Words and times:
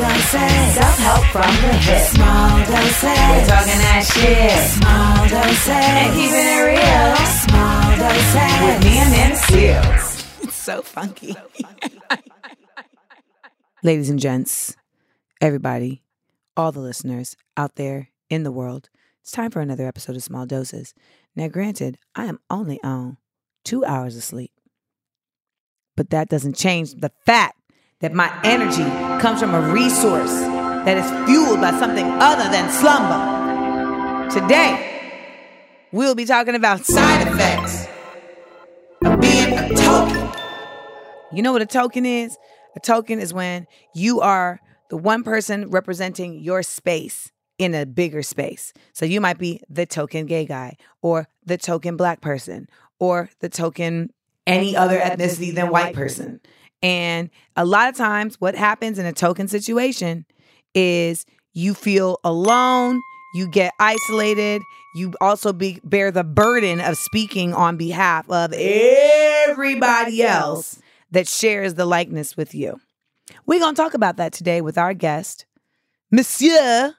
doses. 0.00 0.74
Self-help 0.74 1.24
from 1.26 1.54
the 1.60 1.72
hip. 1.84 2.00
Small 2.08 2.58
doses. 2.64 3.04
We're 3.04 3.44
talking 3.46 3.80
that 3.84 4.04
shit. 4.08 4.56
Small 4.80 5.28
doses. 5.28 5.68
And 5.68 6.14
keeping 6.16 6.48
it 6.48 6.62
real. 6.72 7.16
Small 7.44 7.84
doses. 8.00 8.56
With 8.64 8.80
me 8.84 8.96
and 8.98 9.12
them 9.12 9.36
seals. 9.36 10.24
It's 10.42 10.56
so 10.56 10.80
funky. 10.82 11.36
Ladies 13.82 14.10
and 14.10 14.18
gents, 14.18 14.76
everybody, 15.40 16.02
all 16.56 16.72
the 16.72 16.80
listeners 16.80 17.36
out 17.56 17.76
there 17.76 18.08
in 18.28 18.42
the 18.42 18.52
world, 18.52 18.90
it's 19.22 19.32
time 19.32 19.50
for 19.50 19.60
another 19.60 19.86
episode 19.86 20.16
of 20.16 20.22
Small 20.22 20.46
Doses. 20.46 20.94
Now, 21.36 21.48
granted, 21.48 21.98
I 22.14 22.26
am 22.26 22.40
only 22.50 22.80
on 22.82 23.16
two 23.64 23.84
hours 23.84 24.16
of 24.16 24.22
sleep, 24.22 24.52
but 25.96 26.10
that 26.10 26.28
doesn't 26.28 26.56
change 26.56 26.94
the 26.94 27.12
fact 27.24 27.59
that 28.00 28.14
my 28.14 28.34
energy 28.44 28.84
comes 29.20 29.40
from 29.40 29.54
a 29.54 29.60
resource 29.72 30.32
that 30.40 30.96
is 30.96 31.28
fueled 31.28 31.60
by 31.60 31.70
something 31.78 32.06
other 32.06 32.50
than 32.50 32.70
slumber. 32.70 34.30
Today, 34.30 35.12
we'll 35.92 36.14
be 36.14 36.24
talking 36.24 36.54
about 36.54 36.86
side 36.86 37.28
effects 37.28 37.86
of 39.04 39.20
being 39.20 39.52
a 39.52 39.68
token. 39.74 40.30
You 41.30 41.42
know 41.42 41.52
what 41.52 41.60
a 41.60 41.66
token 41.66 42.06
is? 42.06 42.38
A 42.74 42.80
token 42.80 43.20
is 43.20 43.34
when 43.34 43.66
you 43.94 44.20
are 44.20 44.60
the 44.88 44.96
one 44.96 45.22
person 45.22 45.68
representing 45.70 46.40
your 46.40 46.62
space 46.62 47.30
in 47.58 47.74
a 47.74 47.84
bigger 47.84 48.22
space. 48.22 48.72
So 48.94 49.04
you 49.04 49.20
might 49.20 49.38
be 49.38 49.60
the 49.68 49.84
token 49.84 50.24
gay 50.24 50.46
guy, 50.46 50.76
or 51.02 51.28
the 51.44 51.58
token 51.58 51.98
black 51.98 52.22
person, 52.22 52.66
or 52.98 53.28
the 53.40 53.50
token 53.50 54.10
any 54.46 54.74
other 54.74 54.98
ethnicity 54.98 55.54
than 55.54 55.68
white 55.68 55.94
person. 55.94 56.40
And 56.82 57.30
a 57.56 57.64
lot 57.64 57.88
of 57.88 57.96
times, 57.96 58.40
what 58.40 58.54
happens 58.54 58.98
in 58.98 59.06
a 59.06 59.12
token 59.12 59.48
situation 59.48 60.24
is 60.74 61.26
you 61.52 61.74
feel 61.74 62.18
alone, 62.24 63.00
you 63.34 63.48
get 63.48 63.72
isolated, 63.78 64.62
you 64.94 65.12
also 65.20 65.52
be, 65.52 65.80
bear 65.84 66.10
the 66.10 66.24
burden 66.24 66.80
of 66.80 66.96
speaking 66.96 67.52
on 67.54 67.76
behalf 67.76 68.28
of 68.30 68.52
everybody 68.52 70.22
else 70.22 70.80
that 71.10 71.28
shares 71.28 71.74
the 71.74 71.86
likeness 71.86 72.36
with 72.36 72.54
you. 72.54 72.80
We're 73.46 73.60
going 73.60 73.74
to 73.74 73.82
talk 73.82 73.94
about 73.94 74.16
that 74.16 74.32
today 74.32 74.60
with 74.60 74.78
our 74.78 74.94
guest, 74.94 75.46
Monsieur 76.10 76.94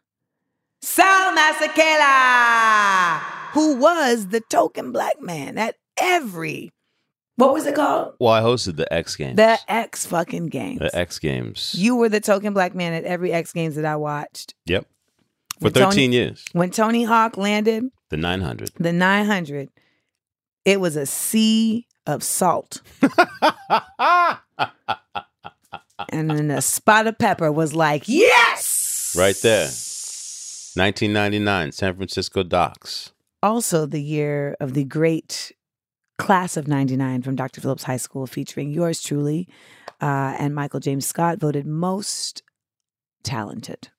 Sal 0.82 1.36
Masekela, 1.36 3.20
who 3.54 3.76
was 3.76 4.28
the 4.28 4.42
token 4.42 4.92
black 4.92 5.22
man 5.22 5.58
at 5.58 5.76
every, 5.98 6.72
what 7.42 7.54
was 7.54 7.66
it 7.66 7.76
called? 7.76 8.14
Well, 8.20 8.32
I 8.34 8.42
hosted 8.42 8.76
the 8.78 8.92
X 8.94 9.16
Games. 9.16 9.36
The 9.36 9.58
X 9.68 10.06
fucking 10.06 10.48
games. 10.48 10.80
the 10.80 10.96
X 10.96 11.20
Games. 11.20 11.74
You 11.78 11.96
were 11.96 12.08
the 12.10 12.20
token 12.20 12.54
black 12.54 12.76
man 12.76 12.94
at 12.94 13.04
every 13.04 13.32
X 13.34 13.52
Games 13.52 13.76
that 13.76 13.86
I 13.86 13.96
watched. 13.96 14.54
Yep. 14.66 14.86
For 15.60 15.66
When 15.66 15.74
Tony- 15.74 15.86
13 15.92 16.12
years. 16.14 16.46
When 16.54 16.70
Tony 16.72 17.04
Hawk 17.04 17.38
landed 17.38 17.86
The 18.10 18.18
900. 18.18 18.72
the 18.80 18.94
900, 18.94 19.70
it 20.66 20.80
was 20.80 20.96
a 20.96 21.06
sea 21.06 21.88
of 22.08 22.24
salt. 22.24 22.82
and 26.10 26.30
then 26.30 26.52
a 26.52 26.62
spot 26.62 27.08
of 27.08 27.18
pepper 27.18 27.52
was 27.52 27.74
like, 27.74 28.04
yes! 28.08 29.16
right 29.18 29.36
there. 29.42 29.66
1999, 30.74 31.72
San 31.74 31.96
Francisco 31.96 32.44
docks. 32.44 33.12
Also, 33.44 33.86
the 33.86 34.02
year 34.02 34.56
of 34.60 34.74
the 34.74 34.84
great 34.84 35.52
class 36.22 36.56
of 36.56 36.68
99 36.68 37.24
from 37.24 37.36
Dr. 37.36 37.62
Phillips 37.62 37.84
High 37.84 37.98
School, 37.98 38.28
featuring 38.28 38.72
yours 38.72 39.02
truly 39.02 39.48
uh, 40.00 40.36
and 40.38 40.54
Michael 40.54 40.80
James 40.80 41.06
Scott, 41.06 41.40
voted 41.40 41.66
most 41.66 42.44
talented. 43.24 43.90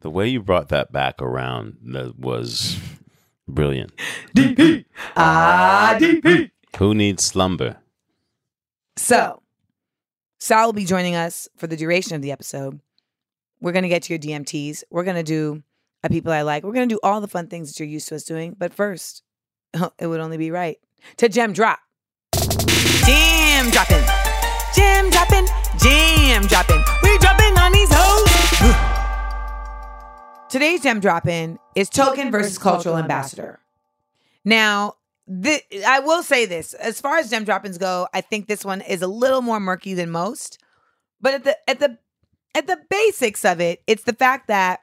The 0.00 0.10
way 0.10 0.28
you 0.28 0.42
brought 0.42 0.68
that 0.68 0.92
back 0.92 1.22
around 1.22 1.78
that 1.82 2.18
was 2.18 2.76
brilliant. 3.48 3.92
DP! 4.36 4.84
Ah, 5.16 5.96
DP. 5.98 6.50
Who 6.78 6.94
needs 6.94 7.24
slumber? 7.24 7.76
So, 8.96 9.42
Sal 10.40 10.66
will 10.66 10.72
be 10.72 10.84
joining 10.84 11.14
us 11.14 11.48
for 11.56 11.66
the 11.66 11.76
duration 11.76 12.16
of 12.16 12.22
the 12.22 12.32
episode. 12.32 12.80
We're 13.60 13.72
going 13.72 13.84
to 13.84 13.88
get 13.88 14.02
to 14.04 14.12
your 14.12 14.20
DMTs. 14.20 14.84
We're 14.90 15.04
going 15.04 15.16
to 15.16 15.22
do 15.22 15.62
a 16.02 16.08
people 16.08 16.32
I 16.32 16.42
like. 16.42 16.64
We're 16.64 16.74
going 16.74 16.88
to 16.88 16.94
do 16.94 17.00
all 17.02 17.20
the 17.20 17.28
fun 17.28 17.46
things 17.46 17.72
that 17.72 17.80
you're 17.80 17.88
used 17.88 18.08
to 18.08 18.16
us 18.16 18.24
doing. 18.24 18.54
But 18.58 18.74
first, 18.74 19.22
it 19.98 20.06
would 20.06 20.20
only 20.20 20.36
be 20.36 20.50
right 20.50 20.78
to 21.16 21.28
gem 21.28 21.52
drop. 21.52 21.78
Jam 23.06 23.70
dropping. 23.70 24.04
Jam 24.74 25.10
dropping. 25.10 25.46
Jam 25.78 26.46
dropping. 26.46 26.82
We 27.02 27.18
dropping 27.18 27.58
on 27.58 27.72
these 27.72 27.88
hoes. 27.92 28.30
Today's 30.48 30.82
gem 30.82 31.00
dropping 31.00 31.58
is 31.74 31.88
token 31.88 32.30
versus 32.30 32.58
cultural 32.58 32.96
ambassador. 32.96 33.58
Now, 34.44 34.94
thi- 35.42 35.62
I 35.86 36.00
will 36.00 36.22
say 36.22 36.46
this: 36.46 36.74
as 36.74 37.00
far 37.00 37.18
as 37.18 37.30
gem 37.30 37.44
droppings 37.44 37.78
go, 37.78 38.06
I 38.14 38.20
think 38.20 38.46
this 38.46 38.64
one 38.64 38.80
is 38.80 39.02
a 39.02 39.06
little 39.06 39.42
more 39.42 39.58
murky 39.60 39.94
than 39.94 40.10
most. 40.10 40.58
But 41.20 41.34
at 41.34 41.44
the 41.44 41.56
at 41.68 41.80
the 41.80 41.98
at 42.54 42.66
the 42.66 42.78
basics 42.88 43.44
of 43.44 43.60
it, 43.60 43.82
it's 43.86 44.04
the 44.04 44.12
fact 44.12 44.48
that 44.48 44.80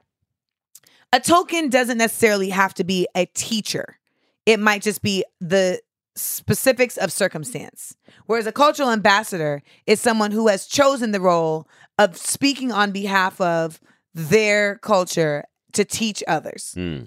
a 1.14 1.20
token 1.20 1.70
doesn't 1.70 1.98
necessarily 1.98 2.50
have 2.50 2.74
to 2.76 2.84
be 2.84 3.08
a 3.16 3.26
teacher. 3.28 3.98
It 4.46 4.60
might 4.60 4.82
just 4.82 5.02
be 5.02 5.24
the 5.40 5.80
specifics 6.16 6.98
of 6.98 7.12
circumstance. 7.12 7.96
Whereas 8.26 8.48
a 8.48 8.52
cultural 8.52 8.92
ambassador 8.92 9.62
is 9.88 10.02
someone 10.02 10.32
who 10.32 10.48
has 10.48 10.68
chosen 10.68 11.12
the 11.12 11.22
role 11.22 11.68
of 11.98 12.18
speaking 12.18 12.72
on 12.72 12.92
behalf 12.92 13.40
of 13.40 13.80
their 14.14 14.78
culture 14.80 15.46
to 15.74 15.86
teach 15.86 16.24
others. 16.28 16.74
Hmm. 16.74 17.04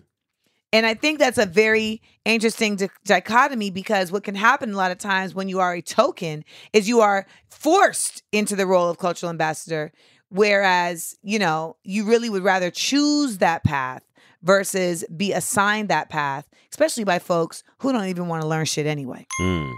And 0.72 0.87
I 0.87 0.94
think 0.94 1.20
that's 1.20 1.38
a 1.38 1.47
very 1.47 2.03
interesting 2.25 2.75
di- 2.75 2.88
dichotomy 3.04 3.70
because 3.70 4.10
what 4.10 4.25
can 4.25 4.34
happen 4.34 4.72
a 4.72 4.76
lot 4.76 4.91
of 4.91 4.98
times 4.98 5.32
when 5.32 5.48
you 5.48 5.60
are 5.60 5.75
a 5.75 5.82
token 5.82 6.44
is 6.72 6.88
you 6.88 7.00
are 7.00 7.26
forced 7.48 8.25
into 8.32 8.56
the 8.56 8.66
role 8.66 8.88
of 8.88 8.98
cultural 8.98 9.31
ambassador, 9.31 9.92
whereas, 10.31 11.15
you 11.22 11.38
know, 11.38 11.76
you 11.84 12.04
really 12.04 12.28
would 12.28 12.42
rather 12.42 12.72
choose 12.72 13.38
that 13.38 13.62
path 13.62 14.03
versus 14.44 15.05
be 15.16 15.32
assigned 15.32 15.88
that 15.88 16.09
path, 16.10 16.47
especially 16.71 17.03
by 17.03 17.19
folks 17.19 17.65
who 17.78 17.93
don't 17.93 18.06
even 18.06 18.28
want 18.28 18.43
to 18.43 18.49
learn 18.49 18.66
shit 18.66 18.87
anyway. 18.87 19.27
Hmm. 19.41 19.71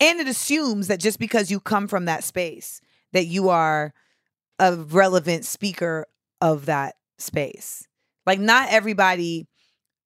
And 0.00 0.20
it 0.20 0.28
assumes 0.28 0.88
that 0.88 1.00
just 1.00 1.18
because 1.18 1.50
you 1.50 1.58
come 1.60 1.88
from 1.88 2.04
that 2.04 2.22
space, 2.24 2.80
that 3.12 3.24
you 3.26 3.48
are 3.48 3.92
a 4.58 4.74
relevant 4.76 5.44
speaker 5.44 6.06
of 6.40 6.66
that 6.66 6.96
space. 7.18 7.86
Like 8.26 8.38
not 8.38 8.68
everybody, 8.70 9.46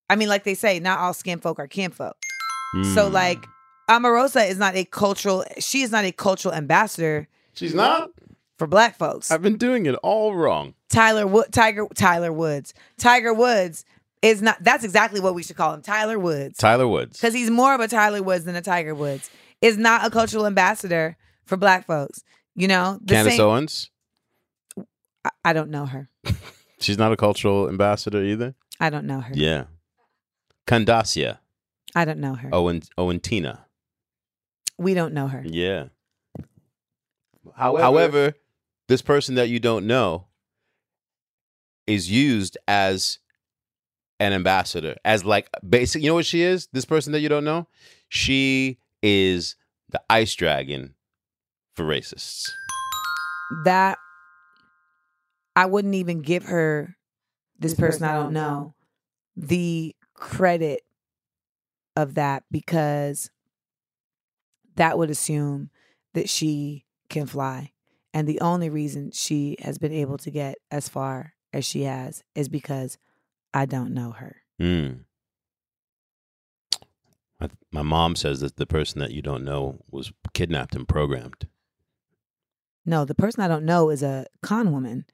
I 0.09 0.17
mean, 0.17 0.29
like 0.29 0.45
they 0.45 0.55
say, 0.55 0.81
not 0.81 0.99
all 0.99 1.15
skin 1.15 1.41
folk 1.41 1.59
are 1.59 1.67
kinfolk. 1.69 2.17
So 2.95 3.09
Hmm. 3.09 3.15
like 3.15 3.45
Omarosa 3.89 4.49
is 4.49 4.59
not 4.59 4.77
a 4.77 4.85
cultural, 4.85 5.45
she 5.59 5.83
is 5.83 5.91
not 5.91 6.05
a 6.05 6.13
cultural 6.13 6.55
ambassador 6.55 7.29
She's 7.53 7.75
not? 7.75 8.11
For 8.61 8.67
black 8.67 8.99
folks. 8.99 9.31
I've 9.31 9.41
been 9.41 9.57
doing 9.57 9.87
it 9.87 9.95
all 10.03 10.35
wrong. 10.35 10.75
Tyler 10.91 11.27
Wood, 11.27 11.47
Tiger, 11.51 11.87
Tyler 11.95 12.31
Woods, 12.31 12.75
Tiger 12.99 13.33
Woods 13.33 13.87
is 14.21 14.43
not. 14.43 14.63
That's 14.63 14.85
exactly 14.85 15.19
what 15.19 15.35
we 15.35 15.43
should 15.43 15.57
call 15.57 15.73
him, 15.73 15.81
Tyler 15.81 16.19
Woods, 16.19 16.59
Tyler 16.59 16.87
Woods. 16.87 17.17
because 17.19 17.33
he's 17.33 17.51
more 17.51 17.75
of 17.75 17.81
a 17.81 17.89
Tyler 17.89 18.23
Woods 18.23 18.45
than 18.45 18.55
a 18.57 18.61
Tiger 18.61 18.95
Woods. 18.95 19.31
Is 19.63 19.79
not 19.79 20.05
a 20.05 20.11
cultural 20.11 20.45
ambassador 20.47 21.17
for 21.47 21.57
black 21.57 21.87
folks. 21.87 22.23
You 22.55 22.69
know, 22.69 22.99
the 23.03 23.15
Candace 23.15 23.37
same- 23.37 23.41
Owens. 23.47 23.91
I, 25.25 25.31
I 25.43 25.53
don't 25.55 25.71
know 25.71 25.87
her. 25.87 26.11
She's 26.81 26.99
not 26.99 27.13
a 27.13 27.17
cultural 27.17 27.67
ambassador 27.67 28.23
either. 28.23 28.55
I 28.79 28.91
don't 28.91 29.07
know 29.07 29.21
her. 29.21 29.33
Yeah. 29.35 29.65
Candacia. 30.67 31.39
I 31.95 32.05
don't 32.05 32.19
know 32.21 32.35
her. 32.35 32.51
Owen 32.53 32.83
Owen 32.99 33.21
Tina. 33.21 33.65
We 34.77 34.93
don't 34.93 35.15
know 35.15 35.29
her. 35.29 35.43
Yeah. 35.47 35.87
However, 37.57 38.35
this 38.91 39.03
person 39.03 39.37
that 39.37 39.49
you 39.49 39.61
don't 39.61 39.87
know 39.87 40.27
is 41.87 42.11
used 42.11 42.59
as 42.67 43.21
an 44.19 44.33
ambassador, 44.33 44.97
as 45.05 45.25
like 45.25 45.49
basic. 45.67 46.03
You 46.03 46.09
know 46.09 46.17
what 46.17 46.27
she 46.27 46.43
is? 46.43 46.67
This 46.73 46.85
person 46.85 47.13
that 47.13 47.21
you 47.21 47.29
don't 47.29 47.45
know, 47.45 47.69
she 48.09 48.81
is 49.01 49.55
the 49.91 50.03
ice 50.11 50.35
dragon 50.35 50.97
for 51.77 51.85
racists. 51.85 52.51
That 53.65 53.97
I 55.55 55.67
wouldn't 55.67 55.95
even 55.95 56.21
give 56.21 56.47
her 56.47 56.97
this 57.61 57.75
person 57.75 58.03
I 58.03 58.15
don't 58.15 58.33
know 58.33 58.75
the 59.37 59.95
credit 60.15 60.81
of 61.95 62.15
that 62.15 62.43
because 62.51 63.31
that 64.75 64.99
would 64.99 65.11
assume 65.11 65.71
that 66.15 66.29
she 66.29 66.87
can 67.09 67.27
fly. 67.27 67.71
And 68.13 68.27
the 68.27 68.41
only 68.41 68.69
reason 68.69 69.11
she 69.13 69.57
has 69.61 69.79
been 69.79 69.93
able 69.93 70.19
to 70.19 70.31
get 70.31 70.57
as 70.71 70.89
far 70.89 71.35
as 71.53 71.65
she 71.65 71.83
has 71.83 72.23
is 72.35 72.49
because 72.49 72.99
I 73.55 73.67
don't 73.67 73.95
know 73.95 74.11
her. 74.13 74.37
Mm. 74.61 75.01
My, 77.41 77.49
my 77.73 77.83
mom 77.83 78.17
says 78.17 78.41
that 78.41 78.57
the 78.57 78.67
person 78.67 79.01
that 79.01 79.13
you 79.13 79.23
don't 79.23 79.45
know 79.45 79.79
was 79.91 80.13
kidnapped 80.35 80.75
and 80.75 80.87
programmed. 80.87 81.47
No, 82.85 83.05
the 83.05 83.15
person 83.15 83.43
I 83.43 83.49
don't 83.49 83.65
know 83.65 83.91
is 83.91 84.03
a 84.03 84.27
con 84.43 84.73
woman 84.73 85.05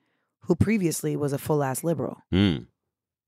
who 0.42 0.56
previously 0.56 1.16
was 1.16 1.32
a 1.32 1.38
full 1.38 1.62
ass 1.62 1.84
liberal. 1.84 2.22
Mm. 2.32 2.66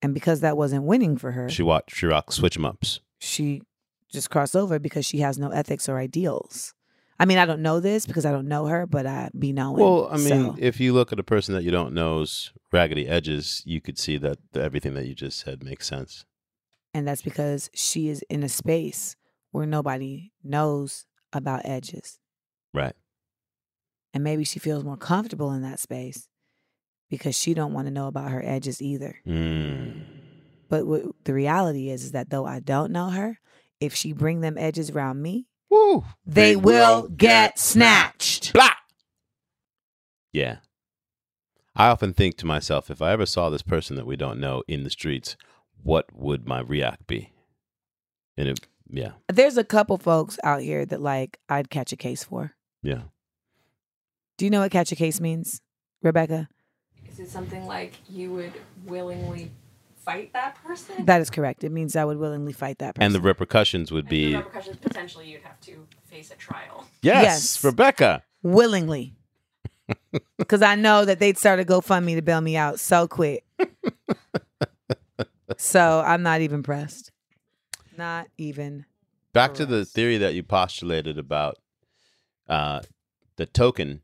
And 0.00 0.14
because 0.14 0.40
that 0.40 0.56
wasn't 0.56 0.84
winning 0.84 1.16
for 1.16 1.32
her, 1.32 1.48
She 1.50 1.62
watched. 1.62 1.96
She 1.96 2.06
rocked 2.06 2.32
switch 2.32 2.56
'em 2.56 2.64
ups. 2.64 3.00
she 3.18 3.62
just 4.10 4.30
crossed 4.30 4.56
over 4.56 4.78
because 4.78 5.04
she 5.04 5.18
has 5.18 5.38
no 5.38 5.50
ethics 5.50 5.88
or 5.88 5.98
ideals. 5.98 6.72
I 7.20 7.24
mean, 7.24 7.38
I 7.38 7.46
don't 7.46 7.62
know 7.62 7.80
this 7.80 8.06
because 8.06 8.24
I 8.24 8.30
don't 8.30 8.46
know 8.46 8.66
her, 8.66 8.86
but 8.86 9.06
I 9.06 9.30
be 9.36 9.52
knowing. 9.52 9.82
Well, 9.82 10.08
I 10.10 10.18
mean, 10.18 10.28
so. 10.28 10.56
if 10.58 10.78
you 10.78 10.92
look 10.92 11.12
at 11.12 11.18
a 11.18 11.24
person 11.24 11.54
that 11.54 11.64
you 11.64 11.70
don't 11.72 11.92
know's 11.92 12.52
raggedy 12.72 13.08
edges, 13.08 13.62
you 13.66 13.80
could 13.80 13.98
see 13.98 14.18
that 14.18 14.38
everything 14.54 14.94
that 14.94 15.06
you 15.06 15.14
just 15.14 15.40
said 15.40 15.62
makes 15.64 15.86
sense. 15.86 16.24
and 16.94 17.06
that's 17.06 17.22
because 17.22 17.70
she 17.74 18.08
is 18.08 18.22
in 18.30 18.42
a 18.42 18.48
space 18.48 19.16
where 19.50 19.66
nobody 19.66 20.32
knows 20.42 21.06
about 21.32 21.62
edges. 21.64 22.18
Right. 22.72 22.94
And 24.14 24.24
maybe 24.24 24.44
she 24.44 24.58
feels 24.58 24.84
more 24.84 24.96
comfortable 24.96 25.52
in 25.52 25.62
that 25.62 25.80
space 25.80 26.28
because 27.10 27.36
she 27.38 27.54
don't 27.54 27.72
want 27.72 27.86
to 27.86 27.92
know 27.92 28.06
about 28.06 28.30
her 28.30 28.42
edges 28.44 28.80
either. 28.80 29.18
Mm. 29.26 30.04
But 30.68 30.86
what 30.86 31.02
the 31.24 31.34
reality 31.34 31.90
is, 31.90 32.04
is 32.04 32.12
that 32.12 32.30
though 32.30 32.46
I 32.46 32.60
don't 32.60 32.92
know 32.92 33.10
her, 33.10 33.38
if 33.80 33.94
she 33.94 34.12
bring 34.12 34.40
them 34.40 34.58
edges 34.58 34.90
around 34.90 35.22
me, 35.22 35.47
Woo. 35.70 36.04
they, 36.26 36.56
will 36.56 37.08
get 37.08 37.58
snatched. 37.58 38.52
Blah. 38.52 38.70
Yeah. 40.32 40.56
I 41.76 41.88
often 41.88 42.12
think 42.12 42.36
to 42.38 42.46
myself, 42.46 42.90
if 42.90 43.00
I 43.02 43.12
ever 43.12 43.26
saw 43.26 43.50
this 43.50 43.62
person 43.62 43.96
that 43.96 44.06
we 44.06 44.16
don't 44.16 44.40
know 44.40 44.62
in 44.66 44.82
the 44.84 44.90
streets, 44.90 45.36
what 45.82 46.06
would 46.12 46.46
my 46.46 46.60
react 46.60 47.06
be? 47.06 47.32
And 48.36 48.48
it, 48.48 48.60
yeah, 48.90 49.12
There's 49.28 49.56
a 49.56 49.64
couple 49.64 49.98
folks 49.98 50.38
out 50.42 50.60
here 50.62 50.84
that 50.86 51.00
like 51.02 51.38
I'd 51.48 51.70
catch 51.70 51.92
a 51.92 51.96
case 51.96 52.24
for. 52.24 52.54
yeah. 52.82 53.02
Do 54.36 54.44
you 54.44 54.50
know 54.52 54.60
what 54.60 54.70
catch 54.70 54.92
a 54.92 54.96
case 54.96 55.20
means, 55.20 55.60
Rebecca? 56.00 56.48
Is 57.10 57.18
it 57.18 57.28
something 57.28 57.66
like 57.66 57.94
you 58.08 58.32
would 58.32 58.52
willingly 58.86 59.50
fight 60.08 60.32
that 60.32 60.54
person? 60.64 61.04
That 61.04 61.20
is 61.20 61.28
correct. 61.30 61.64
It 61.64 61.70
means 61.72 61.94
I 61.94 62.04
would 62.04 62.16
willingly 62.18 62.52
fight 62.54 62.78
that 62.78 62.94
person. 62.94 63.04
And 63.04 63.14
the 63.14 63.20
repercussions 63.20 63.92
would 63.92 64.04
And 64.04 64.10
the 64.10 64.26
be 64.30 64.36
repercussions 64.36 64.76
potentially 64.78 65.28
you'd 65.30 65.42
have 65.42 65.60
to 65.62 65.86
face 66.06 66.30
a 66.30 66.34
trial. 66.36 66.86
yes, 67.02 67.22
Yes. 67.22 67.64
Rebecca. 67.64 68.22
willingly. 68.42 69.14
Because 70.38 70.62
I 70.62 70.74
know 70.76 71.04
that 71.04 71.18
they'd 71.18 71.36
start 71.38 71.60
a 71.60 71.64
GoFundMe 71.64 72.14
to 72.14 72.22
bail 72.22 72.40
me 72.40 72.56
out 72.56 72.78
so 72.78 73.08
quick. 73.08 73.44
so 75.56 76.02
I'm 76.06 76.22
not 76.22 76.40
even 76.40 76.62
pressed. 76.62 77.10
Not 77.96 78.28
even. 78.38 78.84
Back 79.32 79.54
to 79.54 79.66
the 79.66 79.78
Correct. 79.78 79.90
theory 79.90 80.18
that 80.18 80.34
you 80.34 80.42
postulated 80.42 81.18
about 81.18 81.58
uh, 82.48 82.80
the 83.36 83.46
token 83.46 84.02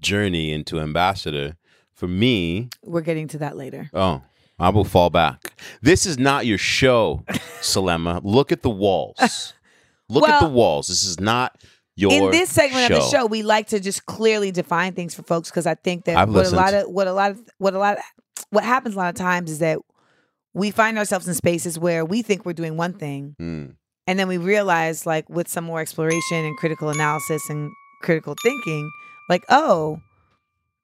journey 0.00 0.52
into 0.52 0.80
ambassador. 0.80 1.56
For 1.96 2.06
me, 2.06 2.68
We're 2.82 3.00
getting 3.00 3.26
to 3.28 3.38
that 3.38 3.56
later. 3.56 3.90
Oh, 3.94 4.22
I 4.58 4.68
will 4.70 4.84
fall 4.84 5.10
back. 5.10 5.54
This 5.82 6.06
is 6.06 6.18
not 6.18 6.46
your 6.46 6.58
show, 6.58 7.24
Selema. 7.60 8.20
Look 8.22 8.52
at 8.52 8.62
the 8.62 8.70
walls. 8.70 9.54
Look 10.08 10.28
at 10.28 10.40
the 10.40 10.48
walls. 10.48 10.88
This 10.88 11.04
is 11.04 11.18
not 11.18 11.60
your 11.96 12.12
In 12.12 12.30
this 12.30 12.50
segment 12.50 12.88
show. 12.88 12.96
of 12.98 13.02
the 13.02 13.08
show, 13.08 13.26
we 13.26 13.42
like 13.42 13.68
to 13.68 13.80
just 13.80 14.06
clearly 14.06 14.52
define 14.52 14.92
things 14.92 15.14
for 15.14 15.22
folks 15.22 15.50
because 15.50 15.66
I 15.66 15.74
think 15.74 16.04
that 16.04 16.16
I've 16.16 16.32
what 16.32 16.46
a 16.46 16.50
lot 16.50 16.74
of 16.74 16.88
what 16.88 17.06
a 17.08 17.12
lot 17.12 17.30
of 17.32 17.40
what 17.58 17.74
a 17.74 17.78
lot 17.78 17.98
what 18.50 18.62
happens 18.62 18.94
a 18.94 18.98
lot 18.98 19.08
of 19.08 19.14
times 19.16 19.50
is 19.50 19.58
that 19.60 19.78
we 20.54 20.70
find 20.70 20.98
ourselves 20.98 21.26
in 21.26 21.34
spaces 21.34 21.78
where 21.78 22.04
we 22.04 22.22
think 22.22 22.46
we're 22.46 22.52
doing 22.52 22.76
one 22.76 22.92
thing 22.92 23.34
Mm. 23.40 23.74
And 24.08 24.18
then 24.20 24.28
we 24.28 24.38
realize, 24.38 25.04
like, 25.04 25.28
with 25.28 25.48
some 25.48 25.64
more 25.64 25.80
exploration 25.80 26.44
and 26.44 26.56
critical 26.56 26.90
analysis 26.90 27.42
and 27.50 27.72
critical 28.02 28.36
thinking, 28.40 28.88
like, 29.28 29.42
oh, 29.48 29.98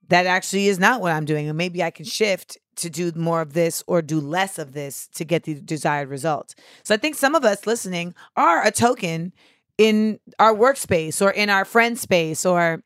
that 0.09 0.27
actually 0.27 0.69
is 0.69 0.79
not 0.79 1.01
what 1.01 1.13
I'm 1.13 1.25
doing. 1.25 1.49
And 1.49 1.57
maybe 1.57 1.83
I 1.83 1.91
can 1.91 2.05
shift 2.05 2.59
to 2.77 2.91
do 2.91 3.13
more 3.15 3.41
of 3.41 3.53
this 3.53 3.83
or 3.87 4.03
do 4.03 4.21
less 4.21 4.59
of 4.59 4.73
this 4.73 5.09
to 5.15 5.25
get 5.25 5.45
the 5.45 5.55
desired 5.55 6.09
result. 6.09 6.55
So 6.85 6.95
I 6.95 6.99
think 6.99 7.17
some 7.17 7.35
of 7.35 7.45
us 7.45 7.67
listening 7.67 8.15
are 8.37 8.65
a 8.65 8.71
token 8.71 9.33
in 9.79 10.19
our 10.39 10.55
workspace 10.55 11.21
or 11.21 11.31
in 11.31 11.51
our 11.51 11.65
friend 11.65 11.99
space 11.99 12.47
or 12.47 12.83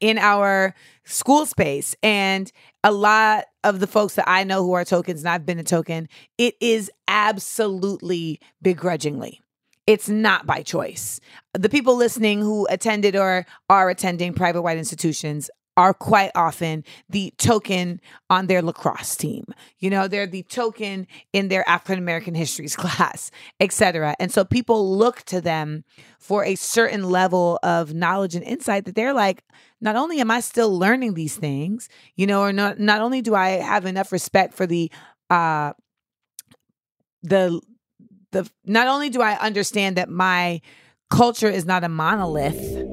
in 0.00 0.18
our 0.18 0.74
school 1.04 1.46
space. 1.46 1.94
And 2.02 2.50
a 2.84 2.92
lot 2.92 3.44
of 3.64 3.80
the 3.80 3.86
folks 3.86 4.14
that 4.14 4.28
I 4.28 4.44
know 4.44 4.62
who 4.62 4.72
are 4.72 4.84
tokens, 4.84 5.20
and 5.20 5.28
I've 5.28 5.46
been 5.46 5.58
a 5.58 5.64
token, 5.64 6.08
it 6.38 6.54
is 6.60 6.90
absolutely 7.08 8.40
begrudgingly. 8.60 9.40
It's 9.86 10.08
not 10.08 10.46
by 10.46 10.62
choice. 10.62 11.20
The 11.54 11.68
people 11.68 11.96
listening 11.96 12.40
who 12.40 12.66
attended 12.70 13.16
or 13.16 13.44
are 13.68 13.90
attending 13.90 14.32
private 14.32 14.62
white 14.62 14.78
institutions 14.78 15.50
are 15.76 15.94
quite 15.94 16.30
often 16.34 16.84
the 17.08 17.32
token 17.38 18.00
on 18.28 18.46
their 18.46 18.60
lacrosse 18.60 19.16
team. 19.16 19.44
You 19.78 19.90
know, 19.90 20.06
they're 20.06 20.26
the 20.26 20.42
token 20.42 21.06
in 21.32 21.48
their 21.48 21.66
African 21.68 21.98
American 21.98 22.34
histories 22.34 22.76
class, 22.76 23.30
etc. 23.58 24.14
And 24.18 24.30
so 24.30 24.44
people 24.44 24.96
look 24.96 25.22
to 25.24 25.40
them 25.40 25.84
for 26.18 26.44
a 26.44 26.54
certain 26.54 27.04
level 27.10 27.58
of 27.62 27.94
knowledge 27.94 28.34
and 28.34 28.44
insight 28.44 28.84
that 28.84 28.94
they're 28.94 29.14
like, 29.14 29.42
not 29.80 29.96
only 29.96 30.20
am 30.20 30.30
I 30.30 30.40
still 30.40 30.76
learning 30.76 31.14
these 31.14 31.36
things, 31.36 31.88
you 32.16 32.26
know, 32.26 32.42
or 32.42 32.52
not 32.52 32.78
not 32.78 33.00
only 33.00 33.22
do 33.22 33.34
I 33.34 33.50
have 33.50 33.86
enough 33.86 34.12
respect 34.12 34.54
for 34.54 34.66
the 34.66 34.90
uh 35.30 35.72
the 37.22 37.60
the 38.32 38.48
not 38.64 38.88
only 38.88 39.10
do 39.10 39.22
I 39.22 39.38
understand 39.38 39.96
that 39.96 40.08
my 40.08 40.60
culture 41.10 41.48
is 41.48 41.64
not 41.64 41.84
a 41.84 41.88
monolith 41.88 42.91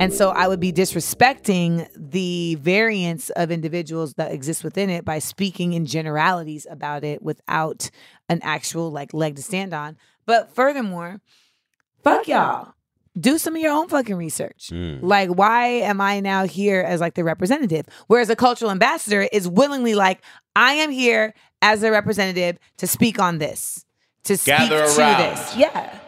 and 0.00 0.12
so 0.12 0.30
I 0.30 0.48
would 0.48 0.60
be 0.60 0.72
disrespecting 0.72 1.88
the 1.96 2.56
variance 2.56 3.30
of 3.30 3.50
individuals 3.50 4.14
that 4.14 4.32
exist 4.32 4.64
within 4.64 4.90
it 4.90 5.04
by 5.04 5.18
speaking 5.18 5.72
in 5.72 5.86
generalities 5.86 6.66
about 6.70 7.04
it 7.04 7.22
without 7.22 7.90
an 8.28 8.40
actual 8.42 8.90
like 8.90 9.14
leg 9.14 9.36
to 9.36 9.42
stand 9.42 9.74
on. 9.74 9.96
But 10.26 10.54
furthermore, 10.54 11.20
fuck 12.02 12.28
y'all. 12.28 12.74
Do 13.18 13.36
some 13.36 13.54
of 13.54 13.60
your 13.60 13.72
own 13.72 13.88
fucking 13.88 14.16
research. 14.16 14.70
Mm. 14.72 15.00
Like, 15.02 15.28
why 15.28 15.66
am 15.66 16.00
I 16.00 16.20
now 16.20 16.46
here 16.46 16.80
as 16.80 17.00
like 17.00 17.14
the 17.14 17.24
representative? 17.24 17.84
Whereas 18.06 18.30
a 18.30 18.36
cultural 18.36 18.70
ambassador 18.70 19.28
is 19.32 19.46
willingly 19.46 19.94
like, 19.94 20.22
I 20.56 20.74
am 20.74 20.90
here 20.90 21.34
as 21.60 21.82
a 21.82 21.90
representative 21.90 22.58
to 22.78 22.86
speak 22.86 23.18
on 23.18 23.36
this, 23.36 23.84
to 24.24 24.38
speak 24.38 24.56
Gather 24.56 24.86
to 24.86 24.98
around. 24.98 25.36
this. 25.36 25.56
Yeah. 25.56 25.98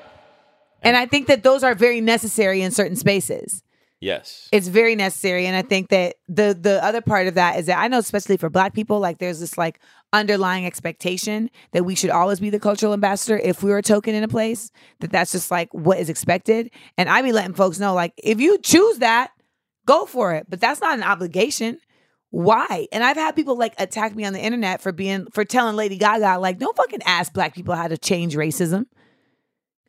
And 0.80 0.96
I 0.96 1.04
think 1.06 1.26
that 1.26 1.42
those 1.42 1.62
are 1.62 1.74
very 1.74 2.00
necessary 2.00 2.62
in 2.62 2.70
certain 2.70 2.96
spaces 2.96 3.62
Yes. 4.04 4.48
it's 4.52 4.68
very 4.68 4.94
necessary 4.94 5.46
and 5.46 5.56
i 5.56 5.62
think 5.62 5.88
that 5.88 6.16
the 6.28 6.56
the 6.58 6.84
other 6.84 7.00
part 7.00 7.26
of 7.26 7.34
that 7.34 7.58
is 7.58 7.66
that 7.66 7.78
i 7.78 7.88
know 7.88 7.98
especially 7.98 8.36
for 8.36 8.50
black 8.50 8.74
people 8.74 9.00
like 9.00 9.18
there's 9.18 9.40
this 9.40 9.56
like 9.56 9.80
underlying 10.14 10.64
expectation 10.64 11.50
that 11.72 11.84
we 11.84 11.96
should 11.96 12.08
always 12.10 12.38
be 12.38 12.48
the 12.48 12.60
cultural 12.60 12.92
ambassador 12.92 13.36
if 13.36 13.64
we 13.64 13.70
were 13.70 13.78
a 13.78 13.82
token 13.82 14.14
in 14.14 14.22
a 14.22 14.28
place 14.28 14.70
that 15.00 15.10
that's 15.10 15.32
just 15.32 15.50
like 15.50 15.68
what 15.74 15.98
is 15.98 16.08
expected. 16.08 16.70
And 16.96 17.08
i 17.08 17.20
be 17.20 17.32
letting 17.32 17.54
folks 17.54 17.80
know 17.80 17.94
like 17.94 18.14
if 18.16 18.40
you 18.40 18.56
choose 18.58 18.98
that 18.98 19.32
go 19.86 20.06
for 20.06 20.32
it 20.32 20.46
but 20.48 20.60
that's 20.60 20.80
not 20.80 20.96
an 20.96 21.02
obligation. 21.02 21.78
Why? 22.30 22.86
And 22.92 23.02
i've 23.02 23.16
had 23.16 23.34
people 23.34 23.58
like 23.58 23.74
attack 23.78 24.14
me 24.14 24.24
on 24.24 24.32
the 24.32 24.40
internet 24.40 24.80
for 24.80 24.92
being 24.92 25.26
for 25.32 25.44
telling 25.44 25.74
lady 25.74 25.98
gaga 25.98 26.38
like 26.38 26.58
don't 26.58 26.76
fucking 26.76 27.02
ask 27.04 27.32
black 27.32 27.54
people 27.54 27.74
how 27.74 27.88
to 27.88 27.98
change 27.98 28.36
racism 28.36 28.86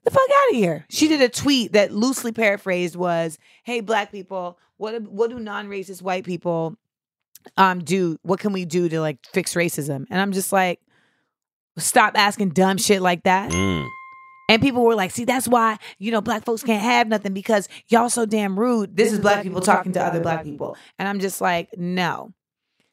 the 0.05 0.11
fuck 0.11 0.21
out 0.21 0.49
of 0.51 0.55
here. 0.55 0.85
She 0.89 1.07
did 1.07 1.21
a 1.21 1.29
tweet 1.29 1.73
that 1.73 1.91
loosely 1.91 2.31
paraphrased 2.31 2.95
was, 2.95 3.37
"Hey 3.63 3.81
black 3.81 4.11
people, 4.11 4.57
what 4.77 5.01
what 5.01 5.29
do 5.29 5.39
non-racist 5.39 6.01
white 6.01 6.23
people 6.23 6.77
um 7.57 7.83
do? 7.83 8.17
What 8.21 8.39
can 8.39 8.53
we 8.53 8.65
do 8.65 8.87
to 8.87 9.01
like 9.01 9.17
fix 9.33 9.55
racism?" 9.55 10.05
And 10.09 10.21
I'm 10.21 10.31
just 10.31 10.53
like, 10.53 10.79
"Stop 11.77 12.13
asking 12.15 12.51
dumb 12.51 12.77
shit 12.77 13.01
like 13.01 13.23
that." 13.23 13.51
Mm. 13.51 13.87
And 14.47 14.61
people 14.61 14.85
were 14.85 14.95
like, 14.95 15.09
"See, 15.09 15.25
that's 15.25 15.47
why, 15.47 15.79
you 15.97 16.11
know, 16.11 16.21
black 16.21 16.45
folks 16.45 16.61
can't 16.61 16.83
have 16.83 17.07
nothing 17.07 17.33
because 17.33 17.67
y'all 17.87 18.09
so 18.09 18.27
damn 18.27 18.59
rude." 18.59 18.95
This, 18.95 19.11
is 19.11 19.19
black 19.19 19.41
people 19.41 19.61
talking 19.61 19.91
to 19.93 20.03
other 20.03 20.19
black 20.19 20.43
people. 20.43 20.77
And 20.99 21.09
I'm 21.09 21.19
just 21.19 21.41
like, 21.41 21.69
"No. 21.77 22.31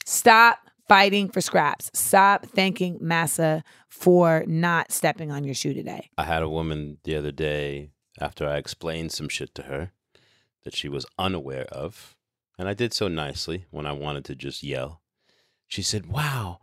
Stop 0.07 0.59
fighting 0.89 1.29
for 1.29 1.41
scraps. 1.41 1.91
Stop 1.95 2.47
thanking 2.47 2.99
Massa 3.01 3.63
for 3.93 4.43
not 4.47 4.91
stepping 4.91 5.31
on 5.31 5.45
your 5.45 5.55
shoe 5.55 5.75
today." 5.75 6.11
I 6.17 6.25
had 6.25 6.43
a 6.43 6.49
woman 6.49 6.99
the 7.05 7.15
other 7.15 7.31
day 7.31 7.91
after 8.19 8.49
I 8.49 8.57
explained 8.57 9.13
some 9.13 9.29
shit 9.29 9.55
to 9.57 9.65
her 9.65 9.93
that 10.65 10.75
she 10.75 10.89
was 10.89 11.07
unaware 11.19 11.67
of, 11.67 12.17
and 12.59 12.69
I 12.69 12.75
did 12.75 12.95
so 12.95 13.09
nicely 13.09 13.67
when 13.71 13.87
I 13.87 13.93
wanted 13.93 14.25
to 14.27 14.35
just 14.35 14.63
yell. 14.63 15.03
She 15.69 15.83
said, 15.83 16.07
"Wow, 16.07 16.61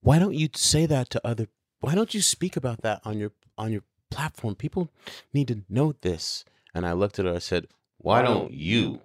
why 0.00 0.18
don't 0.18 0.34
you 0.34 0.48
say 0.54 0.86
that 0.86 1.10
to 1.10 1.26
other? 1.26 1.48
Why 1.80 1.94
don't 1.94 2.14
you 2.14 2.22
speak 2.22 2.56
about 2.56 2.80
that 2.82 3.00
on 3.04 3.18
your 3.18 3.32
on 3.58 3.72
your 3.72 3.82
platform? 4.10 4.54
People 4.54 4.88
need 5.32 5.48
to 5.48 5.62
know 5.68 5.92
this." 6.00 6.44
And 6.74 6.86
I 6.86 6.92
looked 6.92 7.18
at 7.18 7.26
her. 7.26 7.34
I 7.34 7.40
said, 7.40 7.66
"Why 7.98 8.22
don't 8.22 8.52
you 8.52 9.02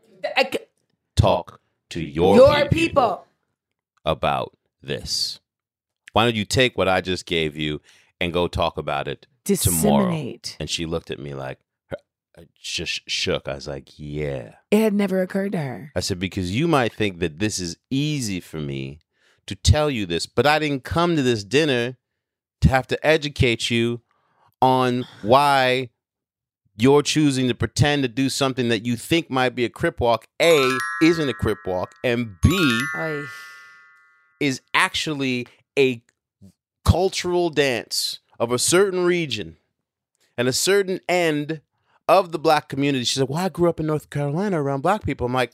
talk 1.16 1.62
to 1.90 2.02
your 2.02 2.36
your 2.36 2.70
people. 2.70 3.26
about 4.06 4.58
this? 4.82 5.40
Why 6.16 6.24
don't 6.24 6.36
you 6.36 6.46
take 6.46 6.78
what 6.78 6.88
I 6.88 7.02
just 7.02 7.26
gave 7.26 7.58
you 7.58 7.82
and 8.22 8.32
go 8.32 8.48
talk 8.48 8.78
about 8.78 9.10
it 9.10 9.28
tomorrow?" 9.44 10.38
And 10.62 10.70
she 10.70 10.86
looked 10.86 11.12
at 11.12 11.20
me 11.20 11.34
like, 11.34 11.60
I 12.38 12.42
uh, 12.42 12.46
just 12.58 13.02
shook. 13.10 13.50
I 13.50 13.56
was 13.56 13.68
like, 13.68 13.92
yeah. 13.98 14.56
It 14.72 14.80
had 14.80 14.94
never 14.94 15.22
occurred 15.22 15.52
to 15.52 15.58
her. 15.58 15.92
I 15.94 16.00
said, 16.00 16.20
because 16.20 16.56
you 16.56 16.70
might 16.70 16.94
think 16.94 17.20
that 17.20 17.40
this 17.40 17.60
is 17.60 17.76
easy 17.90 18.40
for 18.40 18.58
me 18.58 19.00
to 19.46 19.56
tell 19.56 19.90
you 19.90 20.06
this, 20.06 20.26
but 20.26 20.48
I 20.48 20.58
didn't 20.58 20.86
come 20.86 21.18
to 21.18 21.22
this 21.22 21.44
dinner 21.44 21.98
to 22.62 22.70
have 22.70 22.88
to 22.88 23.06
educate 23.06 23.70
you 23.70 24.02
on 24.62 25.06
why 25.22 25.90
you're 26.78 27.02
choosing 27.02 27.50
to 27.50 27.56
pretend 27.56 28.04
to 28.04 28.10
do 28.10 28.30
something 28.30 28.70
that 28.70 28.86
you 28.86 28.96
think 28.96 29.30
might 29.30 29.54
be 29.54 29.66
a 29.66 29.70
crip 29.70 30.00
walk. 30.00 30.28
A 30.42 30.78
isn't 31.02 31.28
a 31.28 31.34
crip 31.34 31.60
walk, 31.66 31.94
and 32.04 32.36
B 32.42 32.82
Oy. 32.98 33.26
is 34.40 34.62
actually 34.74 35.48
a 35.78 36.02
cultural 36.84 37.50
dance 37.50 38.20
of 38.40 38.52
a 38.52 38.60
certain 38.60 39.06
region 39.06 39.58
and 40.38 40.48
a 40.48 40.54
certain 40.54 41.00
end 41.08 41.62
of 42.08 42.32
the 42.32 42.40
black 42.40 42.70
community. 42.70 43.04
She 43.06 43.20
said, 43.20 43.30
Well, 43.30 43.40
I 43.40 43.50
grew 43.50 43.70
up 43.70 43.80
in 43.80 43.88
North 43.88 44.10
Carolina 44.10 44.62
around 44.62 44.82
black 44.82 45.04
people. 45.04 45.28
I'm 45.28 45.34
like, 45.34 45.54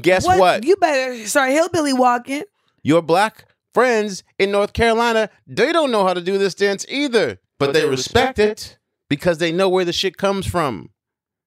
guess 0.00 0.26
what? 0.26 0.64
You 0.64 0.76
better 0.76 1.26
start 1.26 1.50
hillbilly 1.50 1.92
walking. 1.92 2.44
Your 2.82 3.02
black 3.02 3.46
friends 3.74 4.22
in 4.38 4.50
North 4.50 4.72
Carolina, 4.72 5.28
they 5.46 5.72
don't 5.72 5.90
know 5.90 6.06
how 6.06 6.14
to 6.14 6.20
do 6.20 6.38
this 6.38 6.54
dance 6.54 6.86
either, 6.88 7.38
but, 7.58 7.72
they, 7.72 7.86
respect 7.86 8.38
it 8.38 8.78
because 9.08 9.38
they 9.38 9.52
know 9.52 9.68
where 9.68 9.84
the 9.84 9.92
shit 9.92 10.16
comes 10.16 10.46
from. 10.46 10.90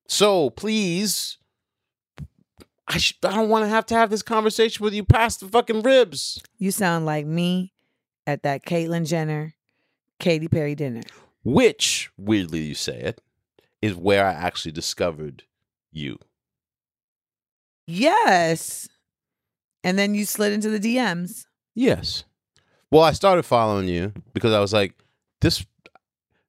So 0.07 0.49
please, 0.49 1.37
I, 2.87 2.97
sh- 2.97 3.17
I 3.23 3.35
don't 3.35 3.49
want 3.49 3.65
to 3.65 3.69
have 3.69 3.85
to 3.87 3.95
have 3.95 4.09
this 4.09 4.21
conversation 4.21 4.83
with 4.83 4.93
you 4.93 5.03
past 5.03 5.39
the 5.39 5.47
fucking 5.47 5.81
ribs. 5.81 6.41
You 6.57 6.71
sound 6.71 7.05
like 7.05 7.25
me 7.25 7.73
at 8.27 8.43
that 8.43 8.65
Caitlyn 8.65 9.07
Jenner, 9.07 9.55
Katy 10.19 10.47
Perry 10.47 10.75
dinner. 10.75 11.01
Which, 11.43 12.11
weirdly 12.17 12.59
you 12.59 12.75
say 12.75 12.99
it, 12.99 13.21
is 13.81 13.95
where 13.95 14.25
I 14.25 14.33
actually 14.33 14.71
discovered 14.71 15.43
you. 15.91 16.19
Yes. 17.88 18.89
And 19.83 19.97
then 19.97 20.13
you 20.13 20.25
slid 20.25 20.53
into 20.53 20.69
the 20.69 20.79
DMs. 20.79 21.45
Yes. 21.73 22.25
Well, 22.91 23.03
I 23.03 23.13
started 23.13 23.43
following 23.43 23.88
you 23.88 24.13
because 24.33 24.53
I 24.53 24.59
was 24.59 24.73
like, 24.73 24.93
this. 25.41 25.65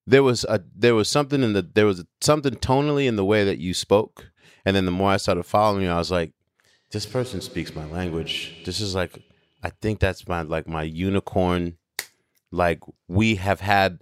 There 0.07 0.23
was 0.25 0.45
a 0.45 0.61
there 0.75 0.97
was 0.97 1.09
something 1.09 1.43
in 1.43 1.53
the 1.53 1.63
there 1.63 1.87
was 1.87 2.05
something 2.21 2.55
tonally 2.55 3.07
in 3.07 3.15
the 3.15 3.25
way 3.25 3.45
that 3.45 3.59
you 3.59 3.75
spoke, 3.75 4.33
and 4.65 4.75
then 4.75 4.85
the 4.85 4.91
more 4.91 5.11
I 5.11 5.19
started 5.19 5.45
following 5.45 5.85
you, 5.85 5.91
I 5.91 5.99
was 5.99 6.11
like, 6.11 6.33
this 6.91 7.07
person 7.07 7.41
speaks 7.41 7.75
my 7.75 7.85
language. 7.85 8.63
This 8.65 8.81
is 8.81 8.95
like, 8.95 9.23
I 9.63 9.71
think 9.83 9.99
that's 10.01 10.27
my 10.29 10.43
like 10.43 10.67
my 10.67 10.83
unicorn. 10.83 11.77
Like 12.53 12.81
we 13.09 13.37
have 13.37 13.61
had, 13.61 14.01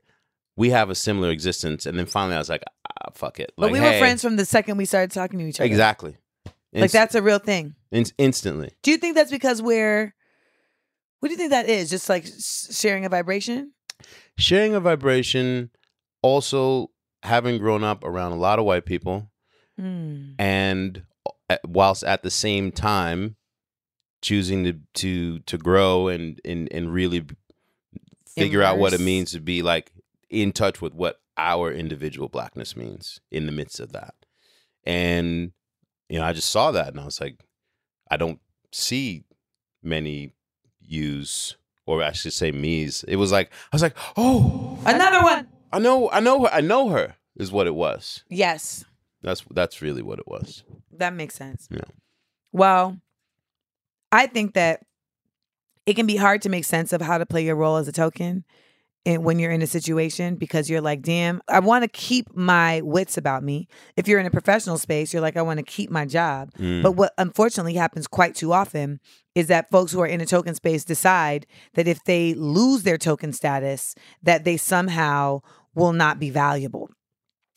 we 0.56 0.70
have 0.70 0.88
a 0.90 0.94
similar 0.94 1.30
existence, 1.30 1.84
and 1.86 1.98
then 1.98 2.06
finally 2.06 2.34
I 2.36 2.38
was 2.38 2.48
like, 2.48 2.62
ah, 2.88 3.10
fuck 3.12 3.38
it. 3.40 3.52
But 3.56 3.64
Like, 3.64 3.72
we 3.72 3.80
were 3.80 3.90
hey. 3.92 3.98
friends 3.98 4.22
from 4.22 4.36
the 4.36 4.44
second 4.46 4.76
we 4.78 4.84
started 4.86 5.10
talking 5.10 5.38
to 5.40 5.44
each 5.46 5.60
other. 5.60 5.66
Exactly. 5.66 6.16
Like 6.72 6.90
that's 6.90 7.14
a 7.14 7.22
real 7.22 7.38
thing. 7.38 7.74
in- 7.90 8.04
instantly. 8.18 8.70
Do 8.82 8.90
you 8.90 8.96
think 8.98 9.14
that's 9.16 9.30
because 9.30 9.60
we're 9.62 10.14
what 11.20 11.28
do 11.28 11.32
you 11.32 11.36
think 11.38 11.50
that 11.50 11.68
is? 11.68 11.90
Just 11.90 12.08
like 12.08 12.24
sharing 12.70 13.04
a 13.04 13.08
vibration? 13.08 13.72
sharing 14.38 14.74
a 14.74 14.80
vibration 14.80 15.68
also 16.22 16.90
having 17.24 17.58
grown 17.58 17.82
up 17.82 18.04
around 18.04 18.30
a 18.32 18.36
lot 18.36 18.58
of 18.60 18.64
white 18.64 18.86
people 18.86 19.30
Hmm. 19.76 20.30
and 20.38 21.02
uh, 21.50 21.56
whilst 21.66 22.02
at 22.04 22.22
the 22.22 22.30
same 22.30 22.70
time 22.72 23.36
choosing 24.20 24.64
to 24.64 24.75
to 24.94 25.38
to 25.40 25.58
grow 25.58 26.08
and 26.08 26.40
and, 26.44 26.68
and 26.72 26.92
really 26.92 27.25
figure 28.26 28.62
out 28.62 28.78
what 28.78 28.92
it 28.92 29.00
means 29.00 29.32
to 29.32 29.40
be 29.40 29.62
like 29.62 29.92
in 30.30 30.52
touch 30.52 30.80
with 30.80 30.94
what 30.94 31.20
our 31.37 31.72
individual 31.72 32.28
blackness 32.28 32.76
means 32.76 33.20
in 33.30 33.46
the 33.46 33.52
midst 33.52 33.80
of 33.80 33.92
that 33.92 34.14
and 34.84 35.52
you 36.08 36.18
know 36.18 36.25
i 36.25 36.32
just 36.32 36.50
saw 36.50 36.70
that 36.70 36.88
and 36.88 37.00
i 37.00 37.04
was 37.04 37.20
like 37.20 37.40
i 38.10 38.16
don't 38.16 38.40
see 38.72 39.25
many 39.82 40.32
use 40.80 41.56
or 41.87 42.02
I 42.02 42.12
should 42.12 42.32
say 42.32 42.50
me's 42.50 43.04
it 43.04 43.16
was 43.16 43.32
like 43.32 43.50
i 43.72 43.76
was 43.76 43.82
like 43.82 43.96
oh 44.16 44.78
Another 44.84 45.22
one. 45.22 45.48
I 45.72 45.78
know, 45.78 46.10
I 46.10 46.20
know 46.20 46.44
her. 46.44 46.50
I 46.52 46.60
know 46.60 46.88
her 46.88 47.16
is 47.37 47.52
what 47.52 47.66
it 47.66 47.75
was. 47.75 48.25
Yes. 48.28 48.84
That's 49.22 49.44
that's 49.50 49.82
really 49.82 50.02
what 50.02 50.18
it 50.18 50.26
was. 50.28 50.62
That 50.92 51.12
makes 51.14 51.34
sense. 51.34 51.68
Yeah. 51.70 51.80
Well, 52.52 52.98
I 54.12 54.26
think 54.26 54.54
that 54.54 54.80
it 55.86 55.94
can 55.94 56.06
be 56.06 56.16
hard 56.16 56.42
to 56.42 56.48
make 56.48 56.64
sense 56.64 56.92
of 56.92 57.00
how 57.00 57.18
to 57.18 57.26
play 57.26 57.44
your 57.44 57.56
role 57.56 57.76
as 57.76 57.88
a 57.88 57.92
token 57.92 58.44
and 59.08 59.24
when 59.24 59.38
you're 59.38 59.50
in 59.50 59.62
a 59.62 59.66
situation 59.66 60.34
because 60.34 60.68
you're 60.68 60.82
like, 60.82 61.00
damn, 61.00 61.40
I 61.48 61.60
want 61.60 61.82
to 61.82 61.88
keep 61.88 62.34
my 62.36 62.82
wits 62.82 63.16
about 63.16 63.42
me. 63.42 63.66
If 63.96 64.06
you're 64.06 64.20
in 64.20 64.26
a 64.26 64.30
professional 64.30 64.76
space, 64.76 65.14
you're 65.14 65.22
like, 65.22 65.38
I 65.38 65.40
want 65.40 65.56
to 65.58 65.64
keep 65.64 65.90
my 65.90 66.04
job. 66.04 66.52
Mm. 66.58 66.82
But 66.82 66.92
what 66.92 67.14
unfortunately 67.16 67.72
happens 67.72 68.06
quite 68.06 68.34
too 68.34 68.52
often 68.52 69.00
is 69.34 69.46
that 69.46 69.70
folks 69.70 69.92
who 69.92 70.00
are 70.00 70.06
in 70.06 70.20
a 70.20 70.26
token 70.26 70.54
space 70.54 70.84
decide 70.84 71.46
that 71.72 71.88
if 71.88 72.04
they 72.04 72.34
lose 72.34 72.82
their 72.82 72.98
token 72.98 73.32
status, 73.32 73.94
that 74.22 74.44
they 74.44 74.58
somehow 74.58 75.40
will 75.74 75.94
not 75.94 76.18
be 76.18 76.28
valuable. 76.28 76.90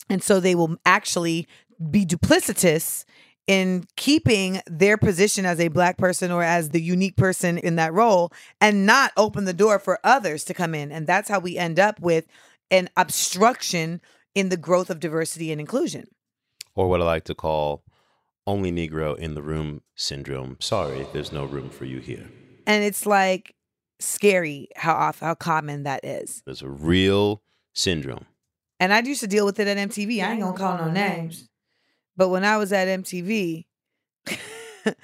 And 0.08 0.22
so 0.22 0.40
they 0.40 0.54
will 0.54 0.76
actually 0.86 1.46
be 1.90 2.06
duplicitous 2.06 3.04
in 3.46 3.84
keeping 3.96 4.60
their 4.66 4.96
position 4.96 5.44
as 5.44 5.58
a 5.58 5.68
black 5.68 5.96
person 5.98 6.30
or 6.30 6.42
as 6.42 6.70
the 6.70 6.80
unique 6.80 7.16
person 7.16 7.58
in 7.58 7.76
that 7.76 7.92
role 7.92 8.32
and 8.60 8.86
not 8.86 9.12
open 9.16 9.44
the 9.44 9.52
door 9.52 9.78
for 9.78 9.98
others 10.04 10.44
to 10.44 10.54
come 10.54 10.74
in. 10.74 10.92
And 10.92 11.06
that's 11.06 11.28
how 11.28 11.38
we 11.40 11.56
end 11.58 11.80
up 11.80 12.00
with 12.00 12.26
an 12.70 12.88
obstruction 12.96 14.00
in 14.34 14.48
the 14.48 14.56
growth 14.56 14.90
of 14.90 15.00
diversity 15.00 15.50
and 15.52 15.60
inclusion. 15.60 16.06
or 16.74 16.88
what 16.88 17.02
I 17.02 17.04
like 17.04 17.24
to 17.24 17.34
call 17.34 17.82
only 18.46 18.72
Negro 18.72 19.16
in 19.18 19.34
the 19.34 19.42
room 19.42 19.82
syndrome. 19.94 20.56
Sorry, 20.60 21.06
there's 21.12 21.32
no 21.32 21.44
room 21.44 21.68
for 21.68 21.84
you 21.84 21.98
here. 22.00 22.30
And 22.66 22.82
it's 22.82 23.06
like 23.06 23.54
scary 24.00 24.68
how 24.76 24.94
off 24.94 25.20
how 25.20 25.34
common 25.34 25.82
that 25.84 26.04
is. 26.04 26.42
There's 26.46 26.62
a 26.62 26.68
real 26.68 27.42
syndrome. 27.74 28.26
And 28.80 28.92
I 28.92 29.00
used 29.00 29.20
to 29.20 29.26
deal 29.28 29.44
with 29.44 29.60
it 29.60 29.68
at 29.68 29.76
MTV. 29.76 30.24
I 30.24 30.32
ain't 30.32 30.40
gonna 30.40 30.56
call 30.56 30.76
no 30.78 30.90
names. 30.90 31.48
But 32.16 32.28
when 32.28 32.44
I 32.44 32.56
was 32.56 32.72
at 32.72 32.88
MTV, 32.88 33.64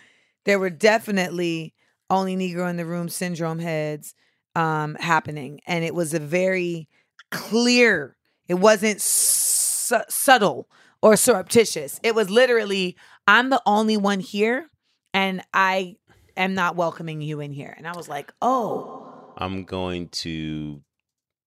there 0.45 0.59
were 0.59 0.71
definitely 0.71 1.75
only 2.11 2.37
Negro 2.37 2.69
in 2.69 2.77
the 2.77 2.87
room 2.87 3.09
syndrome 3.09 3.59
heads 3.59 4.15
um, 4.55 4.95
happening. 4.97 5.61
And 5.67 5.85
it 5.85 5.95
was 5.95 6.15
a 6.15 6.19
very 6.19 6.88
clear, 7.31 8.17
it 8.49 8.55
wasn't 8.55 9.00
su- 9.00 9.97
subtle 10.09 10.69
or 11.03 11.17
surreptitious. 11.17 12.00
It 12.03 12.15
was 12.15 12.31
literally, 12.31 12.97
I'm 13.27 13.50
the 13.50 13.62
only 13.67 13.97
one 13.97 14.21
here 14.21 14.71
and 15.15 15.43
I 15.53 15.97
am 16.37 16.55
not 16.55 16.77
welcoming 16.77 17.21
you 17.21 17.41
in 17.41 17.53
here. 17.53 17.75
And 17.77 17.87
I 17.87 17.97
was 17.97 18.09
like, 18.09 18.33
oh, 18.41 19.35
I'm 19.37 19.65
going 19.65 20.09
to 20.09 20.83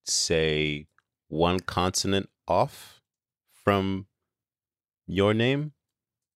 say 0.05 0.87
one 1.27 1.59
consonant 1.59 2.29
off 2.47 3.01
from 3.63 4.07
your 5.11 5.33
name. 5.33 5.73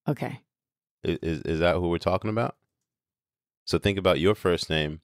okay. 0.07 0.41
Is 1.03 1.41
is 1.41 1.59
that 1.59 1.75
who 1.75 1.89
we're 1.89 1.99
talking 2.11 2.29
about? 2.31 2.55
So 3.65 3.77
think 3.79 3.97
about 3.97 4.19
your 4.19 4.35
first 4.35 4.69
name, 4.69 5.01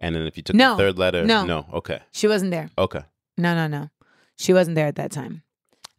and 0.00 0.14
then 0.14 0.26
if 0.26 0.36
you 0.36 0.42
took 0.42 0.54
No, 0.56 0.76
the 0.76 0.82
third 0.82 0.98
letter, 0.98 1.24
no. 1.24 1.44
no, 1.46 1.66
okay, 1.80 2.00
She 2.12 2.26
wasn't 2.28 2.50
there. 2.50 2.68
okay. 2.76 3.02
No, 3.36 3.54
no, 3.54 3.66
no. 3.66 3.88
She 4.36 4.52
wasn't 4.52 4.74
there 4.76 4.86
at 4.86 4.96
that 4.96 5.10
time. 5.10 5.42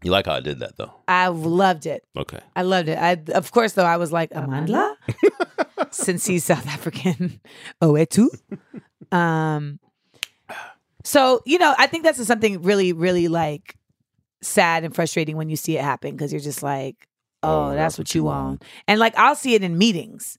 You 0.03 0.11
like 0.11 0.27
how 0.27 0.35
I 0.35 0.39
did 0.39 0.59
that 0.59 0.77
though? 0.77 0.93
I 1.07 1.27
loved 1.27 1.85
it. 1.85 2.03
Okay. 2.15 2.39
I 2.55 2.61
loved 2.61 2.87
it. 2.89 2.97
I 2.97 3.17
of 3.33 3.51
course 3.51 3.73
though 3.73 3.85
I 3.85 3.97
was 3.97 4.11
like 4.13 4.29
Amandla, 4.31 4.95
since 5.91 6.25
he's 6.25 6.43
South 6.45 6.67
African. 6.67 7.41
Oh, 7.81 7.95
et 7.95 8.09
tu? 8.09 8.29
Um. 9.11 9.79
So 11.03 11.41
you 11.45 11.57
know, 11.57 11.73
I 11.77 11.87
think 11.87 12.03
that's 12.03 12.23
something 12.25 12.61
really, 12.61 12.93
really 12.93 13.27
like 13.27 13.75
sad 14.41 14.83
and 14.83 14.95
frustrating 14.95 15.37
when 15.37 15.49
you 15.49 15.55
see 15.55 15.77
it 15.77 15.83
happen 15.83 16.11
because 16.11 16.31
you're 16.31 16.41
just 16.41 16.63
like, 16.63 17.07
oh, 17.43 17.69
oh 17.69 17.75
that's, 17.75 17.97
what 17.97 18.13
you 18.15 18.23
want. 18.23 18.63
And 18.87 18.99
like 18.99 19.17
I'll 19.17 19.35
see 19.35 19.55
it 19.55 19.63
in 19.63 19.77
meetings 19.77 20.37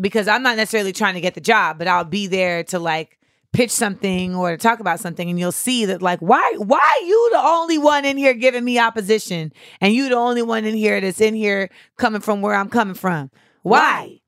because 0.00 0.28
I'm 0.28 0.42
not 0.42 0.56
necessarily 0.56 0.92
trying 0.92 1.14
to 1.14 1.20
get 1.20 1.34
the 1.34 1.40
job, 1.40 1.78
but 1.78 1.88
I'll 1.88 2.04
be 2.04 2.26
there 2.26 2.64
to 2.64 2.78
like 2.78 3.18
pitch 3.52 3.70
something 3.70 4.34
or 4.34 4.50
to 4.50 4.58
talk 4.58 4.80
about 4.80 5.00
something 5.00 5.30
and 5.30 5.38
you'll 5.38 5.50
see 5.50 5.86
that 5.86 6.02
like 6.02 6.18
why 6.20 6.54
why 6.58 7.00
you 7.06 7.30
the 7.32 7.38
only 7.38 7.78
one 7.78 8.04
in 8.04 8.18
here 8.18 8.34
giving 8.34 8.62
me 8.62 8.78
opposition 8.78 9.50
and 9.80 9.94
you 9.94 10.10
the 10.10 10.14
only 10.14 10.42
one 10.42 10.66
in 10.66 10.74
here 10.74 11.00
that's 11.00 11.22
in 11.22 11.34
here 11.34 11.70
coming 11.96 12.20
from 12.20 12.42
where 12.42 12.54
I'm 12.54 12.68
coming 12.68 12.94
from. 12.94 13.30
Why? 13.62 14.20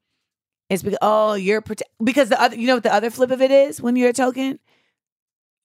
It's 0.71 0.83
because 0.83 0.99
oh 1.03 1.35
you're 1.35 1.61
prote- 1.61 1.83
because 2.03 2.31
the 2.31 2.41
other 2.41 2.57
you 2.57 2.67
know 2.67 2.75
what 2.75 2.85
the 2.85 2.95
other 2.95 3.11
flip 3.11 3.31
of 3.31 3.43
it 3.43 3.51
is 3.51 3.83
when 3.83 3.97
you're 3.97 4.11
a 4.11 4.15
token? 4.15 4.59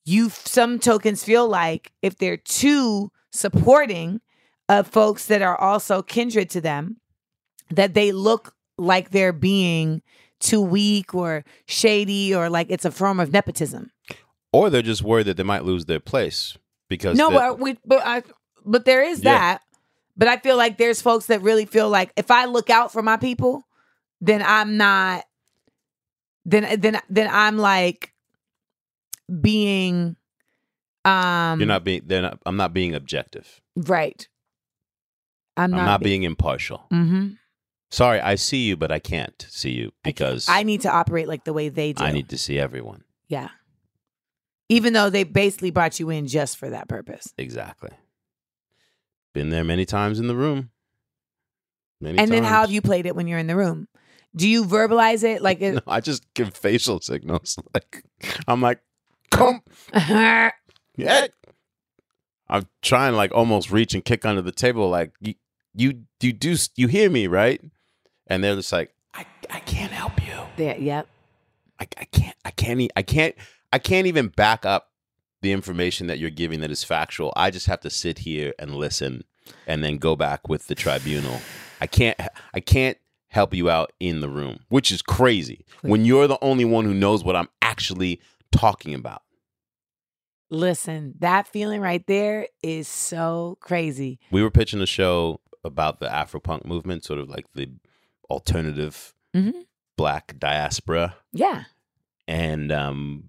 You 0.06 0.30
some 0.30 0.80
tokens 0.80 1.24
feel 1.24 1.48
like 1.48 1.94
if 2.02 2.18
they're 2.18 2.38
too 2.38 3.12
supporting 3.34 4.22
of 4.70 4.88
folks 4.88 5.26
that 5.26 5.42
are 5.42 5.60
also 5.60 6.02
kindred 6.02 6.50
to 6.52 6.62
them 6.62 6.98
that 7.70 7.94
they 7.94 8.12
look 8.12 8.56
like 8.78 9.10
they're 9.10 9.34
being 9.34 10.02
too 10.40 10.62
weak 10.62 11.14
or 11.14 11.44
shady 11.68 12.34
or 12.34 12.50
like 12.50 12.68
it's 12.70 12.86
a 12.86 12.92
form 12.92 13.20
of 13.20 13.32
nepotism. 13.34 13.92
Or 14.52 14.70
they're 14.70 14.82
just 14.82 15.02
worried 15.02 15.26
that 15.26 15.38
they 15.38 15.44
might 15.44 15.66
lose 15.66 15.86
their 15.86 16.00
place 16.00 16.58
because 16.90 17.18
No, 17.18 17.32
but 17.32 17.60
we, 17.60 17.78
but 17.86 18.06
I, 18.06 18.24
but 18.66 18.86
there 18.86 19.04
is 19.04 19.22
Yeah. 19.24 19.32
that. 19.34 19.62
But 20.16 20.28
I 20.28 20.38
feel 20.38 20.58
like 20.58 20.78
there's 20.78 21.02
folks 21.02 21.26
that 21.26 21.42
really 21.42 21.66
feel 21.66 21.90
like 21.90 22.14
if 22.16 22.30
I 22.30 22.46
look 22.46 22.70
out 22.70 22.94
for 22.94 23.02
my 23.02 23.18
people, 23.18 23.64
then 24.22 24.44
I'm 24.46 24.78
not 24.78 25.24
then 26.46 26.80
then 26.80 27.00
then 27.10 27.30
I'm 27.32 27.58
like 27.58 28.14
being 29.42 30.16
um 31.06 31.60
You're 31.60 31.68
not 31.68 31.84
being. 31.84 32.02
They're 32.06 32.22
not. 32.22 32.40
I'm 32.46 32.58
not 32.58 32.74
being 32.74 32.96
objective. 32.96 33.62
right. 33.76 34.28
I'm 35.56 35.66
I'm 35.66 35.72
not, 35.72 35.86
not, 35.86 36.02
being 36.02 36.24
impartial. 36.24 36.88
Mhm. 36.92 37.38
Sorry, 37.92 38.20
I 38.20 38.36
see 38.36 38.64
you, 38.66 38.76
but 38.76 38.92
I 38.92 38.98
can't 38.98 39.46
see 39.50 39.70
you 39.70 39.92
because 40.04 40.48
I 40.50 40.64
need 40.64 40.82
to 40.82 40.90
operate 40.92 41.28
like 41.28 41.44
the 41.44 41.54
way 41.54 41.70
they 41.70 41.94
do. 41.94 42.04
I 42.04 42.12
need 42.12 42.30
to 42.30 42.40
see 42.40 42.58
everyone. 42.58 43.04
Yeah. 43.28 43.50
Even 44.70 44.94
though 44.94 45.12
they 45.12 45.24
basically 45.24 45.70
brought 45.70 46.00
you 46.00 46.10
in 46.10 46.26
just 46.26 46.58
for 46.58 46.72
that 46.72 46.88
purpose. 46.88 47.32
Exactly. 47.38 47.92
Been 49.34 49.50
there 49.50 49.64
many 49.64 49.86
times 49.86 50.20
in 50.20 50.28
the 50.28 50.36
room. 50.36 50.72
Many 52.02 52.18
and 52.18 52.32
then 52.32 52.44
how 52.44 52.62
have 52.62 52.72
you 52.72 52.82
played 52.82 53.06
it 53.06 53.16
when 53.16 53.28
you're 53.28 53.40
in 53.40 53.48
the 53.48 53.56
room? 53.56 53.88
Do 54.36 54.48
you 54.48 54.66
verbalize 54.66 55.24
it 55.24 55.44
like 55.44 55.62
it, 55.62 55.76
No, 55.76 55.82
I 55.86 56.00
just 56.00 56.26
give 56.34 56.56
facial 56.56 57.00
signals. 57.00 57.58
Like 57.76 58.04
I'm 58.48 58.62
like, 58.62 58.80
come, 59.30 59.62
yeah. 60.96 61.28
I'm 62.50 62.68
trying 62.82 63.14
to 63.14 63.18
like 63.18 63.34
almost 63.34 63.72
reach 63.72 63.94
and 63.94 64.04
kick 64.04 64.26
under 64.26 64.42
the 64.42 64.52
table. 64.52 64.90
Like 64.90 65.14
you, 65.20 65.36
you, 65.74 66.04
you 66.22 66.34
do, 66.34 66.56
you 66.76 66.88
hear 66.88 67.10
me, 67.10 67.28
right? 67.28 67.62
And 68.28 68.44
they're 68.44 68.56
just 68.56 68.72
like, 68.72 68.94
I, 69.14 69.26
I 69.50 69.60
can't 69.60 69.92
help 69.92 70.22
you. 70.26 70.34
there, 70.58 70.78
yep. 70.78 71.08
I, 71.80 71.88
I 71.98 72.06
can't, 72.06 72.36
I 72.46 72.52
can't, 72.52 72.80
e- 72.82 72.90
I 72.96 73.02
can't, 73.02 73.36
I 73.72 73.80
can't 73.80 74.08
even 74.08 74.28
back 74.28 74.66
up 74.66 74.92
the 75.42 75.52
information 75.52 76.08
that 76.08 76.20
you're 76.20 76.30
giving 76.30 76.62
that 76.62 76.72
is 76.72 76.84
factual. 76.84 77.34
I 77.36 77.50
just 77.50 77.66
have 77.66 77.82
to 77.82 77.90
sit 77.90 78.20
here 78.20 78.54
and 78.60 78.76
listen, 78.76 79.24
and 79.68 79.84
then 79.84 79.98
go 79.98 80.16
back 80.16 80.48
with 80.48 80.68
the 80.68 80.76
tribunal. 80.76 81.42
I 81.82 81.88
can't, 81.88 82.18
I 82.54 82.60
can't 82.60 82.98
help 83.28 83.54
you 83.54 83.70
out 83.70 83.92
in 84.00 84.22
the 84.22 84.30
room, 84.30 84.60
which 84.70 84.92
is 84.92 85.02
crazy 85.02 85.66
when 85.82 86.06
you're 86.06 86.28
the 86.28 86.38
only 86.42 86.66
one 86.66 86.86
who 86.86 86.94
knows 86.94 87.24
what 87.24 87.36
I'm 87.36 87.50
actually 87.62 88.22
talking 88.52 88.94
about. 88.94 89.23
Listen, 90.54 91.16
that 91.20 91.48
feeling 91.48 91.82
right 91.82 92.06
there 92.06 92.48
is 92.62 92.88
so 92.88 93.58
crazy. 93.60 94.20
We 94.32 94.44
were 94.44 94.52
pitching 94.52 94.82
a 94.82 94.86
show 94.86 95.42
about 95.64 96.00
the 96.00 96.08
Afropunk 96.08 96.66
movement, 96.66 97.04
sort 97.04 97.20
of 97.20 97.28
like 97.30 97.46
the 97.56 97.70
alternative 98.30 99.14
Mhm. 99.36 99.66
black 99.98 100.38
diaspora. 100.40 101.16
Yeah. 101.32 101.64
and 102.28 102.72
um, 102.72 103.26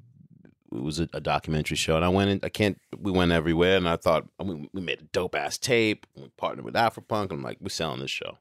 it 0.73 0.81
was 0.83 1.01
a, 1.01 1.09
a 1.13 1.21
documentary 1.21 1.77
show. 1.77 1.97
And 1.97 2.05
I 2.05 2.09
went 2.09 2.31
in. 2.31 2.41
I 2.45 2.49
can't. 2.49 2.79
We 2.97 3.11
went 3.11 3.33
everywhere, 3.33 3.77
and 3.77 3.89
I 3.89 3.97
thought 3.97 4.29
we, 4.39 4.69
we 4.73 4.81
made 4.83 5.01
a 5.01 5.05
dope 5.13 5.35
ass 5.35 5.57
tape. 5.59 6.07
We 6.17 6.31
partnered 6.37 6.65
with 6.65 6.75
Afropunk. 6.75 7.33
I'm 7.33 7.43
like, 7.43 7.57
we're 7.61 7.71
selling 7.71 8.01
this 8.01 8.11
show. 8.13 8.39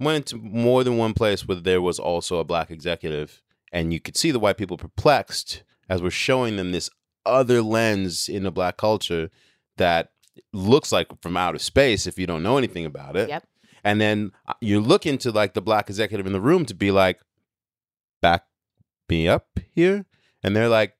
Went 0.00 0.32
into 0.32 0.36
more 0.42 0.84
than 0.84 0.96
one 0.96 1.12
place 1.14 1.46
where 1.46 1.60
there 1.60 1.82
was 1.82 1.98
also 1.98 2.38
a 2.38 2.44
black 2.44 2.70
executive, 2.70 3.42
and 3.72 3.92
you 3.92 4.00
could 4.00 4.16
see 4.16 4.30
the 4.30 4.38
white 4.38 4.56
people 4.56 4.76
perplexed 4.78 5.64
as 5.88 6.00
we're 6.02 6.10
showing 6.10 6.56
them 6.56 6.70
this 6.72 6.88
other 7.28 7.62
lens 7.62 8.28
in 8.28 8.42
the 8.42 8.50
black 8.50 8.76
culture 8.76 9.30
that 9.76 10.10
looks 10.52 10.92
like 10.92 11.08
from 11.20 11.36
outer 11.36 11.58
space 11.58 12.06
if 12.06 12.18
you 12.18 12.26
don't 12.26 12.42
know 12.42 12.58
anything 12.58 12.84
about 12.84 13.16
it. 13.16 13.28
Yep. 13.28 13.46
And 13.84 14.00
then 14.00 14.32
uh, 14.46 14.54
you 14.60 14.80
look 14.80 15.06
into 15.06 15.30
like 15.30 15.54
the 15.54 15.62
black 15.62 15.88
executive 15.88 16.26
in 16.26 16.32
the 16.32 16.40
room 16.40 16.64
to 16.66 16.74
be 16.74 16.90
like, 16.90 17.20
back 18.20 18.44
me 19.08 19.28
up 19.28 19.46
here. 19.74 20.04
And 20.42 20.54
they're 20.54 20.68
like, 20.68 20.94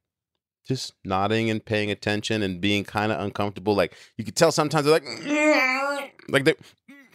just 0.68 0.92
nodding 1.02 1.48
and 1.48 1.64
paying 1.64 1.90
attention 1.90 2.42
and 2.42 2.60
being 2.60 2.84
kind 2.84 3.10
of 3.10 3.20
uncomfortable. 3.20 3.74
Like 3.74 3.96
you 4.16 4.24
could 4.24 4.36
tell 4.36 4.52
sometimes 4.52 4.84
they're 4.84 5.00
like, 5.00 6.12
like 6.28 6.44
they 6.44 6.54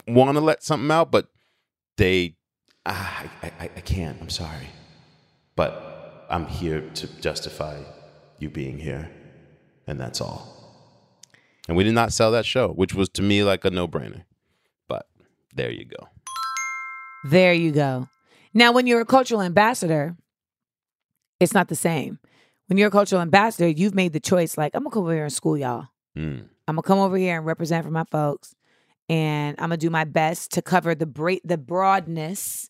want 0.08 0.36
to 0.36 0.42
let 0.42 0.64
something 0.64 0.90
out, 0.90 1.12
but 1.12 1.28
they, 1.98 2.36
ah, 2.86 3.26
I, 3.44 3.52
I, 3.60 3.64
I 3.64 3.80
can't. 3.82 4.18
I'm 4.20 4.30
sorry, 4.30 4.70
but 5.56 6.26
I'm 6.30 6.48
here 6.48 6.82
to 6.96 7.08
justify 7.22 7.80
you 8.40 8.50
being 8.50 8.78
here, 8.78 9.10
and 9.88 10.00
that's 10.00 10.22
all. 10.22 10.50
And 11.68 11.78
we 11.78 11.84
did 11.84 11.94
not 11.94 12.12
sell 12.12 12.32
that 12.32 12.46
show, 12.46 12.70
which 12.70 12.94
was 12.94 13.10
to 13.10 13.22
me 13.22 13.44
like 13.44 13.64
a 13.66 13.70
no 13.70 13.88
brainer. 13.88 14.24
But 14.88 15.08
there 15.56 15.72
you 15.72 15.86
go. 15.86 16.10
There 17.30 17.54
you 17.54 17.72
go. 17.72 18.10
Now, 18.54 18.72
when 18.72 18.86
you're 18.86 19.02
a 19.02 19.06
cultural 19.06 19.42
ambassador, 19.42 20.16
it's 21.40 21.54
not 21.54 21.70
the 21.70 21.76
same. 21.76 22.20
When 22.68 22.78
you're 22.78 22.90
a 22.90 22.92
cultural 22.92 23.22
ambassador, 23.22 23.68
you've 23.68 23.96
made 23.96 24.14
the 24.14 24.20
choice 24.20 24.58
like, 24.58 24.76
I'm 24.76 24.84
going 24.84 24.92
to 24.92 24.94
come 24.96 25.04
over 25.04 25.14
here 25.14 25.24
and 25.24 25.34
school 25.34 25.58
y'all. 25.58 25.88
Mm. 26.18 26.46
I'm 26.68 26.76
gonna 26.76 26.84
come 26.84 27.00
over 27.00 27.18
here 27.18 27.38
and 27.38 27.46
represent 27.46 27.86
for 27.86 27.92
my 27.92 28.06
folks, 28.06 28.56
and 29.10 29.56
I'm 29.60 29.70
gonna 29.70 29.78
do 29.78 29.90
my 29.90 30.06
best 30.06 30.52
to 30.54 30.62
cover 30.62 30.96
the 30.96 31.06
bra- 31.06 31.44
the 31.44 31.58
broadness 31.58 32.70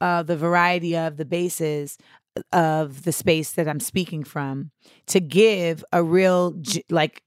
of 0.00 0.26
the 0.26 0.36
variety 0.36 0.96
of 0.96 1.16
the 1.16 1.24
bases 1.24 1.98
of 2.52 3.04
the 3.04 3.12
space 3.12 3.52
that 3.52 3.68
I'm 3.68 3.80
speaking 3.80 4.24
from 4.24 4.70
to 5.06 5.20
give 5.20 5.84
a 5.92 6.02
real 6.02 6.60
like 6.90 7.22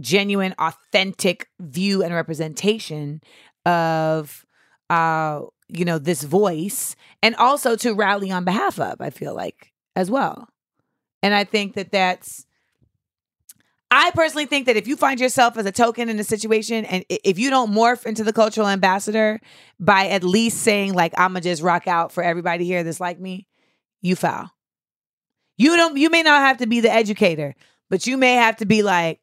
genuine 0.00 0.54
authentic 0.58 1.48
view 1.60 2.02
and 2.02 2.14
representation 2.14 3.20
of 3.64 4.44
uh 4.90 5.40
you 5.68 5.84
know 5.84 5.98
this 5.98 6.22
voice 6.22 6.94
and 7.22 7.34
also 7.36 7.76
to 7.76 7.94
rally 7.94 8.30
on 8.30 8.44
behalf 8.44 8.78
of 8.78 9.00
I 9.00 9.10
feel 9.10 9.34
like 9.34 9.72
as 9.96 10.10
well. 10.10 10.48
And 11.22 11.34
I 11.34 11.44
think 11.44 11.74
that 11.74 11.90
that's 11.90 12.46
I 13.96 14.10
personally 14.10 14.46
think 14.46 14.66
that 14.66 14.76
if 14.76 14.88
you 14.88 14.96
find 14.96 15.20
yourself 15.20 15.56
as 15.56 15.66
a 15.66 15.72
token 15.72 16.08
in 16.08 16.18
a 16.18 16.24
situation 16.24 16.84
and 16.84 17.04
if 17.08 17.38
you 17.38 17.48
don't 17.48 17.72
morph 17.72 18.04
into 18.04 18.24
the 18.24 18.32
cultural 18.32 18.66
ambassador 18.66 19.40
by 19.78 20.08
at 20.08 20.24
least 20.24 20.62
saying 20.62 20.94
like 20.94 21.14
I'm 21.16 21.30
gonna 21.30 21.42
just 21.42 21.62
rock 21.62 21.86
out 21.86 22.10
for 22.10 22.22
everybody 22.22 22.64
here 22.64 22.82
that's 22.82 23.00
like 23.00 23.20
me, 23.20 23.46
you 24.04 24.14
foul. 24.14 24.50
You 25.58 25.76
don't 25.76 25.96
you 25.96 26.10
may 26.10 26.22
not 26.22 26.40
have 26.42 26.58
to 26.58 26.66
be 26.66 26.78
the 26.80 26.92
educator, 26.92 27.54
but 27.90 28.06
you 28.06 28.16
may 28.16 28.34
have 28.34 28.56
to 28.58 28.66
be 28.66 28.82
like 28.82 29.20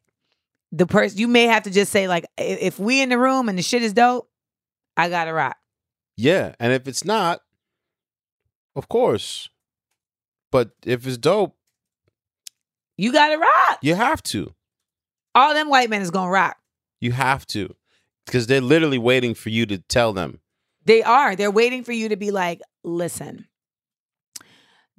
the 0.72 0.86
person 0.86 1.18
you 1.18 1.28
may 1.28 1.44
have 1.44 1.62
to 1.64 1.70
just 1.70 1.92
say 1.92 2.08
like 2.08 2.26
if 2.36 2.78
we 2.78 3.00
in 3.00 3.08
the 3.10 3.18
room 3.18 3.48
and 3.48 3.56
the 3.58 3.62
shit 3.62 3.82
is 3.82 3.92
dope, 3.94 4.28
I 4.96 5.08
got 5.08 5.24
to 5.26 5.32
rock. 5.32 5.56
Yeah, 6.16 6.54
and 6.60 6.72
if 6.72 6.86
it's 6.88 7.04
not, 7.04 7.40
of 8.76 8.88
course. 8.88 9.48
But 10.50 10.70
if 10.84 11.06
it's 11.06 11.16
dope, 11.16 11.56
You 12.98 13.12
got 13.12 13.28
to 13.28 13.36
rock. 13.38 13.78
you 13.82 13.94
have 13.94 14.22
to. 14.24 14.52
All 15.34 15.54
them 15.54 15.70
white 15.70 15.88
men 15.88 16.02
is 16.02 16.10
going 16.10 16.26
to 16.26 16.32
rock. 16.32 16.58
You 17.00 17.12
have 17.12 17.46
to. 17.48 17.74
Because 18.26 18.46
they're 18.46 18.60
literally 18.60 18.98
waiting 18.98 19.34
for 19.34 19.48
you 19.48 19.64
to 19.66 19.78
tell 19.78 20.12
them. 20.12 20.40
They 20.84 21.02
are. 21.02 21.34
They're 21.36 21.50
waiting 21.50 21.84
for 21.84 21.92
you 21.92 22.10
to 22.10 22.16
be 22.16 22.30
like, 22.30 22.60
listen, 22.84 23.46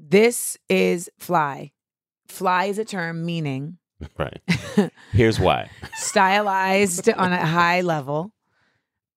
this 0.09 0.57
is 0.69 1.09
fly. 1.17 1.71
Fly 2.27 2.65
is 2.65 2.77
a 2.77 2.85
term 2.85 3.25
meaning 3.25 3.77
Right. 4.17 4.41
Here's 5.11 5.39
why. 5.39 5.69
stylized 5.95 7.09
on 7.09 7.33
a 7.33 7.45
high 7.45 7.81
level. 7.81 8.31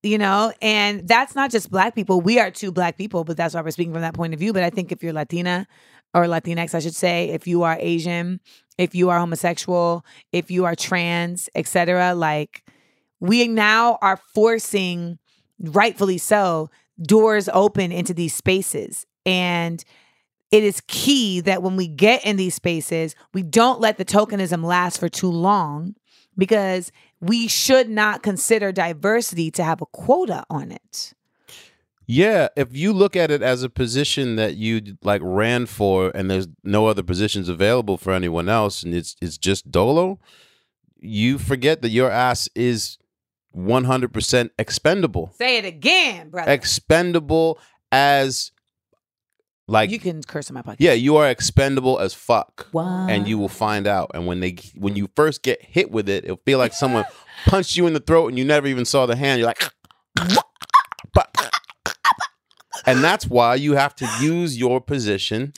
You 0.03 0.19
know, 0.19 0.53
and 0.63 1.09
that's 1.09 1.35
not 1.35 1.51
just 1.51 1.69
black 1.71 1.97
people. 1.97 2.21
We 2.21 2.39
are 2.39 2.51
two 2.53 2.71
black 2.71 2.97
people, 2.97 3.25
but 3.25 3.37
that's 3.37 3.55
why 3.55 3.63
we're 3.63 3.73
speaking 3.73 3.93
from 3.93 4.03
that 4.03 4.15
point 4.15 4.35
of 4.35 4.39
view. 4.39 4.53
But 4.53 4.63
I 4.63 4.71
think 4.71 4.93
if 4.93 5.03
you're 5.03 5.13
Latina 5.13 5.67
or 6.15 6.27
Latinx, 6.27 6.75
I 6.75 6.79
should 6.79 6.95
say, 6.95 7.31
if 7.31 7.49
you 7.49 7.65
are 7.65 7.77
Asian, 7.81 8.39
if 8.79 8.95
you 8.95 9.11
are 9.11 9.19
homosexual, 9.19 10.05
if 10.31 10.49
you 10.49 10.65
are 10.65 10.77
trans, 10.77 11.49
etc., 11.57 12.15
like 12.15 12.63
we 13.19 13.49
now 13.49 13.99
are 14.01 14.21
forcing, 14.33 15.19
rightfully 15.59 16.19
so, 16.19 16.71
doors 17.03 17.49
open 17.53 17.91
into 17.91 18.15
these 18.15 18.35
spaces. 18.35 19.07
And 19.25 19.85
it 20.57 20.65
is 20.65 20.81
key 20.87 21.41
that 21.43 21.63
when 21.63 21.77
we 21.77 21.87
get 21.87 22.25
in 22.25 22.37
these 22.37 22.55
spaces, 22.55 23.15
we 23.35 23.43
don't 23.43 23.79
let 23.79 23.99
the 23.99 24.07
tokenism 24.07 24.65
last 24.65 24.99
for 24.99 25.11
too 25.11 25.31
long 25.31 25.95
because 26.39 26.91
we 27.21 27.47
should 27.47 27.91
not 27.91 28.23
consider 28.23 28.73
diversity 28.73 29.51
to 29.51 29.63
have 29.63 29.83
a 29.83 29.87
quota 29.87 30.45
on 30.49 30.73
it. 30.73 31.13
Yeah, 32.07 32.49
if 32.57 32.75
you 32.75 32.95
look 32.95 33.17
at 33.17 33.31
it 33.31 33.43
as 33.43 33.65
a 33.65 33.69
position 33.69 34.37
that 34.37 34.55
you 34.55 34.97
like 35.03 35.21
ran 35.23 35.67
for 35.67 36.11
and 36.15 36.31
there's 36.31 36.49
no 36.65 36.87
other 36.87 37.03
positions 37.03 37.51
available 37.51 37.99
for 37.99 38.15
anyone 38.15 38.49
else 38.49 38.83
and 38.83 38.95
it's 38.95 39.15
it's 39.21 39.37
just 39.37 39.71
dolo, 39.71 40.19
you 40.99 41.37
forget 41.37 41.83
that 41.83 41.91
your 41.91 42.11
ass 42.11 42.49
is 42.55 42.97
100% 43.55 44.51
expendable. 44.59 45.33
Say 45.37 45.59
it 45.59 45.67
again, 45.67 46.31
brother. 46.31 46.51
Expendable 46.51 47.59
as 47.93 48.53
like 49.69 49.91
you 49.91 49.99
can 49.99 50.23
curse 50.23 50.49
on 50.51 50.55
my 50.55 50.63
podcast. 50.63 50.77
Yeah, 50.79 50.93
you 50.93 51.17
are 51.17 51.29
expendable 51.29 51.99
as 51.99 52.15
fuck. 52.15 52.69
What? 52.73 53.11
And 53.11 53.27
you 53.27 53.37
will 53.39 53.49
find 53.49 53.87
out. 53.87 54.11
And 54.15 54.27
when 54.27 54.41
they 54.41 54.57
when 54.77 54.95
you 54.97 55.09
first 55.17 55.43
get 55.43 55.61
hit 55.63 55.91
with 55.91 56.09
it, 56.09 56.25
it'll 56.25 56.41
feel 56.45 56.59
like 56.59 56.73
someone 56.73 57.05
punched 57.47 57.77
you 57.77 57.87
in 57.87 57.93
the 57.95 58.01
throat 58.01 58.29
and 58.29 58.39
you 58.39 58.45
never 58.45 58.67
even 58.67 58.85
saw 58.85 59.07
the 59.07 59.17
hand. 59.17 59.39
You're 59.41 59.49
like 59.49 59.63
And 62.87 63.03
that's 63.03 63.27
why 63.27 63.57
you 63.57 63.73
have 63.73 63.95
to 63.97 64.09
use 64.21 64.57
your 64.57 64.81
position 64.81 65.53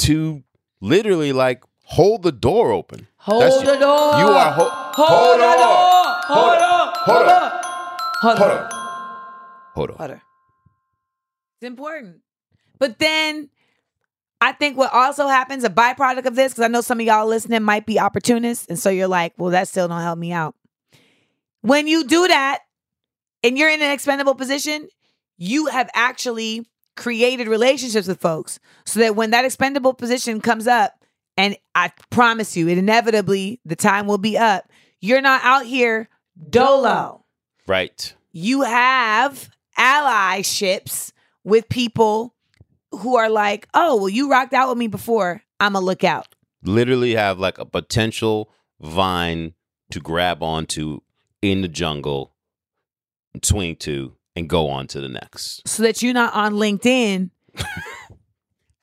to 0.00 0.42
literally 0.80 1.32
like 1.32 1.62
hold 1.84 2.22
the 2.24 2.32
door 2.32 2.72
open. 2.72 3.06
Hold 3.18 3.42
That's 3.42 3.58
the 3.60 3.76
door. 3.76 4.18
You 4.18 4.26
are 4.28 4.50
ho- 4.52 4.70
Hold 4.94 5.38
the 5.38 5.44
door. 5.44 5.76
Hold 6.26 6.56
Hold 7.06 7.28
on. 7.28 7.42
up. 7.42 7.64
Hold 8.20 8.38
Hold 8.38 8.50
on. 8.50 8.58
up. 8.58 8.72
Hold 9.74 9.90
on. 9.90 9.96
Hold 9.96 10.10
on. 10.10 10.20
It's 11.60 11.66
important. 11.66 12.16
But 12.78 12.98
then 12.98 13.50
I 14.40 14.52
think 14.52 14.76
what 14.76 14.92
also 14.92 15.26
happens, 15.26 15.64
a 15.64 15.70
byproduct 15.70 16.26
of 16.26 16.36
this, 16.36 16.52
because 16.52 16.64
I 16.64 16.68
know 16.68 16.80
some 16.80 17.00
of 17.00 17.06
y'all 17.06 17.26
listening 17.26 17.62
might 17.62 17.86
be 17.86 17.98
opportunists, 17.98 18.66
and 18.66 18.78
so 18.78 18.90
you're 18.90 19.08
like, 19.08 19.34
well, 19.36 19.50
that 19.50 19.68
still 19.68 19.88
don't 19.88 20.00
help 20.00 20.18
me 20.18 20.32
out. 20.32 20.54
When 21.62 21.88
you 21.88 22.04
do 22.04 22.28
that 22.28 22.60
and 23.42 23.58
you're 23.58 23.70
in 23.70 23.82
an 23.82 23.90
expendable 23.90 24.34
position, 24.36 24.88
you 25.36 25.66
have 25.66 25.90
actually 25.94 26.66
created 26.96 27.48
relationships 27.48 28.06
with 28.08 28.20
folks 28.20 28.58
so 28.84 29.00
that 29.00 29.16
when 29.16 29.30
that 29.30 29.44
expendable 29.44 29.94
position 29.94 30.40
comes 30.40 30.66
up, 30.66 30.92
and 31.36 31.56
I 31.74 31.92
promise 32.10 32.56
you, 32.56 32.68
it 32.68 32.78
inevitably 32.78 33.60
the 33.64 33.76
time 33.76 34.06
will 34.06 34.18
be 34.18 34.36
up, 34.36 34.68
you're 35.00 35.20
not 35.20 35.40
out 35.44 35.64
here 35.66 36.08
dolo 36.50 37.24
Right. 37.66 38.14
you 38.32 38.62
have 38.62 39.50
allyships 39.78 41.12
with 41.44 41.68
people 41.68 42.34
who 42.92 43.16
are 43.16 43.28
like, 43.28 43.68
oh, 43.74 43.96
well, 43.96 44.08
you 44.08 44.30
rocked 44.30 44.54
out 44.54 44.68
with 44.68 44.78
me 44.78 44.86
before. 44.88 45.42
I'm 45.60 45.74
a 45.76 45.80
lookout. 45.80 46.26
Literally 46.62 47.14
have 47.14 47.38
like 47.38 47.58
a 47.58 47.64
potential 47.64 48.50
vine 48.80 49.54
to 49.90 50.00
grab 50.00 50.42
onto 50.42 51.00
in 51.42 51.62
the 51.62 51.68
jungle, 51.68 52.34
swing 53.42 53.76
to, 53.76 54.14
and 54.36 54.48
go 54.48 54.68
on 54.68 54.86
to 54.88 55.00
the 55.00 55.08
next. 55.08 55.66
So 55.68 55.82
that 55.82 56.02
you're 56.02 56.12
not 56.14 56.34
on 56.34 56.54
LinkedIn 56.54 57.30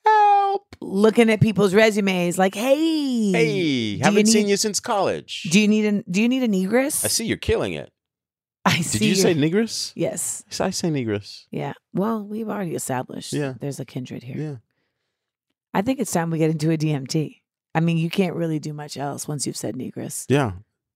Help. 0.05 0.75
looking 0.81 1.29
at 1.31 1.41
people's 1.41 1.73
resumes 1.73 2.37
like, 2.37 2.53
hey, 2.55 3.31
Hey, 3.31 3.97
haven't 3.97 4.27
you 4.27 4.31
seen 4.31 4.43
need- 4.45 4.51
you 4.51 4.57
since 4.57 4.79
college. 4.79 5.43
Do 5.51 5.59
you 5.59 5.67
need 5.67 5.85
a 5.85 6.03
do 6.09 6.21
you 6.21 6.29
need 6.29 6.43
a 6.43 6.47
negress? 6.47 7.03
I 7.03 7.07
see 7.07 7.25
you're 7.25 7.37
killing 7.37 7.73
it. 7.73 7.91
I 8.67 8.77
Did 8.77 8.85
see 8.85 9.07
you 9.09 9.15
say 9.15 9.35
negress? 9.35 9.91
Yes. 9.95 10.43
I 10.59 10.71
say 10.71 10.89
negress. 10.89 11.45
Yeah. 11.51 11.73
Well, 11.93 12.23
we've 12.23 12.49
already 12.49 12.73
established 12.75 13.31
Yeah. 13.33 13.53
there's 13.59 13.79
a 13.79 13.85
kindred 13.85 14.23
here. 14.23 14.37
Yeah. 14.37 14.55
I 15.73 15.81
think 15.81 15.99
it's 15.99 16.11
time 16.11 16.31
we 16.31 16.37
get 16.39 16.49
into 16.51 16.71
a 16.71 16.77
DMT. 16.77 17.41
I 17.75 17.79
mean, 17.81 17.97
you 17.97 18.09
can't 18.09 18.35
really 18.35 18.59
do 18.59 18.73
much 18.73 18.97
else 18.97 19.27
once 19.27 19.45
you've 19.45 19.57
said 19.57 19.75
negress. 19.75 20.25
Yeah. 20.29 20.53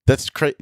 That's 0.07 0.29
crazy. 0.29 0.55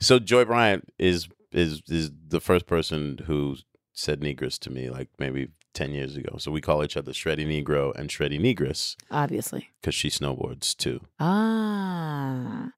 So 0.00 0.18
Joy 0.18 0.44
Bryant 0.44 0.92
is 0.98 1.28
is 1.52 1.82
is 1.88 2.10
the 2.28 2.40
first 2.40 2.66
person 2.66 3.18
who 3.26 3.56
said 3.92 4.20
negress 4.20 4.58
to 4.60 4.70
me 4.70 4.88
like 4.88 5.08
maybe 5.18 5.48
10 5.74 5.90
years 5.92 6.16
ago. 6.16 6.36
So 6.38 6.50
we 6.52 6.60
call 6.60 6.84
each 6.84 6.96
other 6.96 7.12
Shreddy 7.12 7.44
Negro 7.46 7.92
and 7.96 8.08
Shreddy 8.08 8.38
Negress 8.40 8.94
Obviously. 9.10 9.68
because 9.80 9.94
she 9.94 10.08
snowboards 10.10 10.76
too. 10.76 11.00
Ah. 11.18 12.70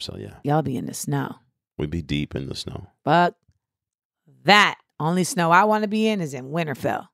So 0.00 0.16
yeah, 0.16 0.34
Y'all 0.44 0.62
be 0.62 0.76
in 0.76 0.86
the 0.86 0.94
snow. 0.94 1.36
We 1.78 1.86
be 1.86 2.02
deep 2.02 2.34
in 2.34 2.48
the 2.48 2.54
snow. 2.54 2.88
Fuck 3.04 3.34
that. 4.44 4.76
Only 5.00 5.22
snow 5.24 5.50
I 5.52 5.64
want 5.64 5.82
to 5.82 5.88
be 5.88 6.08
in 6.08 6.20
is 6.20 6.34
in 6.34 6.50
Winterfell. 6.50 7.08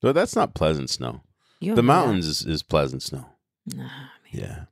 But 0.00 0.12
that's 0.14 0.36
not 0.36 0.54
pleasant 0.54 0.90
snow. 0.90 1.22
You 1.60 1.74
The 1.74 1.82
know 1.82 1.86
mountains 1.86 2.26
is, 2.26 2.42
is 2.46 2.62
pleasant 2.62 3.02
snow. 3.02 3.26
Nah, 3.66 3.82
man. 3.84 3.88
Yeah. 4.30 4.64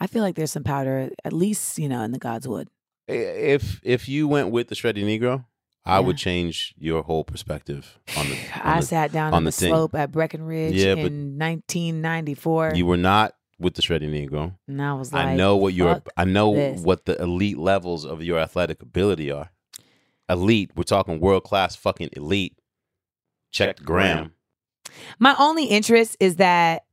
I 0.00 0.06
feel 0.06 0.22
like 0.22 0.34
there's 0.34 0.52
some 0.52 0.64
powder, 0.64 1.10
at 1.24 1.32
least 1.32 1.78
you 1.78 1.88
know, 1.88 2.02
in 2.02 2.12
the 2.12 2.18
God's 2.18 2.48
wood. 2.48 2.68
If 3.06 3.80
if 3.82 4.08
you 4.08 4.26
went 4.28 4.50
with 4.50 4.68
the 4.68 4.74
Shreddy 4.74 5.04
Negro, 5.04 5.44
I 5.84 5.94
Yeah. 5.98 6.06
would 6.06 6.16
change 6.16 6.74
your 6.78 7.02
whole 7.02 7.24
perspective 7.24 7.98
on 8.16 8.28
the. 8.28 8.38
I 8.64 8.80
the 8.80 8.86
sat 8.86 9.12
down 9.12 9.28
on 9.28 9.34
on 9.38 9.44
the, 9.44 9.48
the 9.48 9.52
slope 9.52 9.94
at 9.94 10.10
Breckenridge 10.12 10.74
Yeah, 10.74 10.92
in 10.94 11.36
1994, 11.38 12.72
you 12.74 12.86
were 12.86 12.96
not 12.96 13.34
with 13.58 13.74
the 13.74 13.82
Shreddy 13.82 14.08
Negro. 14.08 14.54
and 14.68 14.80
I 14.80 14.92
was 14.94 15.12
like, 15.12 15.26
I 15.26 15.34
know 15.36 15.56
what 15.56 15.74
your 15.74 15.94
fuck 15.94 16.08
I 16.16 16.24
know 16.24 16.54
this. 16.54 16.80
what 16.80 17.04
the 17.06 17.20
elite 17.20 17.58
levels 17.58 18.04
of 18.04 18.22
your 18.22 18.38
athletic 18.38 18.82
ability 18.82 19.30
are. 19.30 19.50
Elite, 20.28 20.70
we're 20.76 20.82
talking 20.84 21.20
world 21.20 21.44
class 21.44 21.74
fucking 21.74 22.10
elite. 22.12 22.58
Check 23.50 23.78
the 23.78 23.84
gram. 23.84 24.32
My 25.18 25.34
only 25.38 25.64
interest 25.64 26.16
is 26.20 26.36
that 26.36 26.84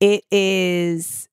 it 0.00 0.24
is 0.30 1.28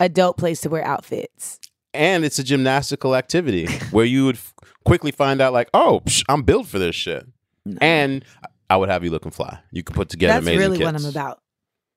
a 0.00 0.08
dope 0.08 0.36
place 0.36 0.60
to 0.62 0.68
wear 0.68 0.84
outfits. 0.84 1.60
And 1.94 2.24
it's 2.24 2.38
a 2.38 2.44
gymnastical 2.44 3.14
activity 3.16 3.66
where 3.90 4.04
you 4.04 4.26
would 4.26 4.36
f- 4.36 4.52
quickly 4.84 5.12
find 5.12 5.40
out 5.40 5.52
like, 5.52 5.70
oh, 5.72 6.02
psh, 6.04 6.24
I'm 6.28 6.42
built 6.42 6.66
for 6.66 6.78
this 6.78 6.94
shit. 6.94 7.24
No. 7.64 7.78
And 7.80 8.24
I 8.68 8.76
would 8.76 8.88
have 8.88 9.02
you 9.04 9.10
looking 9.10 9.30
fly. 9.30 9.60
You 9.72 9.82
could 9.82 9.96
put 9.96 10.08
together 10.08 10.34
That's 10.34 10.44
amazing 10.44 10.58
really 10.60 10.78
kits. 10.78 10.84
what 10.92 11.00
I'm 11.00 11.06
about. 11.08 11.40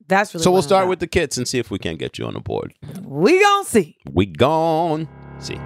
That's 0.09 0.33
really 0.33 0.43
so 0.43 0.51
we'll 0.51 0.61
start 0.63 0.83
about. 0.83 0.89
with 0.89 0.99
the 0.99 1.07
kits 1.07 1.37
and 1.37 1.47
see 1.47 1.59
if 1.59 1.69
we 1.71 1.77
can't 1.79 1.99
get 1.99 2.17
you 2.17 2.25
on 2.25 2.33
the 2.33 2.39
board. 2.39 2.73
we 3.03 3.39
gonna 3.41 3.63
see. 3.65 3.95
We 4.11 4.25
gone. 4.25 5.07
See. 5.39 5.59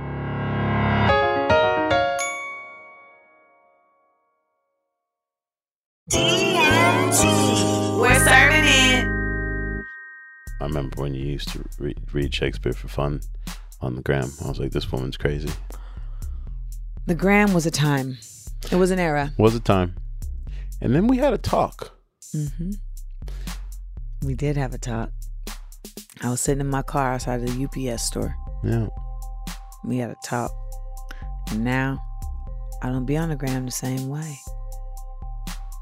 We're 6.92 8.20
serving 8.20 8.66
it. 8.66 9.06
I 10.60 10.66
remember 10.66 11.02
when 11.02 11.14
you 11.14 11.26
used 11.26 11.48
to 11.50 11.64
re- 11.80 11.96
read 12.12 12.34
Shakespeare 12.34 12.74
for 12.74 12.90
fun 12.90 13.22
on 13.80 13.96
the 13.96 14.02
gram. 14.02 14.30
I 14.44 14.50
was 14.50 14.60
like, 14.60 14.72
this 14.72 14.92
woman's 14.92 15.16
crazy. 15.16 15.50
The 17.06 17.16
gram 17.16 17.54
was 17.54 17.66
a 17.66 17.72
time. 17.72 18.18
It 18.72 18.76
was 18.76 18.92
an 18.92 19.00
era. 19.00 19.32
Was 19.38 19.56
a 19.56 19.62
time? 19.62 19.96
And 20.82 20.94
then 20.94 21.08
we 21.08 21.18
had 21.18 21.34
a 21.34 21.38
talk. 21.38 21.98
hmm 22.34 22.72
We 24.24 24.36
did 24.36 24.56
have 24.56 24.74
a 24.74 24.78
talk. 24.78 25.10
I 26.22 26.30
was 26.30 26.40
sitting 26.40 26.62
in 26.62 26.70
my 26.70 26.82
car 26.82 27.14
outside 27.14 27.42
of 27.42 27.48
the 27.48 27.66
UPS 27.66 28.04
store. 28.04 28.36
Yeah. 28.64 28.88
We 29.84 29.98
had 29.98 30.12
a 30.12 30.16
talk. 30.24 30.52
And 31.52 31.66
now 31.66 32.02
I 32.82 32.88
don't 32.88 33.06
be 33.06 33.18
on 33.18 33.30
the 33.30 33.36
gram 33.36 33.66
the 33.66 33.72
same 33.72 34.08
way. 34.08 34.40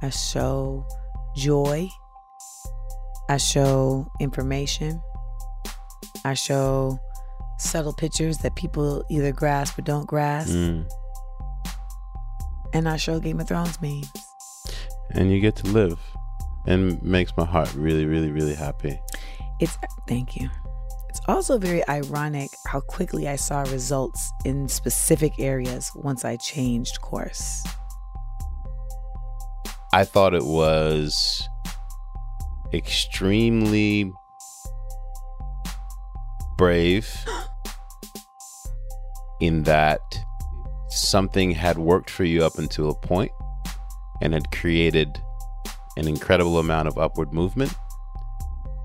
I 0.01 0.09
show 0.09 0.87
joy. 1.35 1.87
I 3.29 3.37
show 3.37 4.11
information. 4.19 4.99
I 6.25 6.33
show 6.33 6.99
subtle 7.59 7.93
pictures 7.93 8.39
that 8.39 8.55
people 8.55 9.03
either 9.11 9.31
grasp 9.31 9.77
or 9.77 9.83
don't 9.83 10.07
grasp. 10.07 10.51
Mm. 10.51 10.89
And 12.73 12.89
I 12.89 12.97
show 12.97 13.19
Game 13.19 13.39
of 13.39 13.47
Thrones 13.47 13.79
memes. 13.81 14.11
And 15.11 15.31
you 15.31 15.39
get 15.39 15.55
to 15.57 15.67
live. 15.67 15.99
And 16.65 17.01
makes 17.01 17.35
my 17.35 17.45
heart 17.45 17.73
really, 17.73 18.05
really, 18.05 18.31
really 18.31 18.55
happy. 18.55 18.99
It's 19.59 19.77
thank 20.07 20.35
you. 20.35 20.49
It's 21.09 21.21
also 21.27 21.57
very 21.57 21.87
ironic 21.89 22.51
how 22.67 22.81
quickly 22.81 23.27
I 23.27 23.35
saw 23.35 23.61
results 23.63 24.31
in 24.45 24.67
specific 24.67 25.33
areas 25.39 25.91
once 25.95 26.23
I 26.23 26.37
changed 26.37 27.01
course. 27.01 27.63
I 29.93 30.05
thought 30.05 30.33
it 30.33 30.45
was 30.45 31.47
extremely 32.73 34.13
brave 36.57 37.09
in 39.41 39.63
that 39.63 39.99
something 40.87 41.51
had 41.51 41.77
worked 41.77 42.09
for 42.09 42.23
you 42.23 42.45
up 42.45 42.57
until 42.57 42.89
a 42.89 42.95
point 42.95 43.31
and 44.21 44.33
had 44.33 44.51
created 44.51 45.21
an 45.97 46.07
incredible 46.07 46.59
amount 46.59 46.87
of 46.87 46.97
upward 46.97 47.33
movement. 47.33 47.73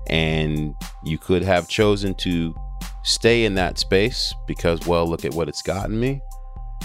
And 0.09 0.75
you 1.03 1.17
could 1.17 1.43
have 1.43 1.67
chosen 1.67 2.13
to 2.15 2.55
stay 3.03 3.45
in 3.45 3.55
that 3.55 3.77
space 3.77 4.33
because, 4.47 4.85
well, 4.87 5.07
look 5.07 5.25
at 5.25 5.33
what 5.33 5.49
it's 5.49 5.61
gotten 5.61 5.99
me. 5.99 6.21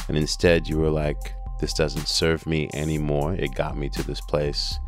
And 0.08 0.16
instead, 0.16 0.68
you 0.68 0.78
were 0.78 0.90
like, 0.90 1.34
this 1.60 1.72
doesn't 1.72 2.08
serve 2.08 2.46
me 2.46 2.68
anymore. 2.74 3.34
It 3.34 3.54
got 3.54 3.76
me 3.76 3.88
to 3.90 4.02
this 4.02 4.20
place. 4.20 4.78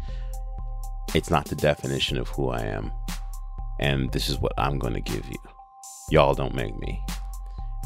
It's 1.15 1.31
not 1.31 1.47
the 1.47 1.55
definition 1.55 2.19
of 2.19 2.29
who 2.29 2.49
I 2.49 2.63
am. 2.63 2.91
And 3.79 4.11
this 4.13 4.29
is 4.29 4.39
what 4.39 4.53
I'm 4.59 4.79
going 4.79 4.95
to 4.95 5.01
give 5.01 5.27
you. 5.29 5.39
Y'all 6.11 6.35
don't 6.35 6.55
make 6.55 6.77
me. 6.79 7.01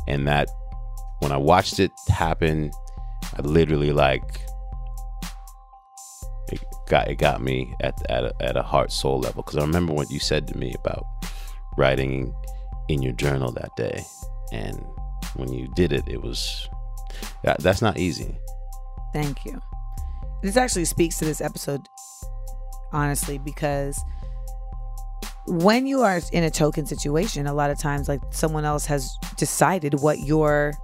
And 0.06 0.26
that, 0.26 0.48
when 1.20 1.32
I 1.32 1.36
watched 1.36 1.80
it 1.80 1.92
happen, 2.08 2.70
I 3.36 3.42
literally 3.42 3.92
like, 3.92 4.40
got, 6.88 7.08
it 7.08 7.16
got 7.16 7.40
me 7.40 7.74
at, 7.80 7.94
at, 8.10 8.24
a, 8.24 8.34
at 8.40 8.56
a 8.56 8.62
heart 8.62 8.92
soul 8.92 9.20
level. 9.20 9.42
Because 9.42 9.56
I 9.58 9.62
remember 9.62 9.92
what 9.92 10.10
you 10.10 10.18
said 10.18 10.48
to 10.48 10.56
me 10.56 10.74
about 10.78 11.04
writing 11.76 12.34
in 12.88 13.02
your 13.02 13.12
journal 13.12 13.52
that 13.52 13.70
day. 13.76 14.02
And 14.52 14.84
when 15.36 15.52
you 15.52 15.68
did 15.74 15.92
it, 15.92 16.04
it 16.08 16.22
was, 16.22 16.68
that, 17.44 17.60
that's 17.60 17.82
not 17.82 17.98
easy. 17.98 18.36
Thank 19.12 19.44
you. 19.44 19.60
This 20.42 20.56
actually 20.56 20.84
speaks 20.84 21.18
to 21.18 21.24
this 21.24 21.40
episode, 21.40 21.88
honestly, 22.92 23.38
because 23.38 24.02
when 25.46 25.86
you 25.86 26.02
are 26.02 26.20
in 26.32 26.44
a 26.44 26.50
token 26.50 26.86
situation, 26.86 27.46
a 27.46 27.54
lot 27.54 27.70
of 27.70 27.78
times, 27.78 28.08
like 28.08 28.20
someone 28.30 28.64
else 28.64 28.86
has 28.86 29.16
decided 29.36 29.94
what 30.00 30.20
your 30.20 30.74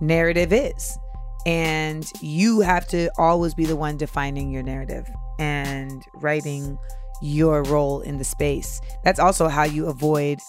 narrative 0.00 0.52
is. 0.52 0.98
And 1.46 2.10
you 2.20 2.60
have 2.60 2.86
to 2.88 3.10
always 3.16 3.54
be 3.54 3.64
the 3.64 3.76
one 3.76 3.96
defining 3.96 4.50
your 4.50 4.62
narrative 4.62 5.08
and 5.38 6.04
writing 6.14 6.78
your 7.22 7.62
role 7.64 8.00
in 8.00 8.18
the 8.18 8.24
space. 8.24 8.80
That's 9.04 9.18
also 9.18 9.48
how 9.48 9.64
you 9.64 9.86
avoid, 9.86 10.40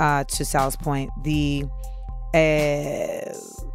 uh, 0.00 0.24
to 0.24 0.44
Sal's 0.44 0.76
point, 0.76 1.10
the 1.22 1.64
uh, 2.34 3.32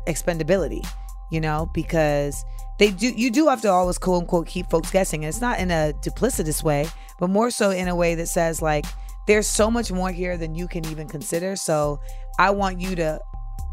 expendability, 0.07 0.85
you 1.31 1.39
know, 1.39 1.69
because 1.73 2.43
they 2.77 2.91
do 2.91 3.09
you 3.09 3.29
do 3.29 3.47
have 3.47 3.61
to 3.61 3.69
always 3.69 3.97
quote 3.97 4.21
unquote 4.21 4.47
keep 4.47 4.69
folks 4.69 4.91
guessing. 4.91 5.23
And 5.23 5.29
it's 5.29 5.41
not 5.41 5.59
in 5.59 5.71
a 5.71 5.93
duplicitous 6.01 6.63
way, 6.63 6.87
but 7.19 7.29
more 7.29 7.51
so 7.51 7.71
in 7.71 7.87
a 7.87 7.95
way 7.95 8.15
that 8.15 8.27
says 8.27 8.61
like 8.61 8.85
there's 9.27 9.47
so 9.47 9.69
much 9.69 9.91
more 9.91 10.11
here 10.11 10.37
than 10.37 10.55
you 10.55 10.67
can 10.67 10.85
even 10.87 11.07
consider. 11.07 11.55
So 11.55 11.99
I 12.39 12.49
want 12.51 12.81
you 12.81 12.95
to 12.95 13.19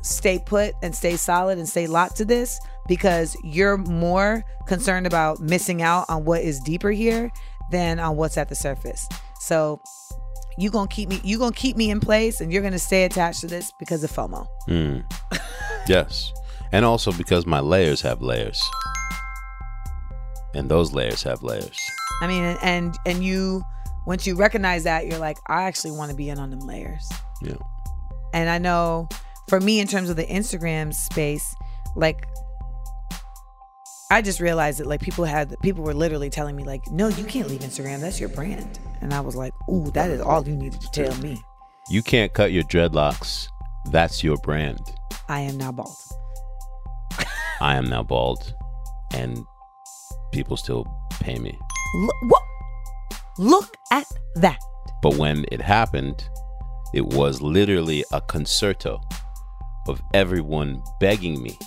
stay 0.03 0.39
put 0.39 0.75
and 0.83 0.95
stay 0.95 1.17
solid 1.17 1.59
and 1.59 1.69
stay 1.69 1.87
locked 1.87 2.17
to 2.17 2.25
this 2.25 2.61
because 2.89 3.37
you're 3.43 3.77
more 3.77 4.45
concerned 4.67 5.07
about 5.07 5.41
missing 5.41 5.83
out 5.83 6.07
on 6.09 6.25
what 6.25 6.43
is 6.43 6.61
deeper 6.61 6.91
here 6.91 7.31
than 7.71 7.99
on 7.99 8.17
what's 8.17 8.37
at 8.37 8.49
the 8.49 8.55
surface. 8.55 9.09
So 9.41 9.81
you 10.59 10.71
gonna 10.71 10.89
keep 10.89 11.09
me 11.09 11.21
you 11.23 11.39
gonna 11.39 11.53
keep 11.53 11.77
me 11.77 11.91
in 11.91 12.01
place 12.01 12.41
and 12.41 12.53
you're 12.53 12.63
gonna 12.63 12.79
stay 12.79 13.05
attached 13.05 13.41
to 13.41 13.47
this 13.47 13.73
because 13.79 14.03
of 14.05 14.11
FOMO. 14.11 14.47
Mm. 14.69 15.05
yes. 15.89 16.33
And 16.73 16.85
also 16.85 17.13
because 17.13 17.47
my 17.47 17.61
layers 17.61 18.01
have 18.03 18.23
layers. 18.23 18.61
And 20.55 20.71
those 20.71 20.93
layers 20.93 21.23
have 21.23 21.43
layers. 21.43 21.79
I 22.23 22.27
mean 22.27 22.43
and 22.43 22.59
and, 22.63 22.99
and 23.07 23.25
you 23.25 23.63
once 24.07 24.27
you 24.27 24.37
recognize 24.37 24.85
that 24.85 25.07
you're 25.07 25.19
like, 25.19 25.37
I 25.49 25.65
actually 25.65 25.91
want 25.91 26.11
to 26.13 26.17
be 26.17 26.31
in 26.31 26.39
on 26.39 26.51
them 26.51 26.61
layers. 26.61 27.11
Yeah. 27.43 27.57
And 28.33 28.49
I 28.49 28.59
know 28.59 29.09
for 29.49 29.61
me 29.61 29.81
in 29.81 29.89
terms 29.89 30.11
of 30.11 30.17
the 30.17 30.27
Instagram 30.27 30.95
space, 30.95 31.55
like 31.97 32.27
I 34.09 34.23
just 34.23 34.39
realized 34.39 34.79
that 34.79 34.87
like 34.87 35.01
people 35.01 35.25
had 35.25 35.57
people 35.63 35.83
were 35.83 35.95
literally 35.95 36.31
telling 36.31 36.55
me 36.55 36.63
like, 36.63 36.87
no, 36.93 37.09
you 37.09 37.25
can't 37.25 37.49
leave 37.49 37.61
Instagram. 37.61 38.01
That's 38.01 38.21
your 38.21 38.29
brand. 38.29 38.79
And 39.01 39.13
I 39.13 39.21
was 39.21 39.35
like, 39.35 39.53
ooh, 39.69 39.91
that 39.93 40.11
is 40.11 40.21
all 40.21 40.47
you 40.47 40.55
needed 40.55 40.81
to 40.81 40.91
tell 40.93 41.17
me. 41.19 41.43
You 41.89 42.03
can't 42.03 42.33
cut 42.33 42.53
your 42.53 42.63
dreadlocks. 42.63 43.49
That's 43.91 44.23
your 44.23 44.37
brand. 44.37 44.81
I 45.29 45.41
am 45.41 45.59
now 45.59 45.73
bald. 45.73 45.97
I 47.61 47.75
am 47.75 47.87
now 47.87 48.05
bald. 48.05 48.55
And 49.13 49.45
people 50.33 50.57
still 50.57 50.87
pay 51.21 51.39
me. 51.39 51.59
Look, 51.97 52.17
what? 52.29 52.43
Look 53.39 53.77
at 53.91 54.07
that. 54.37 54.61
But 55.03 55.17
when 55.17 55.47
it 55.51 55.61
happened, 55.61 56.29
it 56.95 57.05
was 57.05 57.43
literally 57.43 58.05
a 58.13 58.21
concerto 58.21 59.01
of 59.89 60.01
everyone 60.15 60.83
begging 61.01 61.43
me. 61.43 61.59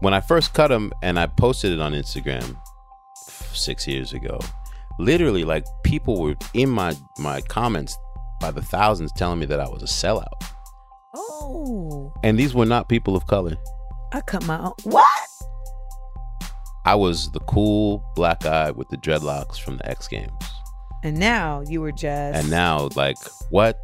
When 0.00 0.12
I 0.12 0.20
first 0.20 0.52
cut 0.54 0.68
them 0.68 0.92
and 1.02 1.18
I 1.18 1.26
posted 1.26 1.72
it 1.72 1.80
on 1.80 1.92
Instagram 1.92 2.56
six 3.52 3.86
years 3.86 4.12
ago, 4.12 4.38
literally 4.98 5.44
like 5.44 5.64
people 5.84 6.20
were 6.20 6.36
in 6.54 6.68
my 6.68 6.94
my 7.18 7.40
comments 7.42 7.96
by 8.40 8.50
the 8.50 8.62
thousands 8.62 9.12
telling 9.12 9.38
me 9.38 9.46
that 9.46 9.60
I 9.60 9.68
was 9.68 9.82
a 9.82 9.86
sellout. 9.86 10.26
Oh, 11.14 12.12
And 12.22 12.38
these 12.38 12.54
were 12.54 12.66
not 12.66 12.88
people 12.88 13.16
of 13.16 13.26
color. 13.26 13.56
I 14.12 14.20
cut 14.20 14.44
my 14.46 14.58
own. 14.58 14.74
What? 14.84 15.06
I 16.84 16.94
was 16.94 17.30
the 17.32 17.40
cool 17.40 18.04
black 18.14 18.40
guy 18.40 18.70
with 18.70 18.88
the 18.90 18.96
dreadlocks 18.98 19.58
from 19.58 19.78
the 19.78 19.88
X 19.88 20.06
Games. 20.06 20.30
And 21.02 21.18
now 21.18 21.62
you 21.66 21.80
were 21.80 21.92
just. 21.92 22.38
And 22.38 22.50
now, 22.50 22.90
like, 22.94 23.16
what? 23.50 23.78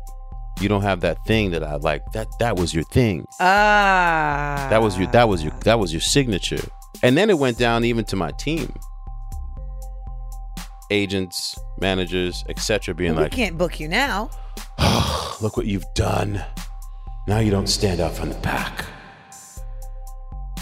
You 0.60 0.68
don't 0.68 0.82
have 0.82 1.00
that 1.00 1.24
thing 1.26 1.50
that 1.52 1.64
I 1.64 1.76
like. 1.76 2.04
That 2.12 2.28
that 2.38 2.56
was 2.56 2.72
your 2.74 2.84
thing. 2.84 3.26
Ah. 3.40 4.66
That 4.70 4.82
was 4.82 4.98
your 4.98 5.08
that 5.08 5.28
was 5.28 5.42
your 5.42 5.52
that 5.64 5.78
was 5.78 5.92
your 5.92 6.00
signature. 6.00 6.62
And 7.02 7.16
then 7.16 7.30
it 7.30 7.38
went 7.38 7.58
down 7.58 7.84
even 7.84 8.04
to 8.06 8.16
my 8.16 8.30
team. 8.32 8.72
Agents, 10.90 11.58
managers, 11.80 12.44
etc. 12.48 12.94
being 12.94 13.12
we 13.14 13.22
like, 13.22 13.32
"We 13.32 13.36
can't 13.36 13.58
book 13.58 13.80
you 13.80 13.88
now. 13.88 14.30
look 15.40 15.56
what 15.56 15.66
you've 15.66 15.86
done. 15.94 16.44
Now 17.26 17.38
you 17.38 17.50
don't 17.50 17.68
stand 17.68 18.00
out 18.00 18.14
from 18.14 18.28
the 18.28 18.34
pack. 18.36 18.84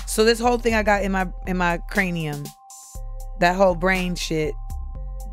So 0.07 0.25
this 0.25 0.41
whole 0.41 0.59
thing 0.59 0.75
I 0.75 0.83
got 0.83 1.03
in 1.03 1.13
my 1.13 1.29
in 1.47 1.57
my 1.57 1.79
cranium, 1.89 2.45
that 3.41 3.57
whole 3.57 3.75
brain 3.75 4.15
shit, 4.15 4.55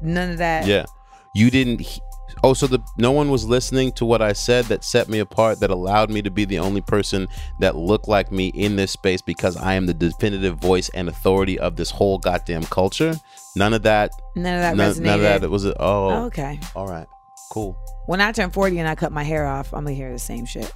none 0.01 0.31
of 0.31 0.37
that. 0.37 0.67
Yeah. 0.67 0.85
You 1.33 1.51
didn't 1.51 1.99
Oh, 2.43 2.53
so 2.53 2.67
the 2.67 2.79
no 2.97 3.11
one 3.11 3.29
was 3.31 3.45
listening 3.45 3.91
to 3.93 4.05
what 4.05 4.21
I 4.21 4.33
said 4.33 4.65
that 4.65 4.83
set 4.83 5.09
me 5.09 5.19
apart 5.19 5.59
that 5.61 5.69
allowed 5.69 6.09
me 6.09 6.21
to 6.21 6.29
be 6.29 6.45
the 6.45 6.59
only 6.59 6.81
person 6.81 7.27
that 7.59 7.75
looked 7.75 8.07
like 8.07 8.31
me 8.31 8.47
in 8.49 8.75
this 8.75 8.91
space 8.91 9.21
because 9.21 9.57
I 9.57 9.73
am 9.73 9.85
the 9.85 9.93
definitive 9.93 10.57
voice 10.57 10.89
and 10.93 11.07
authority 11.09 11.57
of 11.57 11.75
this 11.75 11.89
whole 11.89 12.17
goddamn 12.17 12.63
culture. 12.63 13.15
None 13.55 13.73
of 13.73 13.83
that 13.83 14.11
None 14.35 14.53
of 14.55 14.61
that 14.61 14.75
none, 14.75 14.91
resonated. 14.93 15.01
none 15.01 15.15
of 15.15 15.21
that 15.23 15.43
it 15.43 15.49
was 15.49 15.65
a, 15.65 15.73
oh, 15.81 16.09
Oh, 16.09 16.23
okay. 16.25 16.59
all 16.75 16.87
right. 16.87 17.07
Cool. 17.51 17.77
When 18.07 18.21
I 18.21 18.31
turn 18.33 18.51
40 18.51 18.77
and 18.79 18.87
I 18.87 18.95
cut 18.95 19.11
my 19.11 19.23
hair 19.23 19.47
off, 19.47 19.73
I'm 19.73 19.83
gonna 19.83 19.95
hear 19.95 20.11
the 20.11 20.19
same 20.19 20.45
shit. 20.45 20.71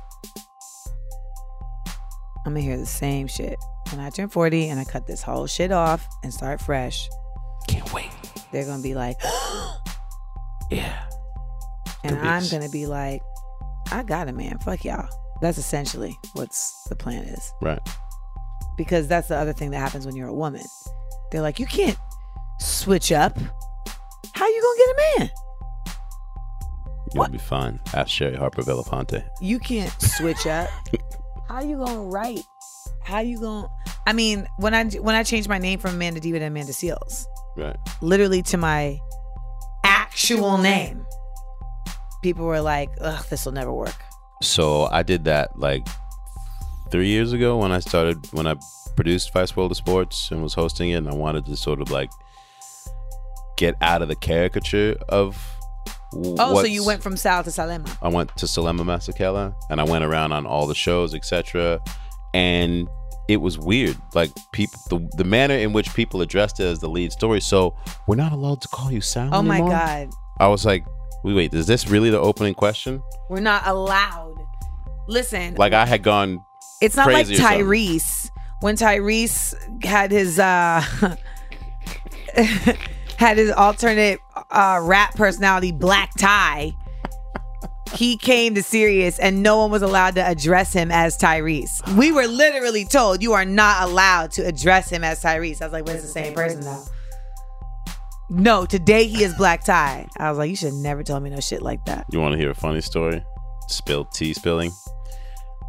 I'm 2.46 2.54
gonna 2.54 2.62
hear 2.62 2.78
the 2.78 2.86
same 2.86 3.28
shit. 3.28 3.58
When 3.92 4.00
I 4.00 4.10
turn 4.10 4.30
40 4.30 4.70
and 4.70 4.80
I 4.80 4.84
cut 4.86 5.06
this 5.06 5.22
whole 5.22 5.46
shit 5.48 5.72
off 5.72 6.08
and 6.24 6.34
start 6.34 6.60
fresh, 6.62 7.08
Can't 7.68 7.92
wait. 7.94 8.10
they're 8.52 8.66
gonna 8.66 8.82
be 8.82 8.96
like, 8.96 9.18
Yeah. 10.72 10.98
And 12.04 12.18
I'm 12.20 12.44
gonna 12.50 12.70
be 12.70 12.86
like, 12.88 13.22
I 13.92 14.04
got 14.04 14.28
it, 14.28 14.34
man. 14.36 14.58
Fuck 14.60 14.84
y'all. 14.86 15.08
That's 15.42 15.58
essentially 15.58 16.18
what's 16.34 16.84
the 16.90 16.96
plan 16.96 17.24
is. 17.24 17.52
Right. 17.62 17.80
Because 18.78 19.08
that's 19.08 19.28
the 19.28 19.36
other 19.38 19.54
thing 19.54 19.72
that 19.72 19.80
happens 19.80 20.06
when 20.06 20.16
you're 20.16 20.28
a 20.30 20.34
woman. 20.34 20.64
They're 21.32 21.42
like, 21.42 21.60
you 21.60 21.66
can't 21.66 21.98
switch 22.60 23.12
up. 23.12 23.38
How 24.34 24.48
you 24.48 24.62
gonna 24.62 24.78
get 24.78 24.90
a 24.90 25.20
man? 25.20 25.32
You'll 27.14 27.20
What? 27.24 27.32
be 27.32 27.38
fine. 27.38 27.80
Ask 27.94 28.10
Sherry 28.10 28.36
Harper 28.36 28.62
Belafonte. 28.62 29.24
You 29.42 29.60
can't 29.60 29.92
switch 30.02 30.46
up. 30.48 30.70
How 31.50 31.62
you 31.62 31.78
gonna 31.78 32.04
write? 32.04 32.46
How 33.04 33.20
you 33.20 33.40
gonna? 33.40 33.68
I 34.08 34.14
mean, 34.14 34.48
when 34.58 34.74
I 34.74 34.86
when 34.86 35.16
I 35.16 35.24
changed 35.24 35.50
my 35.50 35.58
name 35.58 35.80
from 35.80 35.96
Amanda 35.96 36.20
Diva 36.22 36.40
to 36.40 36.46
Amanda 36.46 36.72
Seales, 36.72 37.26
Right. 37.58 37.76
literally 38.02 38.42
to 38.44 38.58
my 38.58 39.00
actual 39.84 40.58
name, 40.58 41.06
people 42.22 42.46
were 42.46 42.62
like, 42.62 42.90
"Ugh, 43.02 43.26
this 43.30 43.46
will 43.46 43.54
never 43.54 43.74
work." 43.74 43.96
So 44.42 44.86
I 44.86 45.04
did 45.04 45.26
that 45.26 45.58
like 45.58 45.88
three 46.92 47.08
years 47.08 47.34
ago 47.34 47.58
when 47.58 47.72
I 47.72 47.80
started 47.80 48.18
when 48.32 48.48
I 48.48 48.56
produced 48.96 49.34
Vice 49.34 49.56
World 49.56 49.72
of 49.72 49.78
Sports 49.78 50.32
and 50.32 50.42
was 50.44 50.54
hosting 50.54 50.90
it, 50.90 50.96
and 50.96 51.10
I 51.10 51.14
wanted 51.14 51.46
to 51.46 51.56
sort 51.58 51.82
of 51.82 51.92
like 51.92 52.10
get 53.58 53.76
out 53.82 54.02
of 54.02 54.08
the 54.08 54.16
caricature 54.16 54.96
of. 55.10 55.38
Oh, 56.14 56.56
so 56.56 56.68
you 56.68 56.86
went 56.86 57.02
from 57.02 57.16
Sal 57.16 57.42
to 57.44 57.52
Selema. 57.52 57.98
I 58.02 58.10
went 58.10 58.36
to 58.36 58.46
Selema 58.46 58.84
Masekela 58.84 59.56
and 59.70 59.80
I 59.80 59.86
went 59.86 60.04
around 60.04 60.34
on 60.34 60.46
all 60.46 60.68
the 60.68 60.76
shows, 60.76 61.16
etc. 61.16 61.80
And 62.34 62.90
it 63.30 63.38
was 63.38 63.58
weird. 63.58 63.96
Like 64.14 64.32
people, 64.52 64.78
the, 64.90 65.10
the 65.16 65.24
manner 65.24 65.54
in 65.56 65.72
which 65.72 65.94
people 65.94 66.22
addressed 66.22 66.60
it 66.60 66.66
as 66.66 66.80
the 66.80 66.90
lead 66.90 67.14
story. 67.14 67.40
So 67.40 67.78
we're 68.08 68.18
not 68.18 68.34
allowed 68.34 68.62
to 68.62 68.68
call 68.68 68.92
you 68.92 69.00
Sal. 69.00 69.30
Oh 69.32 69.42
my? 69.42 69.60
God, 69.60 70.10
I 70.40 70.48
was 70.48 70.66
like, 70.66 70.84
wait, 71.24 71.34
wait, 71.34 71.54
is 71.54 71.68
this 71.68 71.88
really 71.88 72.10
the 72.10 72.20
opening 72.20 72.54
question? 72.54 73.02
we're 73.30 73.40
not 73.40 73.66
allowed. 73.66 74.36
Listen, 75.08 75.56
Like 75.56 75.74
I 75.74 75.86
had 75.86 76.04
gone 76.04 76.44
it's 76.82 76.96
not 76.96 77.12
like. 77.12 77.28
Tyrese 77.28 78.30
when 78.62 78.76
Tyrese 78.76 79.84
had 79.84 80.12
his 80.12 80.40
uh 80.40 80.82
had 83.18 83.38
his 83.38 83.52
alternate 83.52 84.20
uh 84.50 84.80
rap 84.82 85.16
personality 85.16 85.72
Black 85.72 86.12
Tie. 86.18 86.74
He 87.94 88.16
came 88.16 88.56
to 88.56 88.64
Sirius 88.64 89.20
and 89.20 89.44
no 89.44 89.58
one 89.58 89.70
was 89.70 89.82
allowed 89.82 90.16
to 90.16 90.26
address 90.26 90.72
him 90.72 90.92
as 90.92 91.18
Tyrese. 91.18 91.96
We 91.98 92.14
were 92.14 92.26
literally 92.26 92.86
told 92.86 93.22
you 93.22 93.34
are 93.34 93.44
not 93.44 93.84
allowed 93.84 94.32
to 94.34 94.46
address 94.48 94.90
him 94.90 95.04
as 95.04 95.22
Tyrese. 95.22 95.62
I 95.62 95.66
was 95.66 95.74
like, 95.74 95.86
but 95.86 95.96
it's 95.96 96.04
the 96.04 96.10
same 96.10 96.34
person 96.34 96.62
though. 96.62 96.84
No, 98.34 98.65
today 98.65 99.08
he 99.08 99.26
is 99.26 99.36
Black 99.36 99.62
Tie. 99.65 100.08
I 100.17 100.30
was 100.30 100.38
like, 100.38 100.50
you 100.50 100.56
should 100.56 100.74
never 100.74 101.04
tell 101.04 101.20
me 101.20 101.30
no 101.30 101.41
shit 101.41 101.62
like 101.62 101.84
that. 101.84 102.06
You 102.12 102.22
want 102.22 102.32
to 102.32 102.38
hear 102.38 102.50
a 102.50 102.56
funny 102.56 102.80
story? 102.80 103.22
Spilled 103.67 104.13
tea 104.13 104.34
spilling. 104.34 104.72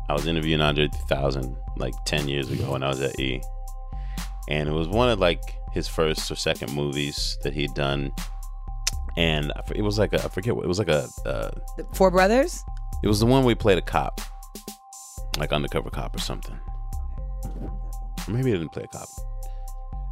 I 0.08 0.12
was 0.12 0.28
interviewing 0.28 0.60
Andre 0.60 0.86
3000 0.86 1.56
like 1.76 1.92
10 2.06 2.28
years 2.28 2.52
ago 2.52 2.70
when 2.70 2.84
I 2.84 2.88
was 2.88 3.00
at 3.00 3.18
E. 3.18 3.42
And 4.48 4.68
it 4.68 4.72
was 4.72 4.86
one 4.86 5.08
of 5.08 5.18
like 5.18 5.40
his 5.72 5.88
first 5.88 6.30
or 6.30 6.36
second 6.36 6.72
movies 6.72 7.36
that 7.42 7.52
he'd 7.52 7.74
done. 7.74 8.12
And 9.16 9.52
it 9.74 9.82
was 9.82 9.98
like 9.98 10.12
a, 10.12 10.22
I 10.24 10.28
forget 10.28 10.54
what, 10.54 10.64
it 10.64 10.68
was 10.68 10.78
like 10.78 10.88
a, 10.88 11.08
uh, 11.26 11.50
The 11.76 11.86
Four 11.94 12.12
Brothers? 12.12 12.62
it 13.02 13.08
was 13.08 13.18
the 13.18 13.26
one 13.26 13.42
where 13.42 13.50
he 13.50 13.56
played 13.56 13.78
a 13.78 13.82
cop. 13.82 14.20
Like 15.36 15.52
undercover 15.52 15.90
cop 15.90 16.14
or 16.14 16.20
something. 16.20 16.60
Or 17.44 18.28
maybe 18.28 18.52
he 18.52 18.56
didn't 18.56 18.70
play 18.72 18.84
a 18.84 18.86
cop. 18.86 19.08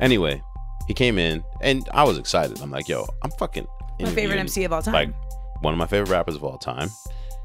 Anyway, 0.01 0.43
he 0.87 0.95
came 0.95 1.19
in 1.19 1.45
and 1.61 1.89
I 1.93 2.05
was 2.05 2.19
excited. 2.19 2.61
I'm 2.61 2.71
like, 2.71 2.89
yo, 2.89 3.07
I'm 3.23 3.31
fucking. 3.33 3.67
My 4.01 4.11
favorite 4.11 4.39
MC 4.39 4.65
of 4.65 4.73
all 4.73 4.83
time. 4.83 4.95
Like 4.95 5.11
one 5.63 5.75
of 5.75 5.79
my 5.79 5.87
favorite 5.87 6.11
rappers 6.11 6.35
of 6.35 6.45
all 6.45 6.59
time. 6.59 6.91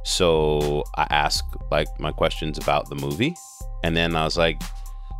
So 0.03 0.83
I 0.95 1.07
asked 1.09 1.55
like 1.71 1.87
my 1.99 2.11
questions 2.11 2.57
about 2.57 2.89
the 2.89 2.95
movie, 2.95 3.35
and 3.83 3.97
then 3.97 4.15
I 4.15 4.23
was 4.23 4.37
like, 4.37 4.61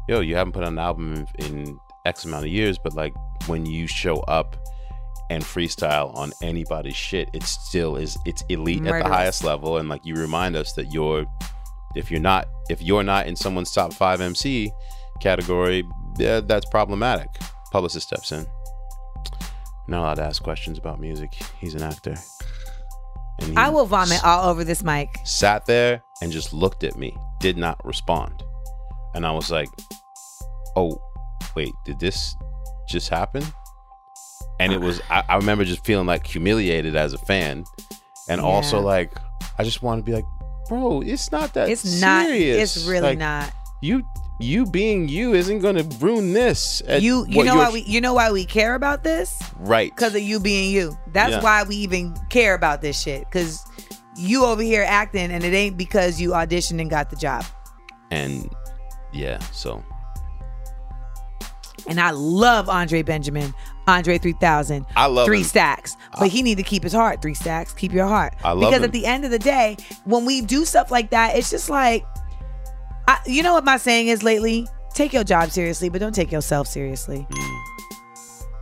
"Yo, 0.08 0.19
you 0.19 0.36
haven't 0.36 0.54
put 0.54 0.63
out 0.63 0.71
an 0.71 0.80
album 0.80 1.25
in, 1.39 1.80
X 2.06 2.23
amount 2.23 2.45
of 2.45 2.51
years, 2.51 2.78
but 2.78 2.93
like 2.93 3.13
when 3.47 3.65
you 3.65 3.88
show 3.88 4.17
up 4.21 4.56
and 5.32 5.43
freestyle 5.43 6.15
on 6.15 6.32
anybody's 6.43 6.95
shit, 6.95 7.30
it 7.34 7.41
still 7.41 7.95
is 7.95 8.15
it's 8.25 8.43
elite 8.49 8.86
at 8.86 9.04
the 9.04 9.10
highest 9.10 9.43
level, 9.43 9.78
and 9.78 9.89
like 9.89 10.06
you 10.06 10.13
remind 10.13 10.56
us 10.56 10.73
that 10.73 10.93
you're 10.93 11.25
if 11.95 12.12
you're 12.12 12.21
not 12.21 12.47
if 12.69 12.80
you're 12.80 13.04
not 13.04 13.25
in 13.25 13.36
someone's 13.36 13.71
top 13.71 13.91
five 13.91 14.21
MC 14.21 14.71
category, 15.19 15.84
yeah, 16.19 16.41
that's 16.41 16.65
problematic. 16.69 17.30
Publicist 17.76 18.08
steps 18.08 18.32
in. 18.32 18.48
Not 19.90 20.00
allowed 20.00 20.14
to 20.14 20.24
ask 20.24 20.42
questions 20.42 20.78
about 20.78 20.98
music. 20.98 21.34
He's 21.60 21.76
an 21.76 21.82
actor. 21.82 22.16
And 23.40 23.60
I 23.60 23.68
will 23.68 23.86
vomit 23.86 24.24
all 24.24 24.50
over 24.50 24.64
this 24.64 24.82
mic. 24.82 25.10
sat 25.26 25.66
there 25.66 26.02
and 26.22 26.32
just 26.32 26.54
looked 26.54 26.86
at 26.86 26.96
me, 26.96 27.18
did 27.42 27.58
not 27.58 27.86
respond. 27.86 28.44
And 29.14 29.26
I 29.26 29.32
was 29.32 29.52
like, 29.52 29.68
oh, 30.78 31.02
wait, 31.54 31.74
did 31.84 32.00
this 32.00 32.38
just 32.88 33.10
happen? 33.10 33.44
And 34.62 34.72
it 34.72 34.80
was, 34.80 35.02
I, 35.10 35.24
I 35.28 35.36
remember 35.36 35.66
just 35.66 35.84
feeling 35.84 36.08
like 36.08 36.26
humiliated 36.26 36.96
as 36.96 37.12
a 37.12 37.18
fan. 37.18 37.66
And 38.30 38.40
also, 38.40 38.80
like, 38.80 39.12
I 39.60 39.66
just 39.66 39.82
want 39.84 40.00
to 40.00 40.04
be 40.10 40.14
like, 40.14 40.24
bro, 40.70 41.02
it's 41.02 41.30
not 41.30 41.54
that 41.56 41.68
It's 41.68 42.00
not. 42.00 42.30
It's 42.30 42.86
really 42.88 43.02
Like, 43.02 43.18
not. 43.18 43.52
You, 43.82 44.02
you 44.39 44.65
being 44.65 45.08
you 45.08 45.34
isn't 45.34 45.60
going 45.60 45.76
to 45.76 45.84
ruin 46.06 46.34
this. 46.34 46.82
You 47.00 47.26
you 47.30 47.43
know 47.43 47.56
why 47.56 47.71
we 47.71 47.82
you 47.84 48.02
know 48.02 48.13
why 48.13 48.32
we 48.32 48.45
care 48.45 48.76
about 48.76 49.04
this? 49.04 49.41
Right. 49.60 49.93
Because 49.95 50.13
of 50.15 50.21
you 50.21 50.39
being 50.39 50.71
you. 50.71 50.98
That's 51.13 51.32
Yeah. 51.34 51.41
why 51.41 51.63
we 51.63 51.76
even 51.78 52.15
care 52.30 52.54
about 52.54 52.82
this 52.82 53.00
shit. 53.02 53.26
Because 53.26 53.63
you 54.17 54.45
over 54.45 54.62
here 54.62 54.84
acting, 54.88 55.32
and 55.32 55.43
it 55.43 55.54
ain't 55.54 55.78
because 55.78 56.19
you 56.21 56.32
auditioned 56.32 56.80
and 56.82 56.89
got 56.89 57.10
the 57.10 57.15
job. 57.15 57.45
And 58.12 58.50
yeah, 59.13 59.39
so 59.52 59.84
And 61.88 62.00
I 62.00 62.12
love 62.12 62.67
Andre 62.67 63.04
Benjamin, 63.04 63.54
Andre 63.88 64.17
3000. 64.17 64.86
I 64.95 65.06
love 65.06 65.26
three 65.28 65.39
him. 65.39 65.43
stacks. 65.43 65.95
But 66.19 66.30
he 66.30 66.41
need 66.41 66.56
to 66.58 66.63
keep 66.63 66.82
his 66.84 66.93
heart. 66.93 67.21
Three 67.21 67.34
stacks. 67.36 67.74
Keep 67.74 67.93
your 67.93 68.08
heart. 68.08 68.34
I 68.43 68.52
love 68.54 68.60
because 68.71 68.78
him. 68.80 68.84
at 68.86 68.91
the 68.91 69.06
end 69.06 69.24
of 69.26 69.32
the 69.32 69.39
day, 69.39 69.78
when 70.06 70.26
we 70.26 70.41
do 70.41 70.65
stuff 70.65 70.89
like 70.91 71.12
that, 71.12 71.36
it's 71.38 71.50
just 71.52 71.69
like, 71.69 72.04
I, 73.08 73.20
you 73.26 73.44
know 73.44 73.54
what 73.54 73.63
my 73.65 73.78
saying 73.78 74.08
is 74.08 74.24
lately? 74.24 74.68
Take 74.94 75.13
your 75.13 75.24
job 75.24 75.50
seriously, 75.52 75.89
but 75.89 76.00
don't 76.00 76.15
take 76.15 76.32
yourself 76.32 76.68
seriously. 76.68 77.28
Mm. 77.30 77.62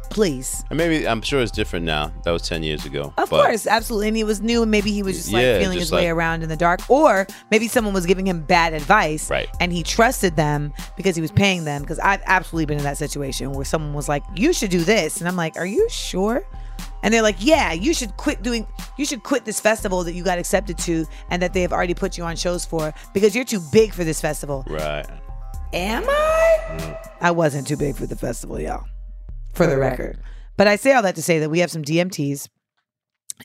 Please. 0.09 0.63
And 0.69 0.77
maybe 0.77 1.07
I'm 1.07 1.23
sure 1.23 1.41
it's 1.41 1.51
different 1.51 1.85
now. 1.85 2.11
That 2.23 2.29
was 2.31 2.43
ten 2.43 2.61
years 2.61 2.85
ago. 2.85 3.11
Of 3.17 3.31
but- 3.31 3.45
course, 3.45 3.65
absolutely. 3.65 4.09
And 4.09 4.17
he 4.17 4.23
was 4.23 4.41
new 4.41 4.61
and 4.61 4.69
maybe 4.69 4.91
he 4.91 5.01
was 5.01 5.17
just 5.17 5.33
like 5.33 5.41
Yeah, 5.41 5.57
feeling 5.57 5.79
just 5.79 5.89
his 5.89 5.91
way 5.91 6.07
around 6.07 6.43
in 6.43 6.49
the 6.49 6.55
dark. 6.55 6.87
Or 6.87 7.25
maybe 7.49 7.67
someone 7.67 7.95
was 7.95 8.05
giving 8.05 8.27
him 8.27 8.41
bad 8.41 8.73
advice. 8.73 9.27
Right. 9.29 9.49
And 9.59 9.73
he 9.73 9.81
trusted 9.81 10.35
them 10.35 10.71
because 10.97 11.15
he 11.15 11.21
was 11.21 11.31
paying 11.31 11.63
them. 11.63 11.81
Because 11.81 11.97
I've 11.97 12.21
absolutely 12.25 12.67
been 12.67 12.77
in 12.77 12.83
that 12.83 12.97
situation 12.99 13.53
where 13.53 13.65
someone 13.65 13.93
was 13.93 14.07
like, 14.07 14.23
You 14.35 14.53
should 14.53 14.69
do 14.69 14.83
this. 14.83 15.17
And 15.17 15.27
I'm 15.27 15.35
like, 15.35 15.57
Are 15.57 15.65
you 15.65 15.87
sure? 15.89 16.45
And 17.03 17.13
they're 17.13 17.21
like, 17.21 17.35
Yeah, 17.39 17.73
you 17.73 17.93
should 17.93 18.17
quit 18.17 18.41
doing 18.41 18.65
you 18.97 19.05
should 19.05 19.21
quit 19.23 19.45
this 19.45 19.59
festival 19.59 20.03
that 20.05 20.13
you 20.13 20.23
got 20.23 20.39
accepted 20.39 20.77
to 20.79 21.05
and 21.29 21.41
that 21.41 21.53
they 21.53 21.61
have 21.61 21.73
already 21.73 21.93
put 21.93 22.17
you 22.17 22.23
on 22.23 22.35
shows 22.35 22.65
for 22.65 22.93
because 23.13 23.35
you're 23.35 23.45
too 23.45 23.61
big 23.71 23.93
for 23.93 24.03
this 24.03 24.19
festival. 24.19 24.63
Right. 24.67 25.05
Am 25.73 26.03
I? 26.07 26.97
I 27.21 27.31
wasn't 27.31 27.67
too 27.67 27.77
big 27.77 27.95
for 27.95 28.05
the 28.05 28.15
festival, 28.15 28.59
y'all. 28.59 28.85
For 29.53 29.67
the 29.67 29.77
record. 29.77 30.17
But 30.57 30.67
I 30.67 30.75
say 30.77 30.93
all 30.93 31.01
that 31.03 31.15
to 31.15 31.21
say 31.23 31.39
that 31.39 31.49
we 31.49 31.59
have 31.59 31.69
some 31.71 31.83
DMTs 31.83 32.47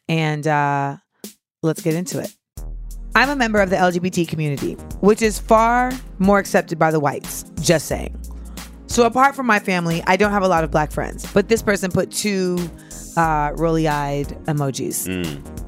and 0.09 0.47
uh 0.47 0.97
let's 1.63 1.83
get 1.83 1.95
into 1.95 2.21
it. 2.21 2.35
I'm 3.15 3.31
a 3.31 3.37
member 3.37 3.61
of 3.61 3.71
the 3.71 3.77
LGBT 3.77 4.29
community, 4.29 4.75
which 5.01 5.23
is 5.23 5.39
far 5.39 5.91
more 6.19 6.39
accepted 6.39 6.79
by 6.79 6.93
the 6.93 7.01
whites, 7.01 7.45
just 7.61 7.87
saying. 7.87 8.17
So 8.89 9.07
apart 9.07 9.37
from 9.37 9.47
my 9.47 9.61
family, 9.61 10.03
I 10.07 10.17
don't 10.17 10.33
have 10.33 10.43
a 10.43 10.49
lot 10.49 10.65
of 10.65 10.71
black 10.71 10.91
friends, 10.91 11.31
but 11.33 11.49
this 11.49 11.63
person 11.63 11.93
put 11.93 12.11
two 12.11 12.59
uh 13.17 13.53
rolly-eyed 13.55 14.29
emojis. 14.47 15.07
Mm. 15.07 15.59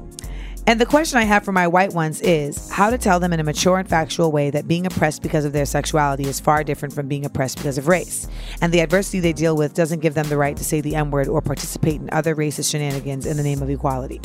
And 0.67 0.79
the 0.79 0.85
question 0.85 1.17
I 1.17 1.23
have 1.23 1.43
for 1.43 1.51
my 1.51 1.67
white 1.67 1.93
ones 1.93 2.21
is 2.21 2.69
how 2.69 2.91
to 2.91 2.97
tell 2.97 3.19
them 3.19 3.33
in 3.33 3.39
a 3.39 3.43
mature 3.43 3.79
and 3.79 3.89
factual 3.89 4.31
way 4.31 4.51
that 4.51 4.67
being 4.67 4.85
oppressed 4.85 5.23
because 5.23 5.43
of 5.43 5.53
their 5.53 5.65
sexuality 5.65 6.25
is 6.25 6.39
far 6.39 6.63
different 6.63 6.93
from 6.93 7.07
being 7.07 7.25
oppressed 7.25 7.57
because 7.57 7.77
of 7.77 7.87
race. 7.87 8.27
And 8.61 8.71
the 8.71 8.79
adversity 8.79 9.19
they 9.19 9.33
deal 9.33 9.57
with 9.57 9.73
doesn't 9.73 10.01
give 10.01 10.13
them 10.13 10.29
the 10.29 10.37
right 10.37 10.55
to 10.55 10.63
say 10.63 10.79
the 10.79 10.95
N 10.95 11.09
word 11.09 11.27
or 11.27 11.41
participate 11.41 11.99
in 11.99 12.09
other 12.11 12.35
racist 12.35 12.71
shenanigans 12.71 13.25
in 13.25 13.37
the 13.37 13.43
name 13.43 13.61
of 13.61 13.69
equality. 13.69 14.21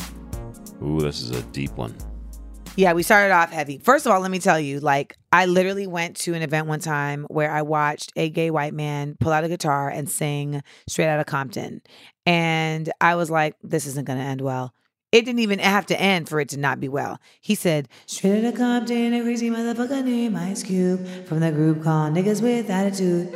Ooh, 0.83 0.99
this 0.99 1.21
is 1.21 1.31
a 1.31 1.41
deep 1.43 1.71
one. 1.71 1.95
Yeah, 2.77 2.93
we 2.93 3.01
started 3.01 3.33
off 3.33 3.51
heavy. 3.51 3.79
First 3.79 4.05
of 4.05 4.11
all, 4.11 4.19
let 4.19 4.29
me 4.29 4.37
tell 4.37 4.59
you, 4.59 4.79
like, 4.79 5.17
I 5.31 5.47
literally 5.47 5.87
went 5.87 6.15
to 6.17 6.35
an 6.35 6.43
event 6.43 6.67
one 6.67 6.79
time 6.79 7.25
where 7.27 7.49
I 7.49 7.63
watched 7.63 8.13
a 8.15 8.29
gay 8.29 8.51
white 8.51 8.75
man 8.75 9.17
pull 9.19 9.33
out 9.33 9.43
a 9.43 9.49
guitar 9.49 9.89
and 9.89 10.07
sing 10.07 10.61
straight 10.87 11.07
out 11.07 11.19
of 11.19 11.25
Compton. 11.25 11.81
And 12.27 12.91
I 13.01 13.15
was 13.15 13.31
like, 13.31 13.55
this 13.63 13.87
isn't 13.87 14.05
going 14.05 14.19
to 14.19 14.25
end 14.25 14.41
well. 14.41 14.75
It 15.11 15.25
didn't 15.25 15.39
even 15.39 15.57
have 15.57 15.87
to 15.87 15.99
end 15.99 16.29
for 16.29 16.39
it 16.39 16.49
to 16.49 16.59
not 16.59 16.79
be 16.79 16.87
well. 16.87 17.19
He 17.41 17.55
said, 17.55 17.89
straight 18.05 18.45
out 18.45 18.53
of 18.53 18.59
Compton, 18.59 19.11
a 19.11 19.23
crazy 19.23 19.49
motherfucker 19.49 20.05
named 20.05 20.37
Ice 20.37 20.61
Cube 20.61 21.03
from 21.25 21.39
the 21.39 21.51
group 21.51 21.83
called 21.83 22.13
Niggas 22.13 22.43
with 22.43 22.69
Attitude. 22.69 23.33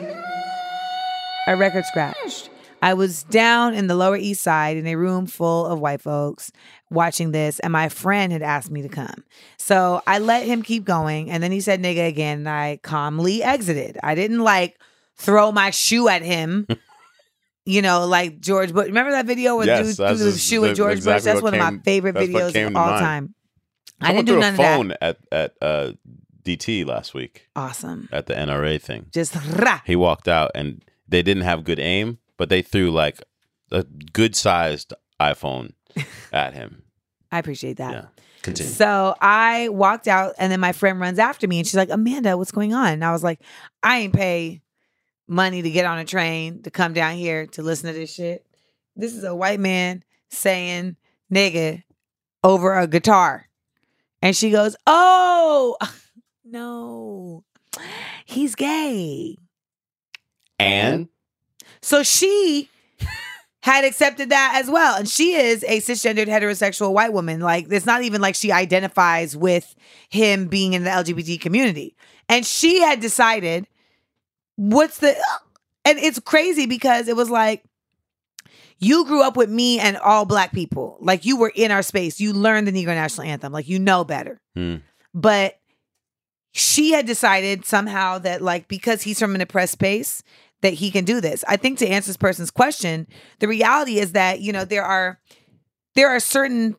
A 1.47 1.57
record 1.57 1.85
scratched. 1.85 2.50
I 2.81 2.93
was 2.95 3.23
down 3.23 3.73
in 3.73 3.87
the 3.87 3.95
Lower 3.95 4.17
East 4.17 4.41
Side 4.41 4.75
in 4.77 4.87
a 4.87 4.95
room 4.95 5.27
full 5.27 5.65
of 5.67 5.79
white 5.79 6.01
folks 6.01 6.51
watching 6.89 7.31
this, 7.31 7.59
and 7.59 7.71
my 7.71 7.89
friend 7.89 8.33
had 8.33 8.41
asked 8.41 8.71
me 8.71 8.81
to 8.81 8.89
come. 8.89 9.23
So 9.57 10.01
I 10.07 10.19
let 10.19 10.45
him 10.45 10.63
keep 10.63 10.83
going, 10.83 11.29
and 11.29 11.43
then 11.43 11.51
he 11.51 11.61
said 11.61 11.81
nigga 11.81 12.07
again, 12.07 12.39
and 12.39 12.49
I 12.49 12.79
calmly 12.81 13.43
exited. 13.43 13.97
I 14.03 14.15
didn't 14.15 14.39
like 14.39 14.79
throw 15.15 15.51
my 15.51 15.69
shoe 15.71 16.07
at 16.07 16.21
him. 16.21 16.67
You 17.63 17.83
know, 17.83 18.07
like 18.07 18.39
George 18.41 18.73
Bush. 18.73 18.87
Remember 18.87 19.11
that 19.11 19.27
video 19.27 19.55
where 19.55 19.67
Yes, 19.67 19.95
dude 19.95 20.07
threw 20.07 20.17
the 20.31 20.35
shoe 20.35 20.65
at 20.65 20.75
George 20.75 20.97
exactly 20.97 21.13
Bush? 21.19 21.23
That's 21.25 21.41
one 21.43 21.53
of 21.53 21.59
my 21.59 21.77
favorite 21.83 22.15
videos 22.15 22.67
of 22.67 22.75
all 22.75 22.87
mind. 22.87 22.99
time. 22.99 23.35
I 24.01 24.13
didn't 24.13 24.25
do 24.25 24.39
none 24.39 24.43
a 24.43 24.47
of 24.53 24.57
that. 24.57 24.75
phone 24.77 24.93
at 24.99 25.17
at 25.31 25.53
uh, 25.61 25.91
DT 26.43 26.87
last 26.87 27.13
week 27.13 27.47
Awesome. 27.55 28.09
at 28.11 28.25
the 28.25 28.33
NRA 28.33 28.81
thing. 28.81 29.05
Just 29.13 29.35
rah. 29.59 29.79
He 29.85 29.95
walked 29.95 30.27
out 30.27 30.49
and 30.55 30.83
they 31.07 31.21
didn't 31.21 31.43
have 31.43 31.63
good 31.63 31.79
aim, 31.79 32.17
but 32.41 32.49
they 32.49 32.63
threw 32.63 32.89
like 32.89 33.21
a 33.71 33.83
good 34.13 34.35
sized 34.35 34.95
iPhone 35.19 35.73
at 36.33 36.55
him. 36.55 36.81
I 37.31 37.37
appreciate 37.37 37.77
that. 37.77 37.91
Yeah. 37.93 38.05
Continue. 38.41 38.71
So 38.73 39.15
I 39.21 39.69
walked 39.69 40.07
out, 40.07 40.33
and 40.39 40.51
then 40.51 40.59
my 40.59 40.71
friend 40.71 40.99
runs 40.99 41.19
after 41.19 41.47
me, 41.47 41.59
and 41.59 41.67
she's 41.67 41.75
like, 41.75 41.91
"Amanda, 41.91 42.35
what's 42.39 42.51
going 42.51 42.73
on?" 42.73 42.93
And 42.93 43.05
I 43.05 43.11
was 43.11 43.23
like, 43.23 43.41
"I 43.83 43.99
ain't 43.99 44.15
pay 44.15 44.63
money 45.27 45.61
to 45.61 45.69
get 45.69 45.85
on 45.85 45.99
a 45.99 46.03
train 46.03 46.63
to 46.63 46.71
come 46.71 46.93
down 46.93 47.13
here 47.13 47.45
to 47.45 47.61
listen 47.61 47.93
to 47.93 47.99
this 47.99 48.11
shit. 48.11 48.43
This 48.95 49.13
is 49.13 49.23
a 49.23 49.35
white 49.35 49.59
man 49.59 50.03
saying 50.31 50.95
nigga 51.31 51.83
over 52.43 52.73
a 52.75 52.87
guitar." 52.87 53.47
And 54.23 54.35
she 54.35 54.49
goes, 54.49 54.75
"Oh 54.87 55.77
no, 56.43 57.43
he's 58.25 58.55
gay." 58.55 59.37
And 60.57 61.07
So 61.81 62.03
she 62.03 62.69
had 63.63 63.85
accepted 63.85 64.29
that 64.29 64.53
as 64.55 64.69
well. 64.69 64.95
And 64.95 65.07
she 65.07 65.33
is 65.33 65.63
a 65.63 65.79
cisgendered 65.79 66.27
heterosexual 66.27 66.93
white 66.93 67.13
woman. 67.13 67.41
Like, 67.41 67.67
it's 67.69 67.85
not 67.85 68.03
even 68.03 68.21
like 68.21 68.35
she 68.35 68.51
identifies 68.51 69.37
with 69.37 69.75
him 70.09 70.47
being 70.47 70.73
in 70.73 70.83
the 70.83 70.89
LGBT 70.89 71.39
community. 71.39 71.95
And 72.27 72.45
she 72.45 72.81
had 72.81 72.99
decided 72.99 73.67
what's 74.55 74.99
the. 74.99 75.15
And 75.83 75.97
it's 75.97 76.19
crazy 76.19 76.65
because 76.67 77.07
it 77.07 77.15
was 77.15 77.29
like, 77.29 77.63
you 78.77 79.05
grew 79.05 79.23
up 79.23 79.37
with 79.37 79.49
me 79.49 79.79
and 79.79 79.97
all 79.97 80.25
black 80.25 80.51
people. 80.53 80.97
Like, 80.99 81.25
you 81.25 81.37
were 81.37 81.51
in 81.53 81.71
our 81.71 81.83
space. 81.83 82.19
You 82.19 82.33
learned 82.33 82.67
the 82.67 82.71
Negro 82.71 82.87
National 82.87 83.27
Anthem. 83.27 83.53
Like, 83.53 83.67
you 83.67 83.79
know 83.79 84.03
better. 84.03 84.39
Hmm. 84.55 84.77
But 85.13 85.59
she 86.51 86.91
had 86.91 87.05
decided 87.05 87.65
somehow 87.65 88.17
that, 88.19 88.41
like, 88.41 88.67
because 88.67 89.03
he's 89.03 89.19
from 89.19 89.35
an 89.35 89.41
oppressed 89.41 89.73
space, 89.73 90.23
that 90.61 90.73
he 90.73 90.91
can 90.91 91.05
do 91.05 91.21
this. 91.21 91.43
I 91.47 91.57
think 91.57 91.79
to 91.79 91.87
answer 91.87 92.09
this 92.09 92.17
person's 92.17 92.51
question, 92.51 93.07
the 93.39 93.47
reality 93.47 93.99
is 93.99 94.13
that, 94.13 94.41
you 94.41 94.53
know, 94.53 94.65
there 94.65 94.83
are 94.83 95.19
there 95.95 96.09
are 96.09 96.19
certain 96.19 96.75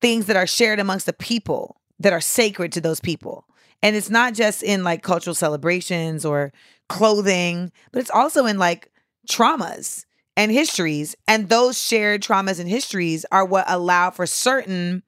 things 0.00 0.26
that 0.26 0.36
are 0.36 0.46
shared 0.46 0.78
amongst 0.78 1.06
the 1.06 1.12
people 1.12 1.80
that 1.98 2.12
are 2.12 2.20
sacred 2.20 2.72
to 2.72 2.80
those 2.80 3.00
people. 3.00 3.44
And 3.82 3.96
it's 3.96 4.10
not 4.10 4.34
just 4.34 4.62
in 4.62 4.84
like 4.84 5.02
cultural 5.02 5.34
celebrations 5.34 6.24
or 6.24 6.52
clothing, 6.88 7.72
but 7.92 8.00
it's 8.00 8.10
also 8.10 8.46
in 8.46 8.58
like 8.58 8.90
traumas 9.30 10.04
and 10.36 10.50
histories. 10.50 11.16
And 11.26 11.48
those 11.48 11.80
shared 11.80 12.22
traumas 12.22 12.60
and 12.60 12.68
histories 12.68 13.24
are 13.30 13.44
what 13.44 13.64
allow 13.68 14.10
for 14.10 14.26
certain 14.26 15.02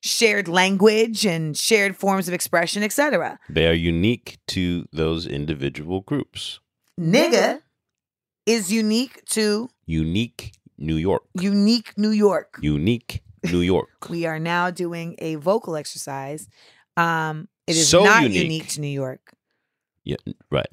shared 0.00 0.48
language 0.48 1.24
and 1.24 1.56
shared 1.56 1.96
forms 1.96 2.28
of 2.28 2.34
expression, 2.34 2.82
etc. 2.82 3.38
they 3.48 3.66
are 3.66 3.72
unique 3.72 4.36
to 4.48 4.86
those 4.92 5.26
individual 5.26 6.02
groups. 6.02 6.60
Nigga 7.00 7.60
is 8.46 8.72
unique 8.72 9.24
to 9.30 9.68
Unique 9.86 10.52
New 10.78 10.96
York. 10.96 11.24
unique 11.34 11.92
New 11.96 12.10
York. 12.10 12.58
Unique 12.62 13.22
New 13.44 13.60
York. 13.72 14.08
We 14.08 14.26
are 14.26 14.38
now 14.38 14.70
doing 14.70 15.16
a 15.18 15.34
vocal 15.36 15.76
exercise. 15.76 16.48
Um, 16.96 17.48
it 17.66 17.76
is 17.76 17.88
So 17.88 18.04
not 18.04 18.22
unique. 18.22 18.42
unique 18.42 18.68
to 18.68 18.80
New 18.80 18.88
York, 18.88 19.32
Yeah, 20.04 20.16
right. 20.50 20.68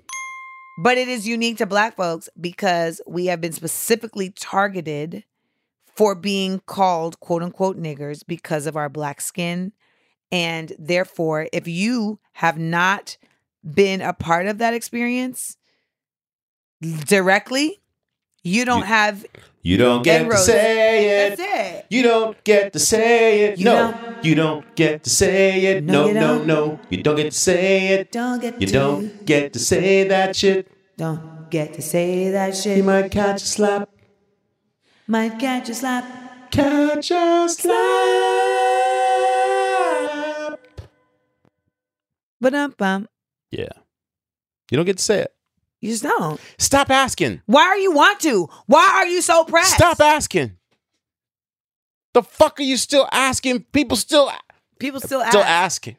but 0.84 0.98
it 0.98 1.08
is 1.08 1.28
unique 1.28 1.58
to 1.58 1.66
Black 1.66 1.96
folks 1.96 2.30
because 2.40 3.02
we 3.08 3.26
have 3.28 3.42
been 3.42 3.54
specifically 3.54 4.30
targeted 4.30 5.24
for 5.96 6.14
being 6.16 6.60
called 6.68 7.20
quote 7.20 7.42
unquote 7.42 7.78
niggers 7.78 8.24
because 8.26 8.66
of 8.68 8.76
our 8.78 8.90
black 8.90 9.20
skin 9.22 9.74
And 10.32 10.72
therefore, 10.80 11.48
if 11.52 11.68
you 11.68 12.20
have 12.34 12.58
not 12.58 13.18
been 13.64 14.02
a 14.02 14.14
part 14.14 14.48
of 14.48 14.60
that 14.60 14.74
experience 14.74 15.58
directly, 16.82 17.80
you 18.44 18.66
don't 18.66 18.84
have 18.84 19.26
You 19.62 19.78
don't 19.78 20.04
get 20.04 20.30
to 20.30 20.38
say 20.38 21.28
it. 21.30 21.38
that's 21.38 21.42
it. 21.42 21.86
You 21.90 22.04
don't 22.04 22.44
get 22.44 22.74
to 22.74 22.80
say 22.80 23.44
it. 23.46 23.60
You 23.60 23.66
no, 23.66 23.92
don't. 23.92 24.26
you 24.26 24.36
don't 24.36 24.76
get 24.76 25.04
to 25.04 25.10
say 25.10 25.66
it. 25.66 25.84
No, 25.84 25.94
No, 25.94 26.08
you 26.08 26.14
no, 26.16 26.20
don't. 26.40 26.48
no. 26.48 26.80
You 26.90 27.04
don't 27.04 27.16
get 27.16 27.32
to 27.32 27.38
say 27.38 27.88
it. 28.00 28.12
Don't 28.12 28.42
get 28.42 28.60
You 28.60 28.68
to 28.68 28.74
don't 28.74 29.26
get 29.26 29.54
to 29.54 29.60
say 29.60 30.08
that 30.08 30.36
shit. 30.36 30.68
don't 30.98 31.50
get 31.52 31.74
to 31.76 31.82
say 31.82 32.32
that 32.32 32.56
shit. 32.56 32.78
You 32.78 32.84
might 32.84 33.12
catch 33.12 33.44
a 33.44 33.46
slap. 33.46 33.90
Might 35.06 35.38
catch 35.38 35.70
a 35.70 35.76
slap. 35.76 36.52
Catch 36.52 37.12
a 37.12 37.48
slap. 37.48 37.76
But 42.42 42.54
um 42.56 42.74
bum. 42.78 43.08
Yeah. 43.52 43.70
You 44.72 44.78
don't 44.78 44.86
get 44.86 44.98
to 44.98 45.04
say 45.04 45.20
it. 45.22 45.34
You 45.82 45.90
just 45.90 46.04
don't. 46.04 46.40
Stop 46.60 46.90
asking. 46.92 47.42
Why 47.48 47.64
are 47.64 47.78
you 47.78 47.92
want 47.92 48.20
to? 48.22 48.48
Why 48.68 48.88
are 48.98 49.08
you 49.08 49.22
so 49.22 49.44
pressed? 49.44 49.74
Stop 49.76 50.00
asking. 50.00 50.56
The 52.14 52.22
fuck 52.24 52.60
are 52.60 52.64
you 52.64 52.78
still 52.78 53.08
asking? 53.12 53.64
People 53.72 53.98
still 53.98 54.32
People 54.80 55.00
still 55.00 55.22
ask. 55.22 55.32
still 55.32 55.44
asking. 55.44 55.98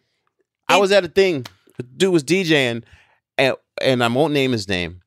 I 0.68 0.78
was 0.78 0.92
at 0.92 1.04
a 1.04 1.08
thing. 1.08 1.46
The 1.76 1.82
dude 1.82 2.12
was 2.12 2.22
DJing, 2.24 2.84
and 3.38 3.56
and 3.80 4.04
I 4.04 4.08
won't 4.08 4.32
name 4.32 4.52
his 4.52 4.68
name, 4.68 5.00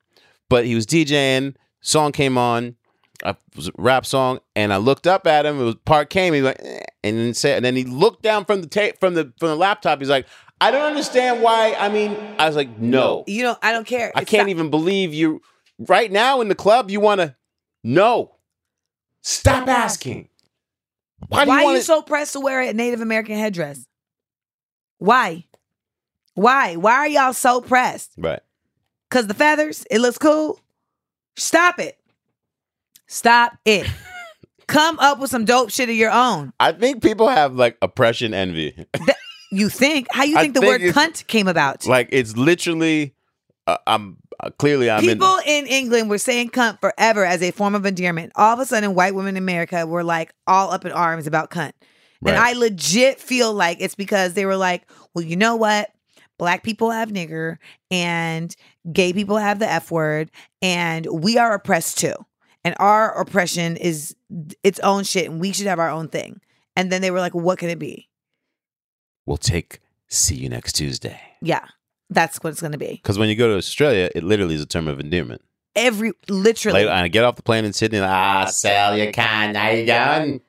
but 0.50 0.66
he 0.66 0.74
was 0.74 0.86
DJing. 0.86 1.54
Song 1.80 2.10
came 2.12 2.36
on, 2.36 2.76
a 3.22 3.36
was 3.54 3.68
a 3.68 3.72
rap 3.78 4.04
song, 4.04 4.40
and 4.56 4.72
I 4.72 4.76
looked 4.78 5.06
up 5.06 5.26
at 5.26 5.46
him. 5.46 5.60
It 5.60 5.64
was 5.64 5.74
part 5.84 6.10
came. 6.10 6.34
He 6.34 6.42
was 6.42 6.48
like, 6.48 6.60
eh, 6.62 6.80
and 7.04 7.18
then 7.18 7.34
said, 7.34 7.56
and 7.56 7.64
then 7.64 7.76
he 7.76 7.84
looked 7.84 8.22
down 8.22 8.44
from 8.44 8.60
the 8.60 8.66
tape 8.66 8.98
from 8.98 9.14
the 9.14 9.32
from 9.38 9.48
the 9.48 9.56
laptop. 9.56 10.00
He's 10.00 10.10
like, 10.10 10.26
I 10.60 10.70
don't 10.70 10.82
understand 10.86 11.42
why. 11.42 11.74
I 11.78 11.88
mean, 11.88 12.16
I 12.38 12.46
was 12.46 12.56
like, 12.56 12.78
no, 12.78 13.24
You 13.26 13.42
don't. 13.42 13.58
I 13.62 13.72
don't 13.72 13.86
care. 13.86 14.10
I 14.14 14.22
It's 14.22 14.30
can't 14.30 14.44
not- 14.46 14.50
even 14.50 14.70
believe 14.70 15.12
you. 15.14 15.42
Right 15.78 16.10
now 16.10 16.40
in 16.40 16.48
the 16.48 16.54
club, 16.54 16.90
you 16.90 17.00
want 17.00 17.20
to 17.20 17.36
no. 17.84 18.36
Stop 19.22 19.68
asking. 19.68 20.28
Why 21.28 21.44
do 21.44 21.48
Why 21.50 21.62
you 21.62 21.68
are 21.68 21.76
you 21.76 21.82
so 21.82 22.00
pressed 22.02 22.32
to 22.34 22.40
wear 22.40 22.60
a 22.62 22.72
Native 22.72 23.00
American 23.00 23.36
headdress? 23.36 23.84
Why? 24.98 25.44
Why? 26.34 26.76
Why 26.76 26.92
are 26.94 27.08
y'all 27.08 27.32
so 27.32 27.60
pressed? 27.60 28.12
right? 28.16 28.40
Cause 29.10 29.26
the 29.26 29.34
feathers, 29.34 29.84
it 29.90 29.98
looks 30.00 30.18
cool. 30.18 30.60
Stop 31.36 31.78
it. 31.78 31.98
Stop 33.06 33.56
it. 33.64 33.86
Come 34.66 34.98
up 34.98 35.18
with 35.20 35.30
some 35.30 35.44
dope 35.44 35.70
shit 35.70 35.88
of 35.88 35.94
your 35.94 36.10
own. 36.10 36.52
I 36.58 36.72
think 36.72 37.02
people 37.02 37.28
have 37.28 37.54
like 37.54 37.76
oppression 37.82 38.32
envy. 38.34 38.86
You 39.56 39.68
think? 39.68 40.06
How 40.10 40.24
you 40.24 40.36
I 40.36 40.42
think 40.42 40.54
the 40.54 40.60
think 40.60 40.82
word 40.82 40.94
cunt 40.94 41.26
came 41.26 41.48
about? 41.48 41.86
like 41.86 42.08
it's 42.12 42.36
literally 42.36 43.14
uh, 43.66 43.78
i'm 43.86 44.16
uh, 44.38 44.50
clearly 44.58 44.90
i'm 44.90 45.00
People 45.02 45.38
in 45.46 45.66
England 45.66 46.10
were 46.10 46.18
saying 46.18 46.50
cunt 46.50 46.80
forever 46.80 47.24
as 47.24 47.42
a 47.42 47.50
form 47.50 47.74
of 47.74 47.86
endearment. 47.86 48.32
All 48.36 48.52
of 48.52 48.60
a 48.60 48.66
sudden, 48.66 48.94
white 48.94 49.14
women 49.14 49.36
in 49.36 49.42
America 49.42 49.86
were 49.86 50.04
like 50.04 50.32
all 50.46 50.70
up 50.70 50.84
in 50.84 50.92
arms 50.92 51.26
about 51.26 51.50
cunt. 51.50 51.72
And 52.24 52.36
I 52.36 52.54
legit 52.54 53.20
feel 53.20 53.52
like 53.52 53.78
it's 53.80 53.94
because 53.94 54.34
they 54.34 54.46
were 54.46 54.56
like, 54.56 54.88
well, 55.14 55.24
you 55.24 55.36
know 55.36 55.54
what? 55.54 55.90
Black 56.38 56.62
people 56.64 56.90
have 56.90 57.10
nigger 57.10 57.58
and 57.90 58.54
gay 58.92 59.12
people 59.12 59.36
have 59.36 59.58
the 59.58 59.70
F 59.70 59.90
word, 59.90 60.30
and 60.60 61.06
we 61.06 61.38
are 61.38 61.54
oppressed 61.54 61.98
too. 61.98 62.14
And 62.64 62.74
our 62.78 63.18
oppression 63.20 63.76
is 63.76 64.16
its 64.62 64.80
own 64.80 65.04
shit, 65.04 65.30
and 65.30 65.40
we 65.40 65.52
should 65.52 65.66
have 65.68 65.78
our 65.78 65.90
own 65.90 66.08
thing. 66.08 66.40
And 66.74 66.90
then 66.90 67.00
they 67.00 67.10
were 67.10 67.20
like, 67.20 67.34
what 67.34 67.58
can 67.58 67.70
it 67.70 67.78
be? 67.78 68.08
We'll 69.26 69.36
take 69.36 69.80
see 70.08 70.34
you 70.36 70.48
next 70.48 70.72
tuesday 70.74 71.20
Yeah, 71.42 71.64
that's 72.10 72.38
what 72.42 72.50
it's 72.50 72.60
going 72.60 72.72
to 72.72 72.78
be. 72.78 72.92
because 73.02 73.18
when 73.18 73.28
you 73.28 73.34
go 73.36 73.48
to 73.48 73.56
australia 73.56 74.08
it 74.14 74.22
literally 74.24 74.54
is 74.54 74.62
a 74.62 74.66
term 74.66 74.88
of 74.88 74.98
endearment 75.00 75.42
Every, 75.74 76.12
literally. 76.28 76.84
like 76.86 76.92
i 76.94 77.08
get 77.08 77.24
off 77.24 77.36
the 77.36 77.42
plane 77.42 77.64
in 77.64 77.72
sydney 77.72 78.00
like, 78.00 78.10
ah 78.10 78.44
sell 78.46 78.96
you 78.96 79.12
can 79.12 79.54
how 79.54 79.68
you 79.70 79.84
going 79.86 80.40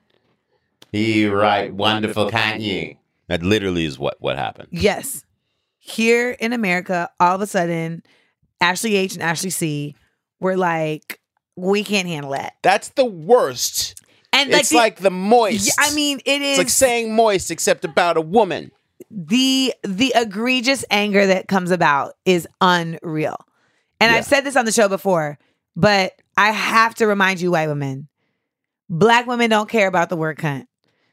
you 0.92 1.32
right 1.34 1.72
wonderful 1.74 2.30
can't 2.30 2.60
you 2.62 2.96
that 3.26 3.42
literally 3.42 3.84
is 3.84 3.98
what 3.98 4.16
what 4.20 4.36
happened 4.38 4.68
Yes. 4.70 5.24
Here 5.80 6.32
in 6.38 6.52
America, 6.52 7.08
all 7.18 7.34
of 7.36 7.40
a 7.40 7.46
sudden, 7.46 8.02
Ashley 8.60 8.94
H 8.96 9.14
and 9.14 9.22
Ashley 9.22 9.48
C 9.48 9.94
were 10.38 10.54
like, 10.56 11.18
we 11.56 11.82
can't 11.82 12.06
handle 12.06 12.32
that. 12.32 12.54
that's 12.62 12.90
the 12.90 13.06
worst 13.06 13.97
And 14.32 14.50
it's 14.52 14.68
the- 14.70 14.76
like 14.76 14.98
the 14.98 15.10
moist 15.10 15.72
I 15.78 15.94
mean, 15.94 16.20
it 16.24 16.42
is 16.42 16.50
it's 16.50 16.58
like 16.58 16.68
saying 16.68 17.14
moist 17.14 17.50
except 17.50 17.84
about 17.84 18.16
a 18.16 18.20
woman 18.20 18.70
the 19.10 19.72
the 19.84 20.12
egregious 20.14 20.84
anger 20.90 21.26
that 21.26 21.48
comes 21.48 21.70
about 21.70 22.14
is 22.24 22.46
unreal. 22.60 23.36
And 24.00 24.10
Yeah. 24.12 24.18
I've 24.18 24.26
said 24.26 24.42
this 24.42 24.56
on 24.56 24.64
the 24.64 24.72
show 24.72 24.88
before, 24.88 25.38
but 25.76 26.12
I 26.36 26.50
have 26.50 26.94
to 26.96 27.06
remind 27.06 27.40
you, 27.40 27.50
white 27.52 27.68
women, 27.68 28.08
black 28.90 29.26
women 29.26 29.50
don't 29.50 29.68
care 29.68 29.88
about 29.88 30.08
the 30.08 30.16
word 30.16 30.38
cunt. 30.38 30.66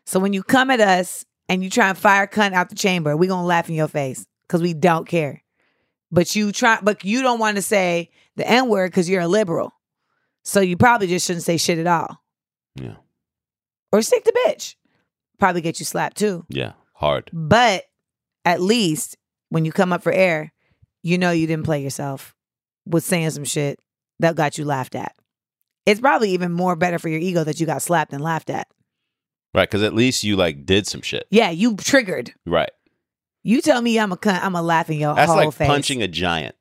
So 0.05 0.19
when 0.19 0.33
you 0.33 0.43
come 0.43 0.69
at 0.71 0.79
us 0.81 1.25
and 1.47 1.63
you 1.63 1.69
try 1.69 1.89
and 1.89 1.97
fire 1.97 2.27
cunt 2.27 2.53
out 2.53 2.69
the 2.69 2.75
chamber, 2.75 3.15
we 3.15 3.27
gonna 3.27 3.45
laugh 3.45 3.69
in 3.69 3.75
your 3.75 3.87
face 3.87 4.25
because 4.47 4.61
we 4.61 4.73
don't 4.73 5.07
care. 5.07 5.43
But 6.11 6.35
you 6.35 6.51
try, 6.51 6.79
but 6.81 7.03
you 7.03 7.21
don't 7.21 7.39
want 7.39 7.55
to 7.55 7.61
say 7.61 8.09
the 8.35 8.47
N 8.47 8.67
word 8.67 8.91
because 8.91 9.09
you're 9.09 9.21
a 9.21 9.27
liberal. 9.27 9.71
So 10.43 10.59
you 10.59 10.75
probably 10.77 11.07
just 11.07 11.25
shouldn't 11.25 11.43
say 11.45 11.57
shit 11.57 11.79
at 11.79 11.87
all. 11.87 12.21
yeah 12.75 12.95
Or 13.95 14.01
stick 14.01 14.23
the 14.25 14.33
bitch. 14.45 14.75
Probably 15.39 15.61
get 15.61 15.79
you 15.79 15.85
slapped 15.85 16.17
too. 16.17 16.45
yeah 16.49 16.73
hard 16.93 17.29
But 17.33 17.83
at 18.45 18.61
least 18.61 19.17
when 19.49 19.65
you 19.65 19.71
come 19.71 19.91
up 19.93 20.01
for 20.03 20.11
air, 20.11 20.51
you 21.03 21.17
know 21.17 21.31
you 21.31 21.47
didn't 21.47 21.65
play 21.65 21.81
yourself 21.83 22.35
with 22.85 23.03
saying 23.03 23.29
some 23.31 23.45
shit 23.45 23.79
that 24.19 24.35
got 24.35 24.57
you 24.57 24.65
laughed 24.65 24.95
at. 24.95 25.13
It's 25.85 25.99
probably 25.99 26.31
even 26.31 26.51
more 26.51 26.75
better 26.75 26.97
for 26.99 27.09
your 27.09 27.19
ego 27.19 27.43
that 27.43 27.59
you 27.59 27.65
got 27.65 27.81
slapped 27.81 28.11
and 28.13 28.21
laughed 28.23 28.49
at. 28.49 28.67
right 29.53 29.69
because 29.69 29.83
at 29.83 29.93
least 29.93 30.23
you 30.23 30.35
like 30.35 30.65
did 30.65 30.87
some 30.87 31.01
shit 31.01 31.25
Yeah, 31.31 31.49
you 31.51 31.75
triggered. 31.77 32.33
right 32.45 32.71
You 33.43 33.61
tell 33.61 33.81
me 33.81 33.99
I'm 33.99 34.11
a 34.11 34.17
cunt, 34.17 34.41
I'm 34.41 34.55
a 34.55 34.61
laugh 34.61 34.89
in 34.89 34.97
your 34.99 35.15
That's 35.15 35.27
whole 35.31 35.37
like 35.45 35.53
face. 35.53 35.67
punching 35.67 36.01
a 36.01 36.07
giant. 36.07 36.55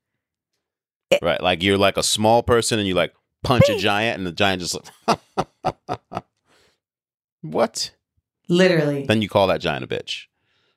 It- 1.10 1.20
right. 1.22 1.40
Like 1.40 1.62
you're 1.62 1.78
like 1.78 1.96
a 1.96 2.02
small 2.02 2.42
person 2.42 2.78
and 2.78 2.86
you 2.88 2.94
like 2.94 3.12
punch 3.42 3.68
a 3.68 3.76
giant 3.78 4.18
and 4.18 4.26
the 4.26 4.32
giant 4.32 4.62
just 4.62 4.76
like 5.06 5.18
What? 7.44 7.92
Literally. 8.48 9.04
Then 9.06 9.22
you 9.22 9.28
call 9.28 9.46
that 9.48 9.60
giant 9.60 9.84
a 9.84 9.86
bitch. 9.86 10.24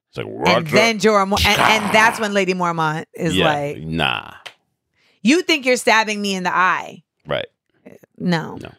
It's 0.10 0.18
like 0.18 0.28
what 0.28 0.50
And 0.50 0.68
the- 0.68 0.72
then 0.72 1.00
Jorah 1.00 1.24
and, 1.24 1.60
and 1.60 1.94
that's 1.96 2.20
when 2.20 2.34
Lady 2.34 2.54
Mormont 2.54 3.06
is 3.14 3.36
yeah, 3.36 3.46
like, 3.46 3.78
nah. 3.80 4.32
You 5.22 5.42
think 5.42 5.66
you're 5.66 5.78
stabbing 5.78 6.22
me 6.22 6.36
in 6.36 6.44
the 6.44 6.56
eye. 6.56 7.04
Right. 7.26 7.48
No. 8.18 8.58
No. 8.62 8.72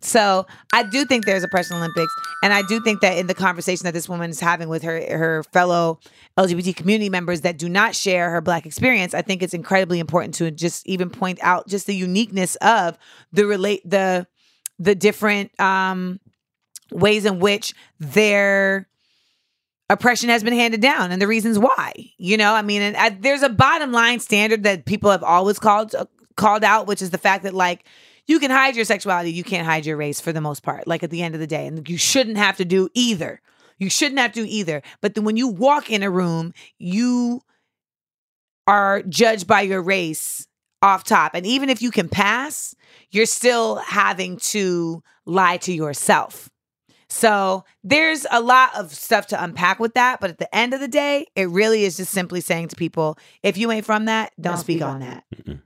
So 0.00 0.46
I 0.74 0.82
do 0.82 1.06
think 1.06 1.24
there's 1.24 1.42
a 1.42 1.46
Oppression 1.46 1.76
Olympics, 1.78 2.12
and 2.42 2.52
I 2.52 2.60
do 2.60 2.78
think 2.80 3.00
that 3.00 3.16
in 3.16 3.26
the 3.26 3.32
conversation 3.34 3.84
that 3.84 3.94
this 3.94 4.06
woman 4.06 4.28
is 4.28 4.38
having 4.38 4.68
with 4.68 4.82
her 4.82 5.00
her 5.00 5.42
fellow 5.44 5.98
LGBT 6.36 6.76
community 6.76 7.08
members 7.08 7.40
that 7.40 7.56
do 7.56 7.70
not 7.70 7.94
share 7.94 8.28
her 8.28 8.42
Black 8.42 8.66
experience, 8.66 9.14
I 9.14 9.22
think 9.22 9.42
it's 9.42 9.54
incredibly 9.54 9.98
important 10.00 10.34
to 10.34 10.50
just 10.50 10.86
even 10.86 11.08
point 11.08 11.38
out 11.40 11.68
just 11.68 11.86
the 11.86 11.94
uniqueness 11.96 12.56
of 12.56 12.98
the 13.32 13.46
relate 13.46 13.80
the 13.88 14.26
the 14.78 14.94
different 14.94 15.58
um, 15.58 16.20
ways 16.90 17.24
in 17.24 17.38
which 17.40 17.74
their 17.98 18.88
oppression 19.90 20.28
has 20.28 20.42
been 20.42 20.54
handed 20.54 20.80
down 20.80 21.10
and 21.12 21.20
the 21.20 21.26
reasons 21.26 21.58
why. 21.58 21.92
You 22.16 22.36
know, 22.36 22.54
I 22.54 22.62
mean, 22.62 22.82
and 22.82 22.96
I, 22.96 23.10
there's 23.10 23.42
a 23.42 23.48
bottom 23.48 23.92
line 23.92 24.20
standard 24.20 24.62
that 24.64 24.84
people 24.84 25.10
have 25.10 25.22
always 25.22 25.58
called 25.58 25.94
uh, 25.94 26.06
called 26.36 26.64
out, 26.64 26.86
which 26.86 27.02
is 27.02 27.10
the 27.10 27.18
fact 27.18 27.44
that 27.44 27.54
like 27.54 27.84
you 28.26 28.38
can 28.38 28.50
hide 28.50 28.76
your 28.76 28.84
sexuality, 28.84 29.32
you 29.32 29.44
can't 29.44 29.66
hide 29.66 29.86
your 29.86 29.96
race 29.96 30.20
for 30.20 30.32
the 30.32 30.40
most 30.40 30.62
part. 30.62 30.86
Like 30.86 31.02
at 31.02 31.10
the 31.10 31.22
end 31.22 31.34
of 31.34 31.40
the 31.40 31.46
day, 31.46 31.66
and 31.66 31.88
you 31.88 31.98
shouldn't 31.98 32.38
have 32.38 32.56
to 32.56 32.64
do 32.64 32.88
either. 32.94 33.40
You 33.78 33.90
shouldn't 33.90 34.20
have 34.20 34.32
to 34.32 34.44
do 34.44 34.46
either. 34.48 34.82
But 35.00 35.14
then 35.14 35.24
when 35.24 35.36
you 35.36 35.48
walk 35.48 35.90
in 35.90 36.02
a 36.02 36.10
room, 36.10 36.54
you 36.78 37.42
are 38.66 39.02
judged 39.02 39.46
by 39.46 39.62
your 39.62 39.82
race 39.82 40.46
off 40.80 41.04
top. 41.04 41.32
And 41.34 41.44
even 41.46 41.70
if 41.70 41.82
you 41.82 41.90
can 41.90 42.08
pass, 42.08 42.74
you're 43.10 43.26
still 43.26 43.76
having 43.76 44.36
to 44.38 45.02
lie 45.26 45.56
to 45.58 45.72
yourself. 45.72 46.48
So 47.14 47.64
there's 47.84 48.26
a 48.32 48.40
lot 48.40 48.74
of 48.74 48.92
stuff 48.92 49.28
to 49.28 49.40
unpack 49.40 49.78
with 49.78 49.94
that. 49.94 50.20
But 50.20 50.30
at 50.30 50.38
the 50.38 50.52
end 50.52 50.74
of 50.74 50.80
the 50.80 50.88
day, 50.88 51.28
it 51.36 51.48
really 51.48 51.84
is 51.84 51.96
just 51.96 52.10
simply 52.10 52.40
saying 52.40 52.68
to 52.68 52.76
people, 52.76 53.16
if 53.44 53.56
you 53.56 53.70
ain't 53.70 53.86
from 53.86 54.06
that, 54.06 54.32
don't, 54.40 54.58
speak, 54.58 54.82
on 54.82 54.98
that. 54.98 55.22
Mm-mm. 55.36 55.62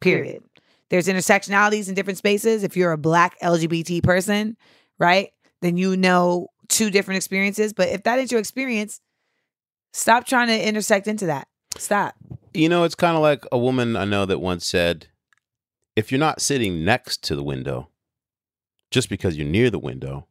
Period. 0.00 0.44
There's 0.90 1.08
intersectionalities 1.08 1.88
in 1.88 1.96
different 1.96 2.18
spaces. 2.18 2.62
If 2.62 2.76
you're 2.76 2.92
a 2.92 2.98
black 2.98 3.36
LGBT 3.40 4.04
person, 4.04 4.56
right, 5.00 5.32
then 5.60 5.76
you 5.76 5.96
know 5.96 6.46
two 6.68 6.88
different 6.88 7.16
experiences. 7.16 7.72
But 7.72 7.88
if 7.88 8.04
that 8.04 8.20
ain't 8.20 8.30
your 8.30 8.38
experience, 8.38 9.00
stop 9.92 10.24
trying 10.24 10.46
to 10.46 10.68
intersect 10.68 11.08
into 11.08 11.26
that. 11.26 11.48
Stop. 11.78 12.14
You 12.54 12.68
know, 12.68 12.84
it's 12.84 12.94
kind 12.94 13.16
of 13.16 13.22
like 13.22 13.44
a 13.50 13.58
woman 13.58 13.96
I 13.96 14.04
know 14.04 14.24
that 14.24 14.38
once 14.38 14.64
said, 14.64 15.08
if 15.96 16.12
you're 16.12 16.20
not 16.20 16.40
sitting 16.40 16.84
next 16.84 17.24
to 17.24 17.34
the 17.34 17.42
window, 17.42 17.88
just 18.92 19.08
because 19.08 19.36
you're 19.36 19.48
near 19.48 19.68
the 19.68 19.80
window, 19.80 20.28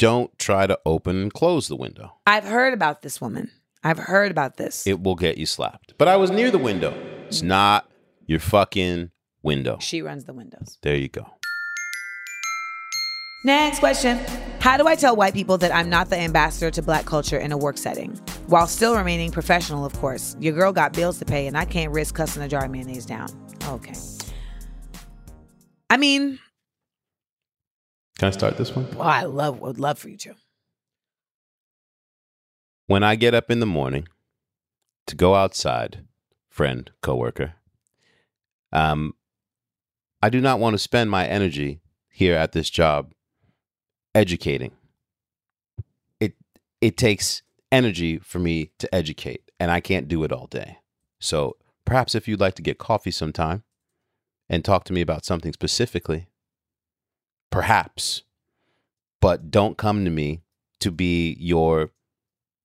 don't 0.00 0.36
try 0.38 0.66
to 0.66 0.78
open 0.86 1.20
and 1.20 1.32
close 1.32 1.68
the 1.68 1.76
window. 1.76 2.16
I've 2.26 2.44
heard 2.44 2.72
about 2.72 3.02
this 3.02 3.20
woman. 3.20 3.50
I've 3.84 3.98
heard 3.98 4.30
about 4.30 4.56
this. 4.56 4.86
It 4.86 5.02
will 5.02 5.14
get 5.14 5.36
you 5.36 5.44
slapped. 5.44 5.92
But 5.98 6.08
I 6.08 6.16
was 6.16 6.30
near 6.30 6.50
the 6.50 6.58
window. 6.58 6.94
It's 7.26 7.42
not 7.42 7.86
your 8.24 8.40
fucking 8.40 9.10
window. 9.42 9.76
she 9.78 10.00
runs 10.00 10.24
the 10.24 10.32
windows. 10.32 10.78
There 10.80 10.96
you 10.96 11.08
go. 11.08 11.26
Next 13.44 13.80
question. 13.80 14.18
How 14.60 14.78
do 14.78 14.86
I 14.86 14.94
tell 14.94 15.16
white 15.16 15.34
people 15.34 15.58
that 15.58 15.74
I'm 15.74 15.90
not 15.90 16.08
the 16.08 16.16
ambassador 16.16 16.70
to 16.70 16.82
black 16.82 17.04
culture 17.04 17.38
in 17.38 17.52
a 17.52 17.58
work 17.58 17.76
setting? 17.76 18.12
While 18.46 18.66
still 18.68 18.96
remaining 18.96 19.30
professional, 19.30 19.84
of 19.84 19.92
course. 19.94 20.34
Your 20.40 20.54
girl 20.54 20.72
got 20.72 20.94
bills 20.94 21.18
to 21.18 21.26
pay 21.26 21.46
and 21.46 21.58
I 21.58 21.66
can't 21.66 21.92
risk 21.92 22.14
cussing 22.14 22.42
a 22.42 22.48
jar 22.48 22.64
of 22.64 22.70
mayonnaise 22.70 23.04
down. 23.04 23.28
Okay. 23.68 23.94
I 25.90 25.98
mean, 25.98 26.38
Can 28.20 28.26
I 28.26 28.32
start 28.32 28.58
this 28.58 28.76
one? 28.76 28.86
well, 28.96 29.08
I 29.08 29.22
love 29.22 29.60
would 29.60 29.78
love 29.78 29.98
for 29.98 30.10
you 30.10 30.18
to. 30.18 30.34
When 32.86 33.02
I 33.02 33.14
get 33.14 33.34
up 33.34 33.50
in 33.50 33.60
the 33.60 33.66
morning 33.66 34.08
to 35.06 35.16
go 35.16 35.34
outside, 35.34 36.04
friend, 36.50 36.90
coworker, 37.00 37.54
um, 38.72 39.14
I 40.20 40.28
do 40.28 40.38
not 40.38 40.60
want 40.60 40.74
to 40.74 40.78
spend 40.78 41.10
my 41.10 41.26
energy 41.26 41.80
here 42.10 42.34
at 42.34 42.52
this 42.52 42.68
job 42.68 43.14
educating. 44.14 44.72
It 46.20 46.34
it 46.82 46.98
takes 46.98 47.40
energy 47.72 48.18
for 48.18 48.38
me 48.38 48.70
to 48.80 48.94
educate, 48.94 49.50
and 49.58 49.70
I 49.70 49.80
can't 49.80 50.08
do 50.08 50.24
it 50.24 50.30
all 50.30 50.46
day. 50.46 50.76
So 51.20 51.56
perhaps 51.86 52.14
if 52.14 52.28
you'd 52.28 52.38
like 52.38 52.56
to 52.56 52.62
get 52.62 52.76
coffee 52.76 53.12
sometime 53.12 53.62
and 54.46 54.62
talk 54.62 54.84
to 54.84 54.92
me 54.92 55.00
about 55.00 55.24
something 55.24 55.54
specifically, 55.54 56.26
perhaps, 57.50 58.22
but 59.20 59.50
don't 59.50 59.76
come 59.76 60.04
to 60.04 60.10
me 60.10 60.40
to 60.80 60.90
be 60.90 61.36
your 61.38 61.90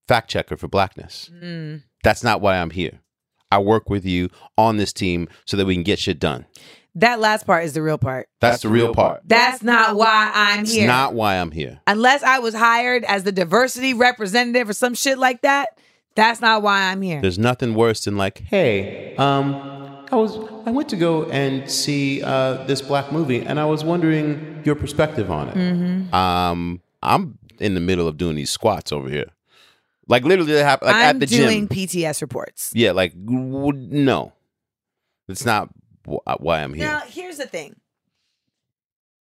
fact 0.08 0.30
checker 0.30 0.56
for 0.58 0.68
blackness. 0.68 1.30
Mm. 1.42 1.84
That's 2.04 2.24
not 2.24 2.42
why 2.42 2.58
I'm 2.58 2.70
here. 2.70 3.02
I 3.52 3.60
work 3.60 3.90
with 3.90 4.06
you 4.06 4.30
on 4.58 4.78
this 4.78 4.94
team 4.94 5.28
so 5.46 5.58
that 5.58 5.66
we 5.66 5.76
can 5.76 5.84
get 5.84 6.00
shit 6.00 6.20
done. 6.20 6.46
That 6.96 7.20
last 7.20 7.46
part 7.46 7.66
is 7.66 7.74
the 7.74 7.82
real 7.82 7.98
part. 7.98 8.30
That's, 8.40 8.62
the 8.62 8.70
real 8.70 8.94
part. 8.94 9.22
That's 9.26 9.62
not 9.62 9.96
why 9.98 10.32
I'm 10.34 10.62
It's 10.62 10.74
here. 10.74 10.88
not 10.88 11.14
why 11.14 11.36
I'm 11.36 11.52
here. 11.52 11.82
Unless 11.88 12.24
I 12.24 12.40
was 12.40 12.54
hired 12.54 13.04
as 13.04 13.24
the 13.24 13.34
diversity 13.34 13.94
representative 13.94 14.70
or 14.70 14.74
some 14.74 14.94
shit 14.94 15.18
like 15.18 15.42
that, 15.42 15.78
that's 16.16 16.40
not 16.40 16.62
why 16.62 16.84
I'm 16.84 17.02
here. 17.02 17.20
There's 17.20 17.38
nothing 17.38 17.76
worse 17.76 18.06
than 18.06 18.16
like, 18.16 18.40
hey, 18.40 19.14
um, 19.18 19.75
I 20.12 20.16
was 20.16 20.38
I 20.66 20.72
went 20.72 20.90
to 20.90 20.96
go 20.96 21.26
and 21.30 21.70
see 21.70 22.22
uh, 22.24 22.64
this 22.66 22.82
black 22.82 23.12
movie, 23.12 23.42
and 23.42 23.60
I 23.60 23.66
was 23.66 23.84
wondering 23.84 24.62
your 24.64 24.76
perspective 24.76 25.32
on 25.32 25.50
it. 25.50 25.56
Mm-hmm. 25.56 26.14
Um, 26.14 26.82
I'm 27.02 27.38
in 27.60 27.74
the 27.74 27.80
middle 27.80 28.08
of 28.08 28.18
doing 28.18 28.36
these 28.36 28.50
squats 28.50 28.92
over 28.92 29.10
here, 29.10 29.26
like 30.08 30.24
literally 30.24 30.54
like 30.62 30.82
I'm 30.82 30.96
at 31.16 31.20
the 31.20 31.26
doing 31.26 31.68
gym. 31.68 31.78
PTS 31.78 32.22
reports. 32.22 32.72
Yeah, 32.74 32.92
like 32.92 33.14
w- 33.26 33.74
no, 33.74 34.34
it's 35.28 35.46
not 35.46 35.70
wh- 36.08 36.20
why 36.40 36.62
I'm 36.62 36.74
here. 36.74 36.86
Now, 36.86 37.02
here's 37.08 37.38
the 37.38 37.48
thing. 37.48 37.76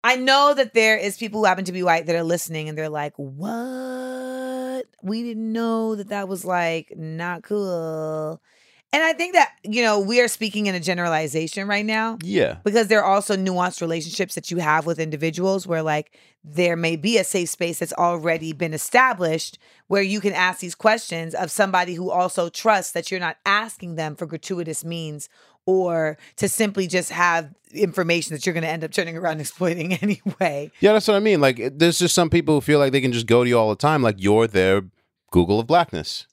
I 0.03 0.15
know 0.15 0.53
that 0.55 0.73
there 0.73 0.97
is 0.97 1.17
people 1.17 1.41
who 1.41 1.45
happen 1.45 1.65
to 1.65 1.71
be 1.71 1.83
white 1.83 2.07
that 2.07 2.15
are 2.15 2.23
listening 2.23 2.67
and 2.69 2.77
they're 2.77 2.89
like, 2.89 3.13
"What? 3.17 4.85
We 5.03 5.21
didn't 5.21 5.51
know 5.53 5.95
that 5.95 6.09
that 6.09 6.27
was 6.27 6.43
like 6.43 6.93
not 6.97 7.43
cool." 7.43 8.41
And 8.93 9.03
I 9.03 9.13
think 9.13 9.33
that, 9.33 9.53
you 9.63 9.81
know, 9.81 9.99
we 9.99 10.19
are 10.19 10.27
speaking 10.27 10.67
in 10.67 10.75
a 10.75 10.79
generalization 10.79 11.67
right 11.67 11.85
now 11.85 12.17
yeah, 12.21 12.57
because 12.63 12.87
there 12.87 13.01
are 13.01 13.13
also 13.13 13.37
nuanced 13.37 13.79
relationships 13.79 14.35
that 14.35 14.51
you 14.51 14.57
have 14.57 14.85
with 14.85 14.99
individuals 14.99 15.65
where 15.65 15.81
like 15.81 16.17
there 16.43 16.75
may 16.75 16.97
be 16.97 17.17
a 17.17 17.23
safe 17.23 17.49
space 17.49 17.79
that's 17.79 17.93
already 17.93 18.51
been 18.51 18.73
established 18.73 19.57
where 19.87 20.01
you 20.01 20.19
can 20.19 20.33
ask 20.33 20.59
these 20.59 20.75
questions 20.75 21.33
of 21.33 21.51
somebody 21.51 21.93
who 21.93 22.09
also 22.09 22.49
trusts 22.49 22.91
that 22.91 23.09
you're 23.09 23.19
not 23.19 23.37
asking 23.45 23.95
them 23.95 24.15
for 24.15 24.25
gratuitous 24.25 24.83
means 24.83 25.29
or 25.65 26.17
to 26.35 26.49
simply 26.49 26.87
just 26.87 27.11
have 27.11 27.53
information 27.73 28.33
that 28.33 28.45
you're 28.45 28.53
going 28.53 28.63
to 28.63 28.69
end 28.69 28.83
up 28.83 28.91
turning 28.91 29.15
around 29.15 29.33
and 29.33 29.41
exploiting 29.41 29.93
anyway. 30.01 30.71
yeah, 30.79 30.91
that's 30.93 31.07
what 31.07 31.15
I 31.15 31.19
mean. 31.19 31.39
Like, 31.39 31.77
there's 31.77 31.99
just 31.99 32.15
some 32.15 32.29
people 32.29 32.55
who 32.55 32.61
feel 32.61 32.79
like 32.79 32.91
they 32.91 33.01
can 33.01 33.13
just 33.13 33.27
go 33.27 33.43
to 33.43 33.49
you 33.49 33.57
all 33.57 33.69
the 33.69 33.75
time, 33.75 34.01
like 34.01 34.15
you're 34.17 34.47
their 34.47 34.83
Google 35.31 35.59
of 35.59 35.67
blackness, 35.67 36.27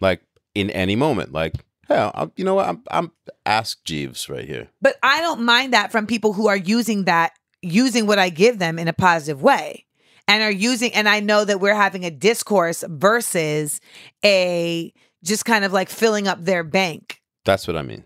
like 0.00 0.20
in 0.54 0.70
any 0.70 0.94
moment. 0.94 1.32
Like, 1.32 1.54
hell, 1.90 2.10
I'm, 2.14 2.32
you 2.36 2.44
know 2.44 2.54
what? 2.54 2.68
I'm, 2.68 2.82
I'm 2.90 3.12
ask 3.44 3.82
Jeeves 3.84 4.28
right 4.28 4.46
here. 4.46 4.68
But 4.80 4.96
I 5.02 5.20
don't 5.20 5.42
mind 5.42 5.72
that 5.72 5.92
from 5.92 6.06
people 6.06 6.32
who 6.32 6.48
are 6.48 6.56
using 6.56 7.04
that, 7.04 7.32
using 7.62 8.06
what 8.06 8.18
I 8.18 8.30
give 8.30 8.58
them 8.58 8.78
in 8.78 8.88
a 8.88 8.92
positive 8.92 9.42
way. 9.42 9.86
And 10.28 10.44
are 10.44 10.50
using, 10.50 10.94
and 10.94 11.08
I 11.08 11.18
know 11.18 11.44
that 11.44 11.60
we're 11.60 11.74
having 11.74 12.04
a 12.04 12.10
discourse 12.10 12.84
versus 12.88 13.80
a 14.24 14.92
just 15.24 15.44
kind 15.44 15.64
of 15.64 15.72
like 15.72 15.88
filling 15.88 16.28
up 16.28 16.44
their 16.44 16.62
bank. 16.62 17.20
That's 17.44 17.66
what 17.66 17.76
I 17.76 17.82
mean. 17.82 18.04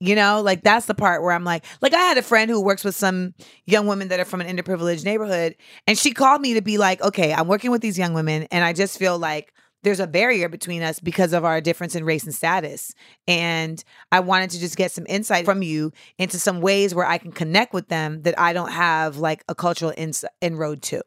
You 0.00 0.14
know, 0.14 0.42
like 0.42 0.62
that's 0.62 0.86
the 0.86 0.94
part 0.94 1.22
where 1.22 1.32
I'm 1.32 1.44
like, 1.44 1.64
like 1.80 1.94
I 1.94 1.98
had 1.98 2.18
a 2.18 2.22
friend 2.22 2.50
who 2.50 2.62
works 2.62 2.84
with 2.84 2.94
some 2.94 3.34
young 3.66 3.86
women 3.86 4.08
that 4.08 4.20
are 4.20 4.24
from 4.24 4.40
an 4.40 4.56
underprivileged 4.56 5.04
neighborhood, 5.04 5.56
and 5.86 5.98
she 5.98 6.12
called 6.12 6.40
me 6.40 6.54
to 6.54 6.62
be 6.62 6.78
like, 6.78 7.02
okay, 7.02 7.32
I'm 7.32 7.48
working 7.48 7.70
with 7.72 7.80
these 7.80 7.98
young 7.98 8.14
women, 8.14 8.46
and 8.52 8.62
I 8.62 8.74
just 8.74 8.98
feel 8.98 9.18
like 9.18 9.52
there's 9.82 10.00
a 10.00 10.06
barrier 10.06 10.48
between 10.48 10.82
us 10.82 11.00
because 11.00 11.32
of 11.32 11.44
our 11.44 11.60
difference 11.60 11.94
in 11.94 12.04
race 12.04 12.24
and 12.24 12.34
status. 12.34 12.94
And 13.26 13.82
I 14.10 14.20
wanted 14.20 14.50
to 14.50 14.60
just 14.60 14.76
get 14.76 14.90
some 14.90 15.06
insight 15.08 15.44
from 15.44 15.62
you 15.62 15.92
into 16.18 16.38
some 16.38 16.60
ways 16.60 16.94
where 16.94 17.06
I 17.06 17.18
can 17.18 17.32
connect 17.32 17.72
with 17.72 17.88
them 17.88 18.22
that 18.22 18.38
I 18.38 18.52
don't 18.52 18.72
have 18.72 19.18
like 19.18 19.44
a 19.48 19.54
cultural 19.54 19.92
ins- 19.96 20.24
inroad 20.40 20.82
to. 20.82 21.02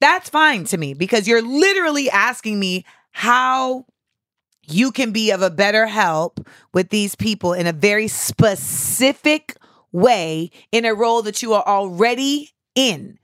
That's 0.00 0.28
fine 0.30 0.64
to 0.64 0.78
me 0.78 0.94
because 0.94 1.26
you're 1.26 1.42
literally 1.42 2.10
asking 2.10 2.58
me 2.58 2.84
how 3.10 3.86
you 4.66 4.92
can 4.92 5.12
be 5.12 5.30
of 5.30 5.42
a 5.42 5.50
better 5.50 5.86
help 5.86 6.46
with 6.72 6.90
these 6.90 7.14
people 7.14 7.52
in 7.52 7.66
a 7.66 7.72
very 7.72 8.06
specific 8.06 9.56
way 9.92 10.50
in 10.72 10.84
a 10.84 10.94
role 10.94 11.22
that 11.22 11.42
you 11.42 11.54
are 11.54 11.66
already 11.66 12.50
in. 12.74 13.17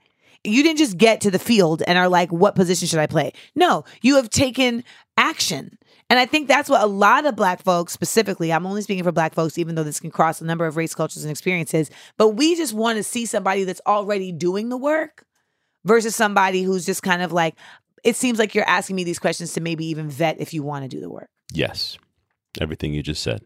You 0.45 0.63
didn't 0.63 0.77
just 0.77 0.97
get 0.97 1.21
to 1.21 1.31
the 1.31 1.39
field 1.39 1.83
and 1.87 1.97
are 1.97 2.09
like, 2.09 2.31
what 2.31 2.55
position 2.55 2.87
should 2.87 2.99
I 2.99 3.07
play? 3.07 3.33
No, 3.55 3.83
you 4.01 4.15
have 4.15 4.29
taken 4.29 4.83
action. 5.17 5.77
And 6.09 6.19
I 6.19 6.25
think 6.25 6.47
that's 6.47 6.69
what 6.69 6.81
a 6.81 6.85
lot 6.85 7.25
of 7.25 7.35
black 7.35 7.63
folks, 7.63 7.91
specifically, 7.91 8.53
I'm 8.53 8.65
only 8.67 8.83
speaking 8.83 9.03
for 9.03 9.11
black 9.11 9.33
folks, 9.33 9.57
even 9.57 9.73
though 9.73 9.83
this 9.83 9.99
can 9.99 10.11
cross 10.11 10.39
a 10.39 10.45
number 10.45 10.67
of 10.67 10.77
race, 10.77 10.93
cultures, 10.93 11.23
and 11.23 11.31
experiences, 11.31 11.89
but 12.17 12.29
we 12.29 12.55
just 12.55 12.73
want 12.73 12.97
to 12.97 13.03
see 13.03 13.25
somebody 13.25 13.63
that's 13.63 13.81
already 13.87 14.31
doing 14.31 14.69
the 14.69 14.77
work 14.77 15.25
versus 15.83 16.15
somebody 16.15 16.61
who's 16.61 16.85
just 16.85 17.01
kind 17.01 17.23
of 17.23 17.31
like, 17.31 17.55
it 18.03 18.15
seems 18.15 18.37
like 18.37 18.53
you're 18.53 18.69
asking 18.69 18.95
me 18.95 19.03
these 19.03 19.17
questions 19.17 19.53
to 19.53 19.61
maybe 19.61 19.85
even 19.87 20.07
vet 20.09 20.39
if 20.39 20.53
you 20.53 20.61
want 20.61 20.83
to 20.83 20.89
do 20.89 20.99
the 20.99 21.09
work. 21.09 21.27
Yes, 21.51 21.97
everything 22.61 22.93
you 22.93 23.01
just 23.01 23.23
said. 23.23 23.41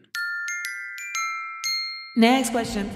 Next 2.18 2.50
question. 2.50 2.91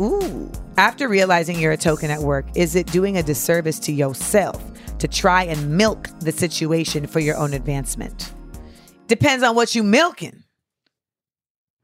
Ooh. 0.00 0.50
After 0.76 1.08
realizing 1.08 1.58
you're 1.58 1.72
a 1.72 1.76
token 1.76 2.10
at 2.10 2.20
work, 2.20 2.46
is 2.54 2.74
it 2.74 2.86
doing 2.86 3.18
a 3.18 3.22
disservice 3.22 3.78
to 3.80 3.92
yourself 3.92 4.62
to 4.98 5.06
try 5.06 5.44
and 5.44 5.76
milk 5.76 6.08
the 6.20 6.32
situation 6.32 7.06
for 7.06 7.20
your 7.20 7.36
own 7.36 7.52
advancement? 7.52 8.32
Depends 9.08 9.42
on 9.44 9.54
what 9.54 9.74
you 9.74 9.82
milking. 9.82 10.42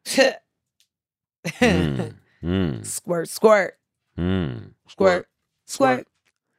Mm, 0.07 0.37
mm, 2.43 2.87
Squirt, 2.87 3.29
squirt, 3.29 3.75
mm, 4.19 4.71
squirt, 4.89 5.27
squirt. 5.67 6.07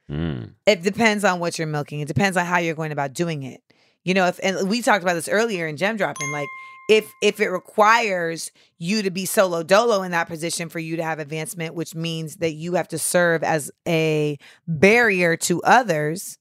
mm. 0.10 0.52
It 0.66 0.84
depends 0.84 1.24
on 1.24 1.40
what 1.40 1.58
you're 1.58 1.68
milking. 1.68 2.02
It 2.02 2.08
depends 2.08 2.38
on 2.38 2.46
how 2.46 2.58
you're 2.60 2.76
going 2.76 2.92
about 2.92 3.14
doing 3.14 3.44
it. 3.44 3.62
You 4.04 4.14
know, 4.14 4.28
if 4.28 4.40
and 4.44 4.70
we 4.70 4.82
talked 4.82 5.04
about 5.04 5.14
this 5.16 5.28
earlier 5.30 5.68
in 5.68 5.78
gem 5.78 5.98
dropping, 5.98 6.32
like 6.32 6.48
if 6.88 7.12
if 7.22 7.40
it 7.40 7.50
requires 7.50 8.52
you 8.78 9.02
to 9.02 9.12
be 9.12 9.26
solo 9.26 9.64
dolo 9.64 10.04
in 10.04 10.12
that 10.12 10.28
position 10.28 10.70
for 10.70 10.80
you 10.80 10.96
to 10.96 11.04
have 11.04 11.20
advancement, 11.20 11.76
which 11.76 11.96
means 11.96 12.38
that 12.38 12.54
you 12.54 12.76
have 12.76 12.88
to 12.90 12.98
serve 12.98 13.44
as 13.44 13.72
a 13.88 14.38
barrier 14.68 15.36
to 15.38 15.62
others, 15.64 16.38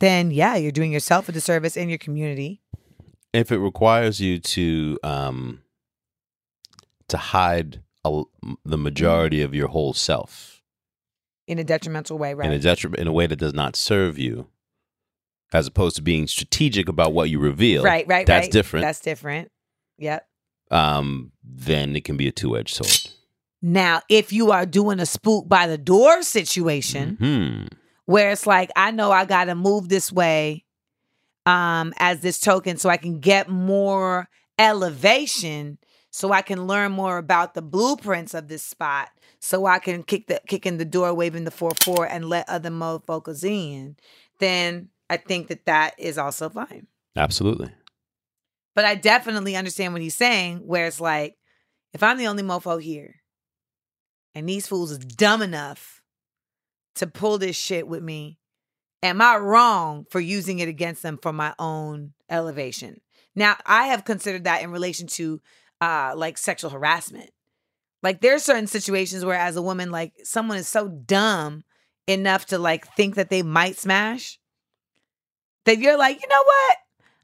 then 0.00 0.30
yeah, 0.30 0.56
you're 0.56 0.72
doing 0.72 0.92
yourself 0.92 1.28
a 1.28 1.32
disservice 1.32 1.76
in 1.76 1.88
your 1.88 1.98
community. 1.98 2.60
If 3.32 3.52
it 3.52 3.58
requires 3.58 4.20
you 4.20 4.38
to 4.40 4.98
um 5.02 5.62
to 7.08 7.16
hide 7.16 7.82
a, 8.04 8.22
the 8.64 8.78
majority 8.78 9.42
of 9.42 9.54
your 9.54 9.68
whole 9.68 9.92
self 9.92 10.62
In 11.46 11.58
a 11.58 11.64
detrimental 11.64 12.18
way, 12.18 12.34
right. 12.34 12.46
in 12.46 12.52
a 12.52 12.54
right? 12.56 12.62
detri- 12.62 12.94
in 12.96 13.06
a 13.06 13.12
way 13.12 13.26
that 13.26 13.36
does 13.36 13.54
not 13.54 13.76
serve 13.76 14.18
you, 14.18 14.48
as 15.52 15.66
opposed 15.66 15.96
to 15.96 16.02
being 16.02 16.26
strategic 16.26 16.88
about 16.88 17.12
what 17.12 17.30
you 17.30 17.38
reveal, 17.38 17.82
right, 17.82 18.06
right, 18.08 18.26
That's 18.26 18.46
right. 18.46 18.52
different. 18.52 18.82
That's 18.84 19.00
different. 19.00 19.50
Yep. 19.98 20.26
um, 20.70 21.32
then 21.42 21.96
it 21.96 22.04
can 22.04 22.16
be 22.16 22.28
a 22.28 22.32
two 22.32 22.56
edged 22.56 22.74
sword. 22.74 23.14
Now, 23.60 24.02
if 24.08 24.32
you 24.32 24.52
are 24.52 24.66
doing 24.66 25.00
a 25.00 25.06
spook 25.06 25.48
by 25.48 25.66
the 25.66 25.78
door 25.78 26.22
situation, 26.22 27.16
Hmm. 27.18 27.66
where 28.04 28.30
it's 28.30 28.46
like 28.46 28.70
I 28.76 28.90
know 28.92 29.10
I 29.10 29.24
got 29.24 29.46
to 29.46 29.54
move 29.54 29.88
this 29.88 30.12
way 30.12 30.64
um 31.46 31.94
as 31.98 32.20
this 32.20 32.38
token 32.38 32.76
so 32.76 32.88
I 32.90 32.98
can 32.98 33.20
get 33.20 33.48
more 33.48 34.28
elevation 34.58 35.78
so 36.10 36.32
I 36.32 36.42
can 36.42 36.66
learn 36.66 36.92
more 36.92 37.18
about 37.18 37.54
the 37.54 37.62
blueprints 37.62 38.34
of 38.34 38.48
this 38.48 38.62
spot 38.62 39.08
so 39.40 39.66
I 39.66 39.78
can 39.78 40.02
kick 40.02 40.26
the 40.26 40.40
kick 40.46 40.66
in 40.66 40.78
the 40.78 40.84
door 40.84 41.12
waving 41.14 41.44
the 41.44 41.50
4-4 41.50 42.06
and 42.10 42.28
let 42.28 42.48
other 42.48 42.70
motherfuckers 42.70 43.44
in, 43.44 43.96
then 44.40 44.88
I 45.10 45.16
think 45.16 45.48
that 45.48 45.66
that 45.66 45.94
is 45.98 46.18
also 46.18 46.48
fine. 46.48 46.86
Absolutely. 47.16 47.72
But 48.74 48.84
I 48.84 48.94
definitely 48.94 49.56
understand 49.56 49.92
what 49.92 50.02
he's 50.02 50.16
saying, 50.16 50.58
where 50.58 50.86
it's 50.86 51.00
like, 51.00 51.34
if 51.92 52.02
I'm 52.02 52.18
the 52.18 52.28
only 52.28 52.42
mofo 52.42 52.80
here, 52.80 53.16
and 54.34 54.48
these 54.48 54.66
fools 54.66 54.90
is 54.90 54.98
dumb 54.98 55.42
enough 55.42 56.02
to 56.96 57.06
pull 57.06 57.38
this 57.38 57.56
shit 57.56 57.88
with 57.88 58.02
me, 58.02 58.38
am 59.02 59.20
I 59.20 59.36
wrong 59.36 60.04
for 60.10 60.20
using 60.20 60.58
it 60.58 60.68
against 60.68 61.02
them 61.02 61.18
for 61.20 61.32
my 61.32 61.54
own 61.58 62.12
elevation? 62.30 63.00
Now, 63.34 63.56
I 63.66 63.86
have 63.86 64.04
considered 64.04 64.44
that 64.44 64.62
in 64.62 64.70
relation 64.70 65.06
to 65.08 65.40
uh 65.80 66.12
like 66.16 66.38
sexual 66.38 66.70
harassment. 66.70 67.30
Like 68.02 68.20
there's 68.20 68.44
certain 68.44 68.66
situations 68.66 69.24
where 69.24 69.38
as 69.38 69.56
a 69.56 69.62
woman, 69.62 69.90
like 69.90 70.12
someone 70.22 70.58
is 70.58 70.68
so 70.68 70.88
dumb 70.88 71.64
enough 72.06 72.46
to 72.46 72.58
like 72.58 72.86
think 72.94 73.16
that 73.16 73.30
they 73.30 73.42
might 73.42 73.76
smash 73.76 74.38
that 75.68 75.78
you're 75.78 75.98
like, 75.98 76.20
you 76.20 76.28
know 76.28 76.42
what? 76.44 76.76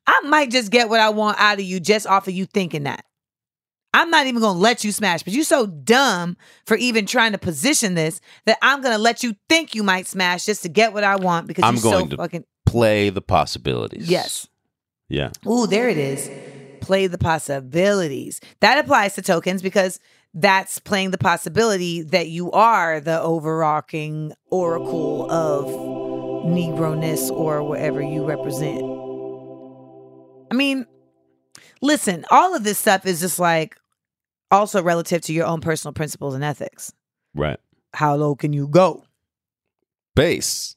I 0.07 0.21
might 0.29 0.51
just 0.51 0.71
get 0.71 0.89
what 0.89 1.01
I 1.01 1.09
want 1.09 1.39
out 1.41 1.59
of 1.59 1.65
you 1.65 1.81
just 1.81 2.07
off 2.07 2.29
of 2.29 2.35
you 2.35 2.45
thinking 2.47 2.85
that. 2.85 3.05
I'm 3.95 4.11
not 4.11 4.27
even 4.27 4.41
gonna 4.43 4.59
let 4.59 4.83
you 4.85 4.91
smash, 4.93 5.23
but 5.23 5.33
you're 5.33 5.45
so 5.45 5.67
dumb 5.67 6.37
for 6.67 6.77
even 6.77 7.07
trying 7.07 7.33
to 7.33 7.39
position 7.39 7.95
this 7.95 8.21
that 8.45 8.59
I'm 8.61 8.83
gonna 8.83 8.99
let 8.99 9.23
you 9.23 9.35
think 9.49 9.75
you 9.75 9.83
might 9.83 10.07
smash 10.07 10.45
just 10.47 10.63
to 10.65 10.69
get 10.69 10.93
what 10.93 11.05
I 11.05 11.17
want 11.17 11.47
because 11.47 11.65
I'm 11.65 11.79
going 11.79 12.05
so 12.05 12.07
to- 12.09 12.17
fucking 12.17 12.45
Play 12.67 13.11
the 13.11 13.23
possibilities. 13.23 14.11
yes. 14.11 14.49
Yeah. 15.09 15.31
Ooh, 15.47 15.67
there 15.69 15.89
it 15.89 15.97
is. 15.99 16.29
Play 16.81 17.07
the 17.07 17.19
possibilities. 17.19 18.41
That 18.61 18.79
applies 18.85 19.15
to 19.15 19.23
tokens 19.23 19.63
because 19.63 20.01
that's 20.33 20.81
playing 20.81 21.13
the 21.13 21.19
possibility 21.19 22.03
that 22.03 22.27
you 22.29 22.51
are 22.51 22.99
the 23.01 23.21
overarching 23.21 24.33
oracle 24.51 25.31
of 25.31 25.67
Negro-ness 26.45 27.31
or 27.31 27.63
whatever 27.63 28.03
you 28.03 28.25
represent. 28.25 28.83
I 30.51 30.55
mean, 30.55 30.87
listen, 31.81 32.25
all 32.31 32.55
of 32.55 32.65
this 32.65 32.79
stuff 32.79 33.07
is 33.07 33.21
just 33.21 33.39
like 33.39 33.77
also 34.51 34.83
relative 34.83 35.23
to 35.23 35.33
your 35.33 35.47
own 35.47 35.61
personal 35.61 35.93
principles 35.93 36.35
and 36.35 36.45
ethics. 36.45 36.93
Right. 37.35 37.59
How 37.93 38.15
low 38.17 38.35
can 38.35 38.53
you 38.53 38.69
go? 38.69 39.05
Base. 40.15 40.77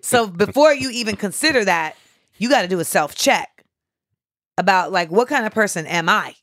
So 0.00 0.26
before 0.26 0.72
you 0.72 0.90
even 0.90 1.16
consider 1.16 1.64
that, 1.64 1.96
you 2.38 2.48
got 2.48 2.62
to 2.62 2.68
do 2.68 2.78
a 2.78 2.84
self 2.84 3.14
check 3.14 3.64
about 4.58 4.92
like 4.92 5.10
what 5.10 5.28
kind 5.28 5.46
of 5.46 5.52
person 5.52 5.86
am 5.86 6.08
I? 6.08 6.34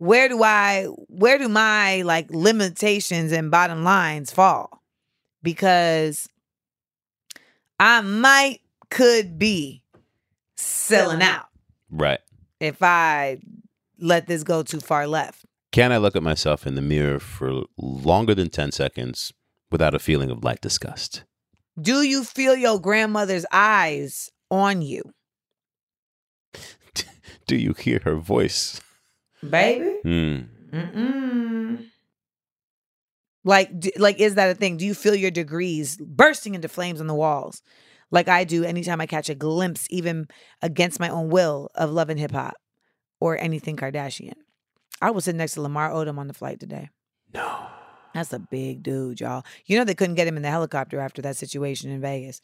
Where 0.00 0.30
do 0.30 0.42
I 0.42 0.84
where 1.08 1.36
do 1.36 1.46
my 1.46 2.00
like 2.02 2.30
limitations 2.30 3.32
and 3.32 3.50
bottom 3.50 3.84
lines 3.84 4.30
fall? 4.30 4.82
Because 5.42 6.26
I 7.78 8.00
might 8.00 8.60
could 8.88 9.38
be 9.38 9.82
selling 10.56 11.20
out 11.22 11.48
Right. 11.90 12.20
if 12.60 12.82
I 12.82 13.40
let 13.98 14.26
this 14.26 14.42
go 14.42 14.62
too 14.62 14.80
far 14.80 15.06
left. 15.06 15.44
Can 15.70 15.92
I 15.92 15.98
look 15.98 16.16
at 16.16 16.22
myself 16.22 16.66
in 16.66 16.76
the 16.76 16.82
mirror 16.82 17.18
for 17.20 17.64
longer 17.76 18.34
than 18.34 18.48
10 18.48 18.72
seconds 18.72 19.34
without 19.70 19.94
a 19.94 19.98
feeling 19.98 20.30
of 20.30 20.42
light 20.42 20.62
disgust? 20.62 21.24
Do 21.78 22.00
you 22.00 22.24
feel 22.24 22.56
your 22.56 22.80
grandmother's 22.80 23.44
eyes 23.52 24.30
on 24.50 24.80
you, 24.80 25.12
Do 27.46 27.54
you 27.56 27.74
hear 27.74 28.00
her 28.04 28.16
voice? 28.16 28.80
Baby? 29.48 29.98
Hmm. 30.02 30.38
Mm-mm. 30.70 31.86
Like, 33.42 33.78
d- 33.80 33.92
like, 33.96 34.20
is 34.20 34.34
that 34.34 34.50
a 34.50 34.54
thing? 34.54 34.76
Do 34.76 34.86
you 34.86 34.94
feel 34.94 35.14
your 35.14 35.30
degrees 35.30 35.96
bursting 35.96 36.54
into 36.54 36.68
flames 36.68 37.00
on 37.00 37.06
the 37.06 37.14
walls, 37.14 37.62
like 38.10 38.28
I 38.28 38.44
do 38.44 38.64
anytime 38.64 39.00
I 39.00 39.06
catch 39.06 39.30
a 39.30 39.34
glimpse, 39.34 39.86
even 39.90 40.28
against 40.62 41.00
my 41.00 41.08
own 41.08 41.30
will, 41.30 41.70
of 41.74 41.90
love 41.90 42.10
and 42.10 42.20
hip 42.20 42.32
hop 42.32 42.54
or 43.20 43.38
anything 43.38 43.76
Kardashian? 43.76 44.34
I 45.00 45.10
was 45.10 45.24
sitting 45.24 45.38
next 45.38 45.54
to 45.54 45.62
Lamar 45.62 45.90
Odom 45.90 46.18
on 46.18 46.28
the 46.28 46.34
flight 46.34 46.60
today. 46.60 46.90
No. 47.32 47.66
That's 48.12 48.32
a 48.32 48.40
big 48.40 48.82
dude, 48.82 49.20
y'all. 49.20 49.44
You 49.66 49.78
know 49.78 49.84
they 49.84 49.94
couldn't 49.94 50.16
get 50.16 50.26
him 50.26 50.36
in 50.36 50.42
the 50.42 50.50
helicopter 50.50 51.00
after 51.00 51.22
that 51.22 51.36
situation 51.36 51.90
in 51.90 52.00
Vegas. 52.00 52.40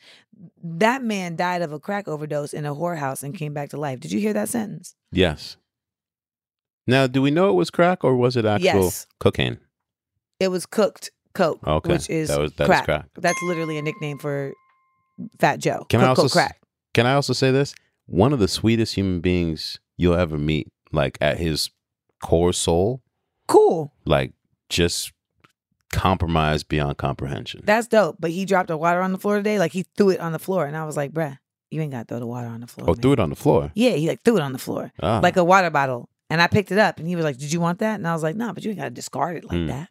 That 0.62 1.02
man 1.02 1.36
died 1.36 1.60
of 1.62 1.72
a 1.72 1.80
crack 1.80 2.06
overdose 2.08 2.54
in 2.54 2.64
a 2.64 2.74
whorehouse 2.74 3.22
and 3.22 3.36
came 3.36 3.52
back 3.52 3.70
to 3.70 3.76
life. 3.76 4.00
Did 4.00 4.12
you 4.12 4.20
hear 4.20 4.32
that 4.32 4.48
sentence? 4.48 4.94
Yes. 5.10 5.56
Now, 6.86 7.06
do 7.06 7.20
we 7.22 7.30
know 7.30 7.50
it 7.50 7.54
was 7.54 7.70
crack 7.70 8.04
or 8.04 8.16
was 8.16 8.36
it 8.36 8.44
actual 8.44 8.64
Yes. 8.84 9.06
cocaine? 9.18 9.58
It 10.38 10.48
was 10.48 10.66
cooked 10.66 11.10
coke, 11.34 11.60
Okay. 11.66 11.92
which 11.92 12.08
is 12.10 12.28
That 12.28 12.38
was- 12.40 12.52
that 12.54 12.64
is 12.64 12.68
crack. 12.68 12.84
crack. 12.84 13.06
That's 13.16 13.42
literally 13.42 13.78
a 13.78 13.82
nickname 13.82 14.18
for 14.18 14.52
Fat 15.40 15.58
Joe. 15.60 15.86
Can 15.88 16.00
I 16.02 16.08
also 16.08 16.24
s- 16.26 16.32
crack? 16.32 16.60
Can 16.94 17.06
I 17.06 17.14
also 17.14 17.32
say 17.32 17.50
this? 17.50 17.74
One 18.06 18.32
of 18.32 18.38
the 18.38 18.48
sweetest 18.48 18.94
human 18.94 19.20
beings 19.20 19.80
you'll 19.96 20.14
ever 20.14 20.38
meet, 20.38 20.70
like 20.92 21.18
at 21.20 21.38
his 21.38 21.70
core 22.22 22.52
soul, 22.52 23.02
Cool. 23.48 23.92
like 24.04 24.32
just 24.68 25.12
compromised 25.92 26.68
beyond 26.68 26.98
comprehension. 26.98 27.62
That's 27.64 27.86
dope. 27.86 28.16
But 28.20 28.30
he 28.30 28.44
dropped 28.44 28.68
the 28.68 28.76
water 28.76 29.00
on 29.00 29.12
the 29.12 29.18
floor 29.18 29.36
today. 29.36 29.58
Like 29.58 29.72
he 29.72 29.84
threw 29.96 30.10
it 30.10 30.20
on 30.20 30.32
the 30.32 30.38
floor, 30.38 30.66
and 30.66 30.76
I 30.76 30.84
was 30.84 30.96
like, 30.96 31.12
"Bruh, 31.12 31.38
you 31.70 31.80
ain't 31.80 31.92
got 31.92 32.00
to 32.00 32.04
throw 32.14 32.18
the 32.20 32.26
water 32.26 32.46
on 32.48 32.60
the 32.60 32.66
floor." 32.66 32.88
oh, 32.88 32.92
man." 32.92 33.00
threw 33.02 33.12
it 33.12 33.20
on 33.20 33.30
the 33.30 33.36
floor. 33.36 33.70
Yeah, 33.74 33.90
he 33.92 34.08
like 34.08 34.22
threw 34.22 34.36
it 34.36 34.42
on 34.42 34.52
the 34.52 34.58
floor 34.58 34.92
Ah. 35.02 35.20
like 35.22 35.36
a 35.36 35.44
water 35.44 35.70
bottle, 35.70 36.08
and 36.30 36.40
I 36.42 36.46
picked 36.46 36.72
it 36.72 36.78
up, 36.78 36.98
and 36.98 37.06
he 37.08 37.16
was 37.16 37.24
like, 37.24 37.36
"Did 37.38 37.52
you 37.52 37.60
want 37.60 37.78
that?" 37.80 37.94
And 37.96 38.06
I 38.06 38.12
was 38.12 38.22
like, 38.22 38.36
"No, 38.36 38.52
but 38.52 38.64
you 38.64 38.70
ain't 38.70 38.78
got 38.78 38.84
to 38.84 38.90
discard 38.90 39.36
it 39.36 39.44
like 39.44 39.58
Hmm. 39.58 39.66
that." 39.68 39.88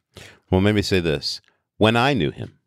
Well, 0.51 0.61
maybe 0.61 0.81
say 0.81 0.99
this. 0.99 1.41
When 1.77 1.95
I 1.95 2.13
knew 2.13 2.31
him 2.31 2.57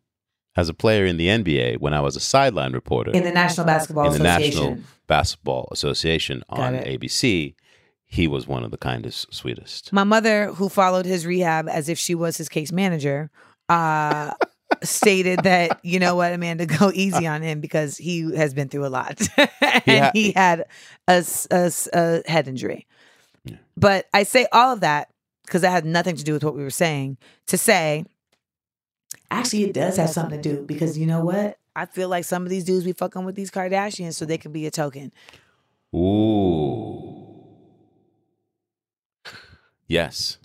as 0.55 0.69
a 0.69 0.73
player 0.73 1.05
in 1.05 1.17
the 1.17 1.27
NBA, 1.27 1.77
when 1.79 1.93
I 1.93 2.01
was 2.01 2.15
a 2.15 2.19
sideline 2.19 2.73
reporter 2.73 3.11
In 3.11 3.23
the 3.23 3.31
National 3.31 3.65
Basketball 3.65 4.13
in 4.13 4.21
the 4.21 4.29
Association. 4.29 4.59
National 4.63 4.83
Basketball 5.07 5.69
Association 5.71 6.43
on. 6.49 6.73
ABC, 6.75 7.55
he 8.05 8.27
was 8.27 8.47
one 8.47 8.63
of 8.63 8.71
the 8.71 8.77
kindest, 8.77 9.33
sweetest. 9.33 9.93
My 9.93 10.03
mother, 10.03 10.47
who 10.53 10.67
followed 10.69 11.05
his 11.05 11.25
rehab 11.25 11.67
as 11.69 11.89
if 11.89 11.97
she 11.97 12.13
was 12.15 12.37
his 12.37 12.49
case 12.49 12.71
manager, 12.71 13.29
uh, 13.69 14.33
stated 14.83 15.39
that 15.43 15.79
you 15.83 15.99
know 15.99 16.15
what, 16.15 16.31
Amanda, 16.33 16.65
go 16.65 16.91
easy 16.93 17.25
on 17.25 17.41
him 17.41 17.59
because 17.61 17.97
he 17.97 18.35
has 18.35 18.53
been 18.53 18.67
through 18.69 18.85
a 18.85 18.89
lot, 18.89 19.19
and 19.37 19.49
ha- 20.05 20.11
he 20.13 20.31
had 20.33 20.65
a 21.07 21.23
head 22.27 22.47
injury. 22.47 22.85
Yeah. 23.45 23.57
But 23.77 24.07
I 24.13 24.23
say 24.23 24.47
all 24.51 24.73
of 24.73 24.81
that 24.81 25.09
because 25.45 25.61
that 25.61 25.71
had 25.71 25.85
nothing 25.85 26.15
to 26.15 26.23
do 26.23 26.33
with 26.33 26.43
what 26.43 26.55
we 26.55 26.63
were 26.63 26.69
saying. 26.69 27.17
To 27.47 27.57
say, 27.57 28.05
actually, 29.31 29.63
it 29.65 29.73
does 29.73 29.97
have 29.97 30.09
something 30.09 30.41
to 30.41 30.55
do 30.55 30.65
because 30.65 30.97
you 30.97 31.05
know 31.07 31.23
what. 31.23 31.57
I 31.75 31.85
feel 31.85 32.09
like 32.09 32.25
some 32.25 32.43
of 32.43 32.49
these 32.49 32.65
dudes 32.65 32.83
be 32.83 32.91
fucking 32.93 33.23
with 33.23 33.35
these 33.35 33.51
Kardashians 33.51 34.15
so 34.15 34.25
they 34.25 34.37
can 34.37 34.51
be 34.51 34.65
a 34.65 34.71
token. 34.71 35.13
Ooh. 35.95 37.45
Yes. 39.87 40.37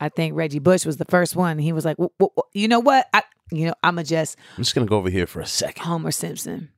I 0.00 0.08
think 0.08 0.36
Reggie 0.36 0.60
Bush 0.60 0.86
was 0.86 0.96
the 0.96 1.04
first 1.06 1.34
one. 1.34 1.58
He 1.58 1.72
was 1.72 1.84
like, 1.84 1.96
"W- 1.96 2.10
w- 2.18 2.32
w- 2.36 2.48
you 2.54 2.68
know 2.68 2.78
what? 2.80 3.08
I, 3.12 3.22
you 3.50 3.66
know, 3.66 3.74
I'ma 3.82 4.02
just 4.04 4.36
I'm 4.56 4.62
just 4.62 4.74
going 4.74 4.86
to 4.86 4.90
go 4.90 4.96
over 4.96 5.10
here 5.10 5.26
for 5.26 5.40
a 5.40 5.46
second. 5.46 5.84
Homer 5.84 6.12
Simpson 6.12 6.70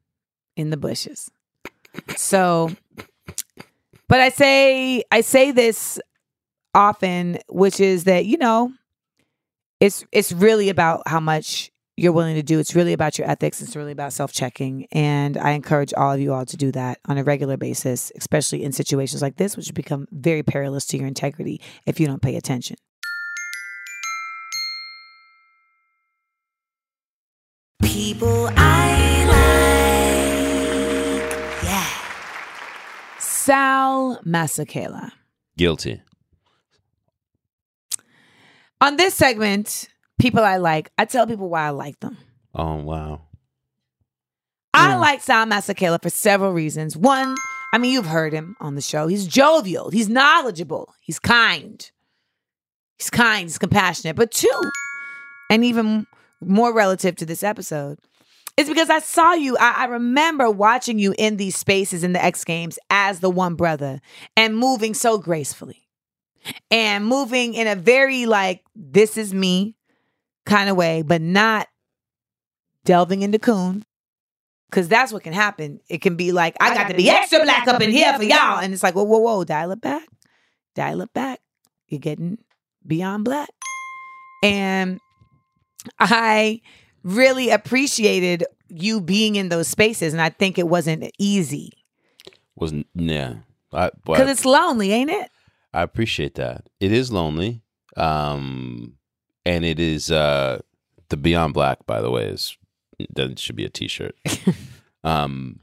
in 0.57 0.71
the 0.71 0.77
bushes. 0.77 1.31
So, 2.17 2.71
but 4.11 4.19
I 4.21 4.29
say 4.29 5.05
I 5.13 5.21
say 5.21 5.53
this 5.53 6.01
often, 6.75 7.39
which 7.49 7.79
is 7.79 8.05
that 8.05 8.27
you 8.27 8.39
know, 8.39 8.73
it's 9.79 10.05
it's 10.11 10.33
really 10.33 10.69
about 10.69 11.07
how 11.07 11.21
much 11.21 11.71
you're 11.97 12.11
willing 12.11 12.35
to 12.35 12.43
do. 12.43 12.59
It's 12.59 12.75
really 12.75 12.93
about 12.93 13.19
your 13.19 13.31
ethics. 13.31 13.63
It's 13.63 13.77
really 13.77 13.93
about 13.93 14.13
self 14.13 14.33
checking, 14.33 14.89
and 14.91 15.37
I 15.39 15.51
encourage 15.53 15.95
all 15.95 16.13
of 16.13 16.21
you 16.21 16.35
all 16.35 16.45
to 16.45 16.57
do 16.57 16.73
that 16.73 16.99
on 17.07 17.19
a 17.19 17.25
regular 17.25 17.57
basis, 17.57 18.11
especially 18.17 18.65
in 18.65 18.73
situations 18.73 19.23
like 19.23 19.37
this, 19.37 19.57
which 19.57 19.73
become 19.75 20.09
very 20.11 20.43
perilous 20.43 20.87
to 20.87 20.99
your 20.99 21.07
integrity 21.07 21.61
if 21.87 22.01
you 22.01 22.09
don't 22.09 22.21
pay 22.21 22.35
attention. 22.35 22.79
People 27.81 28.51
I 28.57 28.70
Sal 33.51 34.21
Masekela. 34.25 35.11
Guilty. 35.59 36.01
On 38.81 38.97
this 38.97 39.13
segment, 39.13 39.89
people 40.21 40.45
I 40.45 40.59
like, 40.59 40.93
I 40.97 41.05
tell 41.05 41.27
people 41.27 41.49
why 41.49 41.67
I 41.67 41.71
like 41.71 41.99
them. 41.99 42.17
Oh, 42.55 42.77
wow. 42.77 43.23
I 44.73 44.91
Yeah. 44.91 44.97
like 44.99 45.21
Sal 45.21 45.47
Masekela 45.47 46.01
for 46.01 46.11
several 46.11 46.53
reasons. 46.53 46.97
One, 46.97 47.35
I 47.75 47.79
mean, 47.79 47.93
you've 47.93 48.07
heard 48.07 48.33
him 48.33 48.55
on 48.61 48.77
the 48.77 48.81
show. 48.81 49.09
He's 49.09 49.27
jovial, 49.27 49.91
he's 49.91 50.09
knowledgeable, 50.09 50.95
he's 51.01 51.19
kind. 51.19 51.91
He's 52.99 53.11
kind, 53.11 53.43
he's 53.49 53.59
compassionate. 53.59 54.15
But 54.15 54.31
two, 54.31 54.61
and 55.51 55.65
even 55.65 56.07
more 56.41 56.73
relative 56.73 57.17
to 57.17 57.27
this 57.27 57.43
episode, 57.43 57.99
It's 58.61 58.69
because 58.69 58.91
I 58.91 58.99
saw 58.99 59.33
you. 59.33 59.57
I, 59.57 59.73
I 59.79 59.85
remember 59.87 60.51
watching 60.51 60.99
you 60.99 61.15
in 61.17 61.39
these 61.39 61.57
spaces 61.57 62.05
in 62.05 62.13
the 62.13 62.23
X 62.23 62.45
Games 62.45 62.79
as 62.91 63.21
the 63.21 63.31
one 63.31 63.55
brother 63.55 64.03
and 64.37 64.55
moving 64.55 64.93
so 64.93 65.17
gracefully 65.17 65.89
and 66.71 67.07
moving 67.07 67.55
in 67.55 67.67
a 67.67 67.75
very 67.75 68.27
like, 68.27 68.63
this 68.77 69.17
is 69.17 69.33
me 69.33 69.77
kind 70.45 70.69
of 70.69 70.77
way, 70.77 71.01
but 71.01 71.23
not 71.23 71.69
delving 72.85 73.23
into 73.23 73.39
coon. 73.39 73.83
Cause 74.71 74.89
that's 74.89 75.11
what 75.11 75.23
can 75.23 75.33
happen. 75.33 75.81
It 75.89 76.03
can 76.03 76.17
be 76.17 76.31
like, 76.31 76.55
I 76.61 76.75
got 76.75 76.89
to 76.89 76.95
be 76.95 77.09
extra 77.09 77.43
black 77.43 77.67
up 77.67 77.81
in 77.81 77.91
here 77.91 78.13
for 78.15 78.25
y'all. 78.25 78.59
And 78.59 78.75
it's 78.75 78.83
like, 78.83 78.95
whoa, 78.95 79.05
whoa, 79.05 79.21
whoa, 79.21 79.43
dial 79.43 79.71
it 79.71 79.81
back. 79.81 80.07
Dial 80.75 81.01
it 81.01 81.15
back. 81.15 81.41
You're 81.89 81.99
getting 81.99 82.37
beyond 82.87 83.25
black. 83.25 83.49
And 84.43 85.01
I 85.99 86.61
really 87.03 87.51
appreciated 87.51 88.45
you 88.69 89.01
being 89.01 89.37
in 89.37 89.49
those 89.49 89.69
spaces. 89.69 90.13
And 90.13 90.23
I 90.23 90.31
think 90.31 90.59
it 90.59 90.69
wasn't 90.69 91.11
easy. 91.19 91.73
Wasn't 92.57 92.87
yeah. 92.95 93.37
Because 93.71 94.29
it's 94.29 94.45
lonely, 94.45 94.93
ain't 94.93 95.11
it? 95.11 95.31
I 95.73 95.83
appreciate 95.83 96.35
that. 96.35 96.69
It 96.81 96.93
is 96.93 97.13
lonely. 97.13 97.63
Um 97.97 98.95
and 99.45 99.65
it 99.65 99.81
is 99.81 100.11
uh 100.11 100.61
the 101.09 101.17
Beyond 101.17 101.55
Black, 101.55 101.87
by 101.87 102.01
the 102.01 102.11
way, 102.11 102.27
is 102.27 102.57
that 103.15 103.39
should 103.39 103.57
be 103.57 103.65
a 103.65 103.71
t 103.71 103.89
shirt. 103.89 104.15
um 105.05 105.61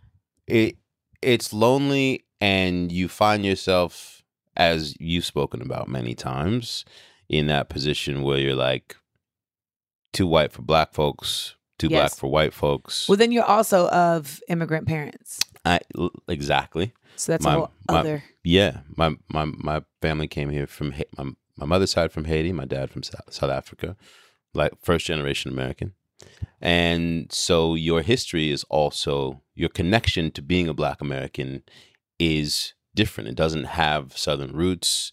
it 0.47 0.77
it's 1.21 1.53
lonely 1.53 2.25
and 2.39 2.91
you 2.91 3.07
find 3.07 3.45
yourself 3.45 4.23
as 4.55 4.95
you've 4.99 5.25
spoken 5.25 5.61
about 5.61 5.87
many 5.87 6.15
times 6.15 6.85
in 7.29 7.47
that 7.47 7.69
position 7.69 8.23
where 8.23 8.37
you're 8.37 8.55
like 8.55 8.95
too 10.13 10.27
white 10.27 10.51
for 10.51 10.61
black 10.61 10.93
folks, 10.93 11.55
too 11.79 11.89
black 11.89 12.15
for 12.15 12.29
white 12.29 12.53
folks. 12.53 13.07
Well, 13.07 13.17
then 13.17 13.31
you're 13.31 13.43
also 13.43 13.87
of 13.89 14.41
immigrant 14.49 14.87
parents. 14.87 15.39
I, 15.65 15.79
exactly. 16.27 16.93
So 17.15 17.31
that's 17.33 17.43
My- 17.45 17.53
a 17.53 17.57
whole 17.57 17.71
my- 17.89 17.99
other. 17.99 18.23
Yeah, 18.43 18.79
my 18.95 19.15
my 19.29 19.45
my 19.45 19.81
family 20.01 20.27
came 20.27 20.49
here 20.49 20.67
from 20.67 20.91
Ha- 20.93 21.03
my 21.17 21.31
my 21.57 21.65
mother's 21.65 21.91
side 21.91 22.11
from 22.11 22.25
Haiti, 22.25 22.51
my 22.53 22.65
dad 22.65 22.89
from 22.91 23.03
South, 23.03 23.21
South 23.33 23.49
Africa, 23.49 23.97
like 24.53 24.73
first 24.81 25.05
generation 25.07 25.51
American, 25.51 25.93
and 26.61 27.31
so 27.31 27.75
your 27.75 28.01
history 28.01 28.51
is 28.51 28.63
also 28.65 29.41
your 29.55 29.69
connection 29.69 30.31
to 30.31 30.41
being 30.41 30.67
a 30.67 30.73
Black 30.73 31.01
American 31.01 31.63
is 32.19 32.73
different. 32.95 33.29
It 33.29 33.35
doesn't 33.35 33.65
have 33.65 34.17
Southern 34.17 34.53
roots. 34.53 35.11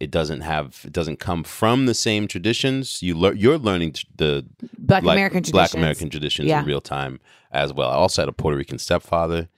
It 0.00 0.10
doesn't 0.10 0.40
have. 0.42 0.80
It 0.84 0.92
doesn't 0.92 1.18
come 1.18 1.44
from 1.44 1.86
the 1.86 1.94
same 1.94 2.28
traditions. 2.28 3.02
You 3.02 3.14
learn. 3.14 3.36
You're 3.36 3.58
learning 3.58 3.94
the 4.16 4.46
Black 4.78 5.02
like 5.02 5.14
American 5.16 5.42
traditions. 5.42 5.52
Black 5.52 5.74
American 5.74 6.10
traditions 6.10 6.48
Yeah. 6.48 6.60
in 6.60 6.66
real 6.66 6.80
time 6.80 7.20
as 7.52 7.72
well. 7.72 7.90
I 7.90 7.94
also 7.94 8.22
had 8.22 8.28
a 8.28 8.32
Puerto 8.32 8.56
Rican 8.56 8.78
stepfather, 8.78 9.48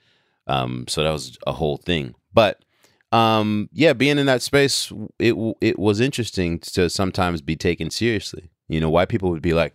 um, 0.47 0.85
so 0.87 1.03
that 1.03 1.11
was 1.11 1.37
a 1.45 1.51
whole 1.53 1.77
thing. 1.77 2.15
But 2.33 2.63
um, 3.11 3.69
yeah, 3.73 3.93
being 3.93 4.17
in 4.17 4.25
that 4.27 4.41
space, 4.41 4.91
it 5.19 5.35
it 5.61 5.77
was 5.77 5.99
interesting 5.99 6.59
to 6.59 6.89
sometimes 6.89 7.41
be 7.41 7.55
taken 7.55 7.89
seriously. 7.89 8.49
You 8.69 8.79
know, 8.79 8.89
white 8.89 9.09
people 9.09 9.29
would 9.31 9.41
be 9.41 9.53
like, 9.53 9.73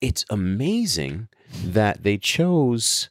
"It's 0.00 0.24
amazing 0.30 1.28
that 1.64 2.02
they 2.02 2.16
chose 2.18 3.10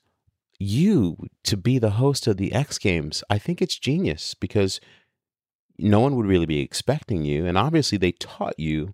you 0.59 1.17
to 1.43 1.57
be 1.57 1.77
the 1.79 1.91
host 1.91 2.27
of 2.27 2.37
the 2.37 2.53
X 2.53 2.77
Games. 2.77 3.23
I 3.29 3.37
think 3.37 3.61
it's 3.61 3.77
genius 3.77 4.33
because." 4.33 4.79
No 5.81 5.99
one 5.99 6.15
would 6.15 6.25
really 6.25 6.45
be 6.45 6.59
expecting 6.59 7.23
you. 7.23 7.45
And 7.45 7.57
obviously, 7.57 7.97
they 7.97 8.11
taught 8.11 8.59
you 8.59 8.93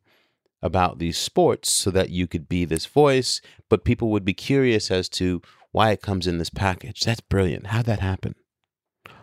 about 0.62 0.98
these 0.98 1.18
sports 1.18 1.70
so 1.70 1.92
that 1.92 2.10
you 2.10 2.28
could 2.28 2.50
be 2.50 2.66
this 2.66 2.86
voice, 2.86 3.42
but 3.70 3.86
people 3.86 4.10
would 4.10 4.26
be 4.26 4.34
curious 4.34 4.90
as 4.90 5.08
to 5.10 5.42
why 5.72 5.92
it 5.92 6.02
comes 6.02 6.26
in 6.26 6.40
this 6.40 6.50
package. 6.50 7.02
That's 7.02 7.22
brilliant. 7.22 7.68
How'd 7.68 7.86
that 7.86 8.00
happen? 8.00 8.36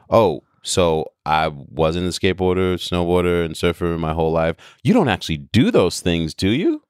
Oh, 0.08 0.42
so 0.62 1.06
I 1.26 1.48
wasn't 1.48 2.06
a 2.06 2.10
skateboarder, 2.10 2.74
snowboarder, 2.76 3.44
and 3.44 3.56
surfer 3.56 3.98
my 3.98 4.12
whole 4.12 4.32
life. 4.32 4.56
You 4.82 4.94
don't 4.94 5.08
actually 5.08 5.38
do 5.38 5.70
those 5.70 6.00
things, 6.00 6.34
do 6.34 6.48
you? 6.48 6.82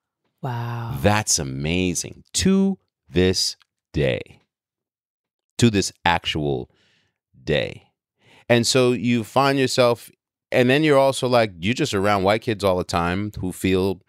Wow. 0.43 0.99
That's 1.01 1.39
amazing. 1.39 2.25
To 2.35 2.79
this 3.09 3.57
day. 3.93 4.41
To 5.59 5.70
this 5.70 5.93
actual 6.05 6.70
day. 7.43 7.85
And 8.49 8.66
so 8.66 8.93
you 8.93 9.25
find 9.25 9.59
yourself, 9.59 10.11
and 10.55 10.70
then 10.70 10.84
you're 10.84 10.98
also 10.98 11.28
like, 11.28 11.52
you're 11.61 11.74
just 11.74 11.94
around 11.94 12.22
white 12.22 12.42
kids 12.42 12.64
all 12.64 12.76
the 12.76 12.84
time 12.84 13.32
who 13.40 13.52
feel 13.52 14.00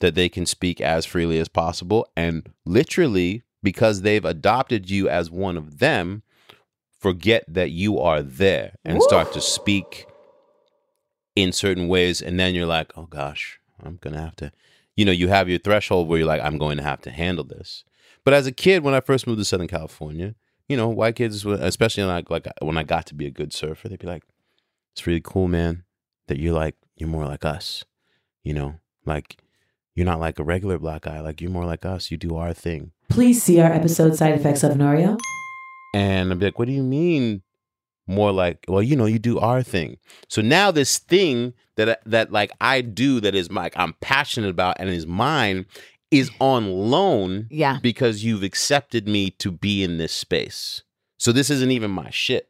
that 0.00 0.14
they 0.14 0.28
can 0.28 0.46
speak 0.46 0.80
as 0.80 1.04
freely 1.04 1.38
as 1.38 1.48
possible. 1.48 2.08
And 2.16 2.50
literally, 2.64 3.42
because 3.62 4.02
they've 4.02 4.24
adopted 4.24 4.90
you 4.90 5.08
as 5.08 5.30
one 5.30 5.56
of 5.56 5.78
them, 5.78 6.22
forget 6.98 7.44
that 7.48 7.70
you 7.70 7.98
are 7.98 8.22
there 8.22 8.76
and 8.84 9.02
start 9.02 9.32
to 9.32 9.40
speak 9.40 10.06
in 11.36 11.52
certain 11.52 11.88
ways. 11.88 12.20
And 12.20 12.40
then 12.40 12.54
you're 12.54 12.66
like, 12.66 12.92
oh 12.96 13.06
gosh, 13.06 13.60
I'm 13.82 13.96
going 13.96 14.14
to 14.14 14.20
have 14.20 14.36
to, 14.36 14.52
you 14.96 15.04
know, 15.04 15.12
you 15.12 15.28
have 15.28 15.48
your 15.48 15.58
threshold 15.58 16.08
where 16.08 16.18
you're 16.18 16.26
like, 16.26 16.42
I'm 16.42 16.58
going 16.58 16.78
to 16.78 16.82
have 16.82 17.02
to 17.02 17.10
handle 17.10 17.44
this. 17.44 17.84
But 18.24 18.34
as 18.34 18.46
a 18.46 18.52
kid, 18.52 18.82
when 18.82 18.94
I 18.94 19.00
first 19.00 19.26
moved 19.26 19.38
to 19.38 19.44
Southern 19.44 19.68
California, 19.68 20.34
you 20.68 20.76
know, 20.76 20.88
white 20.88 21.16
kids, 21.16 21.44
especially 21.44 22.04
like, 22.04 22.30
like 22.30 22.46
when 22.60 22.76
I 22.76 22.82
got 22.82 23.06
to 23.06 23.14
be 23.14 23.26
a 23.26 23.30
good 23.30 23.52
surfer, 23.52 23.88
they'd 23.88 23.98
be 23.98 24.06
like, 24.06 24.24
it's 24.92 25.06
really 25.06 25.22
cool, 25.22 25.48
man, 25.48 25.84
that 26.30 26.38
you're 26.38 26.54
like, 26.54 26.76
you're 26.96 27.08
more 27.08 27.26
like 27.26 27.44
us, 27.44 27.84
you 28.44 28.54
know, 28.54 28.76
like 29.04 29.36
you're 29.96 30.06
not 30.06 30.20
like 30.20 30.38
a 30.38 30.44
regular 30.44 30.78
black 30.78 31.02
guy, 31.02 31.20
like 31.20 31.40
you're 31.40 31.50
more 31.50 31.64
like 31.66 31.84
us. 31.84 32.10
You 32.10 32.16
do 32.16 32.36
our 32.36 32.54
thing. 32.54 32.92
Please 33.10 33.42
see 33.42 33.60
our 33.60 33.70
episode 33.72 34.14
Side 34.16 34.34
Effects 34.34 34.62
of 34.62 34.72
Norio. 34.76 35.18
And 35.92 36.30
I'd 36.30 36.38
be 36.38 36.46
like, 36.46 36.58
what 36.58 36.68
do 36.68 36.72
you 36.72 36.84
mean? 36.84 37.42
More 38.06 38.30
like, 38.30 38.64
well, 38.68 38.80
you 38.82 38.94
know, 38.94 39.06
you 39.06 39.18
do 39.18 39.40
our 39.40 39.62
thing. 39.64 39.96
So 40.28 40.40
now 40.40 40.70
this 40.70 40.98
thing 40.98 41.52
that 41.76 42.00
that 42.06 42.30
like 42.32 42.52
I 42.60 42.80
do 42.80 43.20
that 43.20 43.34
is 43.34 43.50
like 43.50 43.72
I'm 43.76 43.94
passionate 44.00 44.50
about 44.50 44.76
and 44.78 44.88
is 44.88 45.06
mine 45.06 45.66
is 46.12 46.30
on 46.40 46.70
loan 46.70 47.48
Yeah. 47.50 47.78
because 47.82 48.22
you've 48.24 48.42
accepted 48.44 49.08
me 49.08 49.30
to 49.38 49.50
be 49.50 49.82
in 49.82 49.98
this 49.98 50.12
space. 50.12 50.82
So 51.18 51.32
this 51.32 51.50
isn't 51.50 51.70
even 51.72 51.90
my 51.90 52.10
shit. 52.10 52.48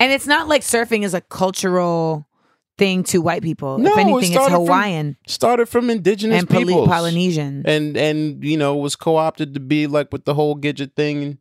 And 0.00 0.12
it's 0.12 0.26
not 0.26 0.48
like 0.48 0.62
surfing 0.62 1.04
is 1.04 1.14
a 1.14 1.20
cultural 1.20 2.28
thing 2.78 3.02
to 3.02 3.18
white 3.20 3.42
people. 3.42 3.78
No, 3.78 3.92
if 3.92 3.98
it 3.98 4.10
it's 4.10 4.28
started 4.28 4.54
from 4.54 4.66
Hawaiian 4.66 5.16
Started 5.26 5.66
from 5.66 5.90
indigenous 5.90 6.40
and 6.40 6.48
peoples. 6.48 6.88
Polynesian. 6.88 7.64
and 7.66 7.96
and 7.96 8.42
you 8.44 8.56
know 8.56 8.76
was 8.76 8.96
co-opted 8.96 9.54
to 9.54 9.60
be 9.60 9.86
like 9.86 10.12
with 10.12 10.24
the 10.24 10.34
whole 10.34 10.56
Gidget 10.56 10.94
thing 10.94 11.22
and, 11.24 11.38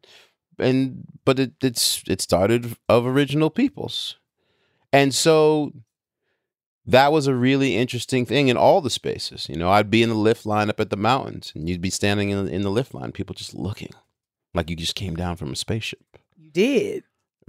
and 0.57 1.03
but 1.23 1.39
it 1.39 1.53
it's 1.61 2.03
it 2.07 2.21
started 2.21 2.75
of 2.89 3.05
original 3.05 3.51
peoples 3.51 4.17
and 4.91 5.13
so 5.13 5.71
that 6.87 7.11
was 7.11 7.27
a 7.27 7.35
really 7.35 7.75
interesting 7.75 8.25
thing 8.25 8.47
in 8.47 8.57
all 8.57 8.81
the 8.81 8.89
spaces 8.89 9.47
you 9.49 9.55
know 9.55 9.69
i'd 9.69 9.91
be 9.91 10.01
in 10.01 10.09
the 10.09 10.15
lift 10.15 10.45
line 10.45 10.69
up 10.69 10.79
at 10.79 10.89
the 10.89 10.97
mountains 10.97 11.51
and 11.53 11.69
you'd 11.69 11.81
be 11.81 11.91
standing 11.91 12.31
in, 12.31 12.47
in 12.47 12.63
the 12.63 12.71
lift 12.71 12.95
line 12.95 13.11
people 13.11 13.35
just 13.35 13.53
looking 13.53 13.91
like 14.55 14.69
you 14.69 14.75
just 14.75 14.95
came 14.95 15.15
down 15.15 15.35
from 15.35 15.51
a 15.51 15.55
spaceship 15.55 16.17
you 16.35 16.49
did. 16.49 17.03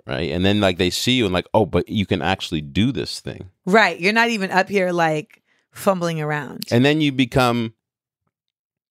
Right 0.09 0.31
and 0.31 0.45
then 0.45 0.61
like 0.61 0.79
they 0.79 0.91
see 0.91 1.13
you 1.13 1.25
and 1.25 1.35
like 1.35 1.47
oh 1.55 1.67
but 1.67 1.89
you 1.89 2.07
can 2.07 2.23
actually 2.23 2.61
do 2.61 2.91
this 2.93 3.21
thing 3.21 3.51
Right. 3.67 4.01
You're 4.01 4.15
not 4.15 4.31
even 4.31 4.51
up 4.51 4.69
here 4.69 4.93
like 4.93 5.43
fumbling 5.73 6.21
around. 6.21 6.65
and 6.71 6.85
then 6.85 7.01
you 7.03 7.13
become 7.13 7.75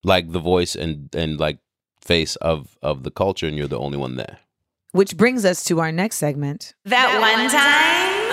like 0.04 0.32
the 0.32 0.40
voice 0.40 0.76
and 0.76 1.10
and 1.16 1.40
like 1.40 1.58
face 2.00 2.36
of 2.38 2.78
of 2.82 3.04
the 3.04 3.12
culture 3.12 3.48
and 3.48 3.58
you're 3.58 3.68
the 3.68 3.80
only 3.80 3.98
one 3.98 4.16
there 4.16 4.38
Which 4.92 5.18
brings 5.18 5.44
us 5.46 5.64
to 5.66 5.80
our 5.82 5.92
next 5.92 6.16
segment. 6.18 6.74
That 6.86 7.10
one 7.20 7.50
time. 7.50 8.28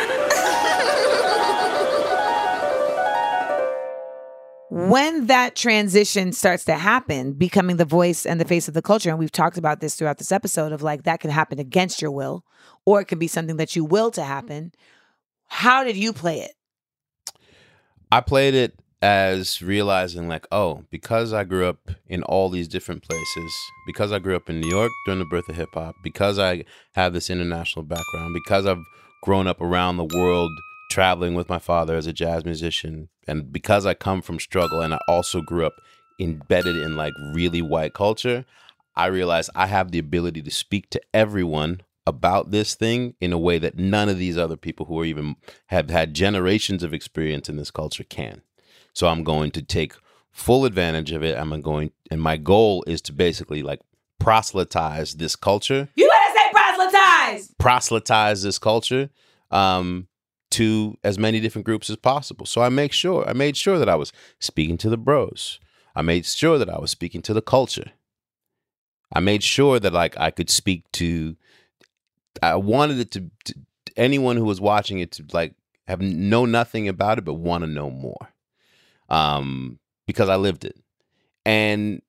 when 4.91 5.27
that 5.27 5.55
transition 5.55 6.33
starts 6.33 6.65
to 6.65 6.75
happen, 6.75 7.33
becoming 7.33 7.77
the 7.77 7.85
voice 7.85 8.27
and 8.27 8.41
the 8.41 8.45
face 8.45 8.67
of 8.69 8.75
the 8.75 8.83
culture, 8.83 9.11
and 9.11 9.19
we've 9.19 9.31
talked 9.33 9.57
about 9.59 9.81
this 9.81 9.95
throughout 9.95 10.19
this 10.19 10.33
episode 10.33 10.73
of 10.73 10.83
like 10.83 11.05
that 11.05 11.21
could 11.21 11.31
happen 11.31 11.59
against 11.61 12.03
your 12.03 12.11
will, 12.11 12.45
or 12.87 13.01
it 13.01 13.07
could 13.07 13.19
be 13.19 13.27
something 13.27 13.57
that 13.57 13.77
you 13.77 13.85
will 13.85 14.11
to 14.13 14.21
mm-hmm. 14.21 14.31
happen. 14.31 14.73
How 15.47 15.85
did 15.85 15.97
you 15.97 16.13
play 16.13 16.41
it? 16.41 16.53
I 18.11 18.21
played 18.21 18.55
it 18.55 18.79
as 19.03 19.61
realizing 19.61 20.29
like, 20.29 20.47
oh, 20.51 20.85
because 20.91 21.33
I 21.33 21.45
grew 21.45 21.67
up 21.67 21.91
in 22.07 22.23
all 22.23 22.49
these 22.49 22.69
different 22.69 23.03
places, 23.03 23.53
because 23.87 24.13
I 24.13 24.19
grew 24.19 24.35
up 24.35 24.49
in 24.49 24.61
New 24.61 24.71
York 24.71 24.91
during 25.05 25.19
the 25.19 25.27
birth 25.27 25.49
of 25.49 25.57
hip 25.57 25.69
hop, 25.75 25.95
because 26.03 26.39
I 26.39 26.65
have 26.95 27.13
this 27.13 27.29
international 27.29 27.85
background, 27.85 28.33
because 28.33 28.65
I've 28.65 28.83
grown 29.23 29.47
up 29.47 29.61
around 29.61 29.97
the 29.97 30.05
world 30.05 30.51
traveling 30.91 31.35
with 31.35 31.49
my 31.49 31.59
father 31.59 31.97
as 31.97 32.07
a 32.07 32.13
jazz 32.13 32.45
musician, 32.45 33.09
and 33.29 33.53
because 33.53 33.85
I 33.85 33.95
come 33.95 34.23
from 34.23 34.39
struggle 34.39 34.81
and 34.81 34.95
I 34.95 35.01
also 35.09 35.43
grew 35.43 35.67
up 35.67 35.75
embedded 36.19 36.77
in 36.77 36.97
like 36.97 37.13
really 37.35 37.61
white 37.61 37.93
culture, 37.93 38.45
I 38.97 39.07
realized 39.07 39.51
I 39.55 39.67
have 39.67 39.91
the 39.91 39.99
ability 39.99 40.41
to 40.43 40.51
speak 40.51 40.89
to 40.91 41.01
everyone 41.13 41.81
about 42.07 42.51
this 42.51 42.75
thing 42.75 43.15
in 43.21 43.33
a 43.33 43.39
way 43.39 43.59
that 43.59 43.79
none 43.79 44.09
of 44.09 44.19
these 44.19 44.37
other 44.37 44.57
people 44.57 44.87
who 44.87 45.01
are 45.01 45.05
even 45.05 45.37
have 45.67 45.89
had 45.91 46.15
generations 46.15 46.83
of 46.83 46.93
experience 46.93 47.49
in 47.49 47.57
this 47.57 47.71
culture 47.71 48.05
can. 48.05 48.43
So 48.93 49.09
I'm 49.09 49.25
going 49.25 49.51
to 49.53 49.63
take 49.63 49.95
full 50.31 50.65
advantage 50.65 51.13
of 51.13 51.23
it. 51.23 51.37
I'm 51.39 51.61
going, 51.63 51.93
and 52.11 52.21
my 52.21 52.37
goal 52.37 52.85
is 52.87 53.01
to 53.03 53.13
basically 53.13 53.63
like 53.63 53.81
proselytize 54.21 55.15
this 55.15 55.37
culture, 55.37 55.89
You 55.97 56.09
better 56.09 56.39
say 56.39 56.51
proselytize. 56.53 57.55
proselytize 57.59 58.43
this 58.43 58.59
culture 58.59 59.11
um, 59.51 60.09
to 60.51 60.97
as 61.05 61.19
many 61.19 61.41
different 61.41 61.65
groups 61.67 61.89
as 61.89 61.97
possible. 61.97 62.47
So 62.47 62.61
I 62.61 62.69
make 62.69 62.93
sure, 62.93 63.29
I 63.29 63.33
made 63.33 63.57
sure 63.57 63.79
that 63.79 63.89
I 63.89 63.95
was 63.97 64.13
speaking 64.41 64.77
to 64.79 64.91
the 64.91 64.97
bros. 64.99 65.59
I 65.97 66.03
made 66.03 66.27
sure 66.27 66.59
that 66.59 66.69
I 66.69 66.79
was 66.79 66.91
speaking 66.91 67.23
to 67.23 67.33
the 67.35 67.43
culture. 67.43 67.93
I 69.13 69.21
made 69.21 69.43
sure 69.45 69.79
that 69.79 69.93
like 69.93 70.19
I 70.19 70.31
could 70.31 70.51
speak 70.51 70.91
to. 70.93 71.37
I 72.43 72.57
wanted 72.57 72.99
it 72.99 73.11
to, 73.13 73.31
to 73.47 73.55
anyone 73.97 74.37
who 74.37 74.45
was 74.45 74.61
watching 74.61 74.99
it 74.99 75.13
to 75.13 75.25
like 75.33 75.55
have 75.87 76.01
know 76.01 76.45
nothing 76.47 76.89
about 76.89 77.19
it 77.19 77.25
but 77.25 77.35
want 77.35 77.63
to 77.63 77.71
know 77.71 77.91
more, 77.91 78.29
um, 79.09 79.79
because 80.07 80.29
I 80.29 80.37
lived 80.37 80.65
it, 80.65 80.77
and 81.45 82.01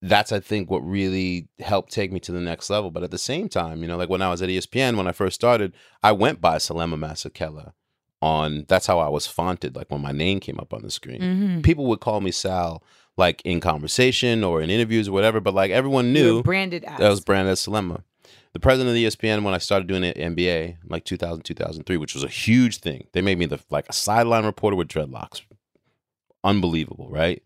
that's 0.00 0.30
I 0.32 0.40
think 0.40 0.70
what 0.70 0.78
really 0.86 1.48
helped 1.58 1.90
take 1.92 2.12
me 2.12 2.20
to 2.20 2.32
the 2.32 2.40
next 2.40 2.70
level. 2.70 2.90
But 2.90 3.02
at 3.02 3.10
the 3.10 3.18
same 3.18 3.48
time, 3.48 3.82
you 3.82 3.88
know, 3.88 3.96
like 3.96 4.08
when 4.08 4.22
I 4.22 4.30
was 4.30 4.40
at 4.42 4.48
ESPN 4.48 4.96
when 4.96 5.08
I 5.08 5.12
first 5.12 5.34
started, 5.34 5.74
I 6.02 6.12
went 6.12 6.40
by 6.40 6.56
Selema 6.58 6.96
Masekela 6.96 7.72
on. 8.22 8.64
That's 8.68 8.86
how 8.86 9.00
I 9.00 9.08
was 9.08 9.26
fonted. 9.26 9.74
Like 9.74 9.90
when 9.90 10.00
my 10.00 10.12
name 10.12 10.38
came 10.40 10.58
up 10.60 10.72
on 10.72 10.82
the 10.82 10.90
screen, 10.90 11.20
Mm-hmm. 11.20 11.60
people 11.62 11.86
would 11.86 12.00
call 12.00 12.20
me 12.20 12.30
Sal, 12.30 12.82
like 13.16 13.42
in 13.44 13.58
conversation 13.60 14.44
or 14.44 14.62
in 14.62 14.70
interviews 14.70 15.08
or 15.08 15.12
whatever. 15.12 15.40
But 15.40 15.54
like 15.54 15.72
everyone 15.72 16.12
knew 16.12 16.42
branded 16.44 16.84
as. 16.84 16.98
that 17.00 17.08
was 17.08 17.20
branded 17.20 17.52
as 17.52 17.60
Selema. 17.66 18.02
The 18.58 18.62
president 18.62 18.88
of 18.88 18.94
the 18.96 19.04
ESPN 19.04 19.44
when 19.44 19.54
I 19.54 19.58
started 19.58 19.86
doing 19.86 20.02
it 20.02 20.16
NBA, 20.16 20.78
like 20.90 21.04
2000, 21.04 21.44
2003, 21.44 21.96
which 21.96 22.14
was 22.14 22.24
a 22.24 22.28
huge 22.28 22.78
thing. 22.78 23.06
They 23.12 23.22
made 23.22 23.38
me 23.38 23.46
the 23.46 23.60
like 23.70 23.88
a 23.88 23.92
sideline 23.92 24.44
reporter 24.44 24.74
with 24.74 24.88
dreadlocks. 24.88 25.42
Unbelievable, 26.42 27.08
right? 27.08 27.40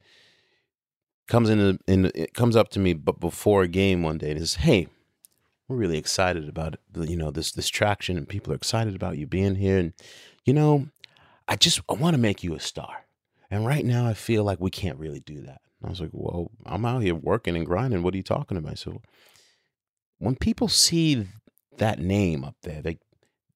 Comes 1.28 1.50
in, 1.50 1.58
the- 1.86 2.12
it 2.14 2.32
comes 2.32 2.56
up 2.56 2.70
to 2.70 2.80
me, 2.80 2.94
but 2.94 3.20
before 3.20 3.62
a 3.62 3.68
game 3.68 4.02
one 4.02 4.16
day, 4.16 4.30
and 4.30 4.40
says, 4.40 4.54
"Hey, 4.54 4.88
we're 5.68 5.76
really 5.76 5.98
excited 5.98 6.48
about. 6.48 6.76
You 6.98 7.16
know 7.18 7.30
this 7.30 7.52
this 7.52 7.68
traction, 7.68 8.16
and 8.16 8.26
people 8.26 8.50
are 8.50 8.56
excited 8.56 8.94
about 8.94 9.18
you 9.18 9.26
being 9.26 9.56
here. 9.56 9.76
And 9.76 9.92
you 10.46 10.54
know, 10.54 10.88
I 11.46 11.56
just 11.56 11.82
I 11.90 11.92
want 11.92 12.14
to 12.14 12.18
make 12.22 12.42
you 12.42 12.54
a 12.54 12.60
star. 12.60 13.04
And 13.50 13.66
right 13.66 13.84
now, 13.84 14.06
I 14.06 14.14
feel 14.14 14.44
like 14.44 14.60
we 14.60 14.70
can't 14.70 14.98
really 14.98 15.20
do 15.20 15.42
that." 15.42 15.60
I 15.84 15.90
was 15.90 16.00
like, 16.00 16.10
"Well, 16.14 16.50
I'm 16.64 16.86
out 16.86 17.02
here 17.02 17.14
working 17.14 17.54
and 17.54 17.66
grinding. 17.66 18.02
What 18.02 18.14
are 18.14 18.16
you 18.16 18.22
talking 18.22 18.56
about?" 18.56 18.78
So 18.78 19.02
when 20.22 20.36
people 20.36 20.68
see 20.68 21.26
that 21.78 21.98
name 21.98 22.44
up 22.44 22.54
there, 22.62 22.80
they 22.80 22.98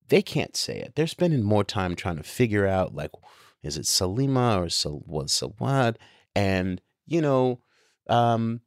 they 0.09 0.21
can't 0.21 0.57
say 0.57 0.79
it. 0.81 0.95
They're 0.97 1.07
spending 1.07 1.45
more 1.45 1.63
time 1.63 1.95
trying 1.95 2.17
to 2.17 2.25
figure 2.25 2.67
out 2.67 2.93
like, 2.93 3.13
is 3.63 3.77
it 3.77 3.85
Salima 3.85 4.65
or 4.65 4.69
Sal- 4.69 5.03
was 5.07 5.31
Sawad? 5.31 5.95
And 6.35 6.81
you 7.07 7.21
know, 7.21 7.61
um, 8.09 8.63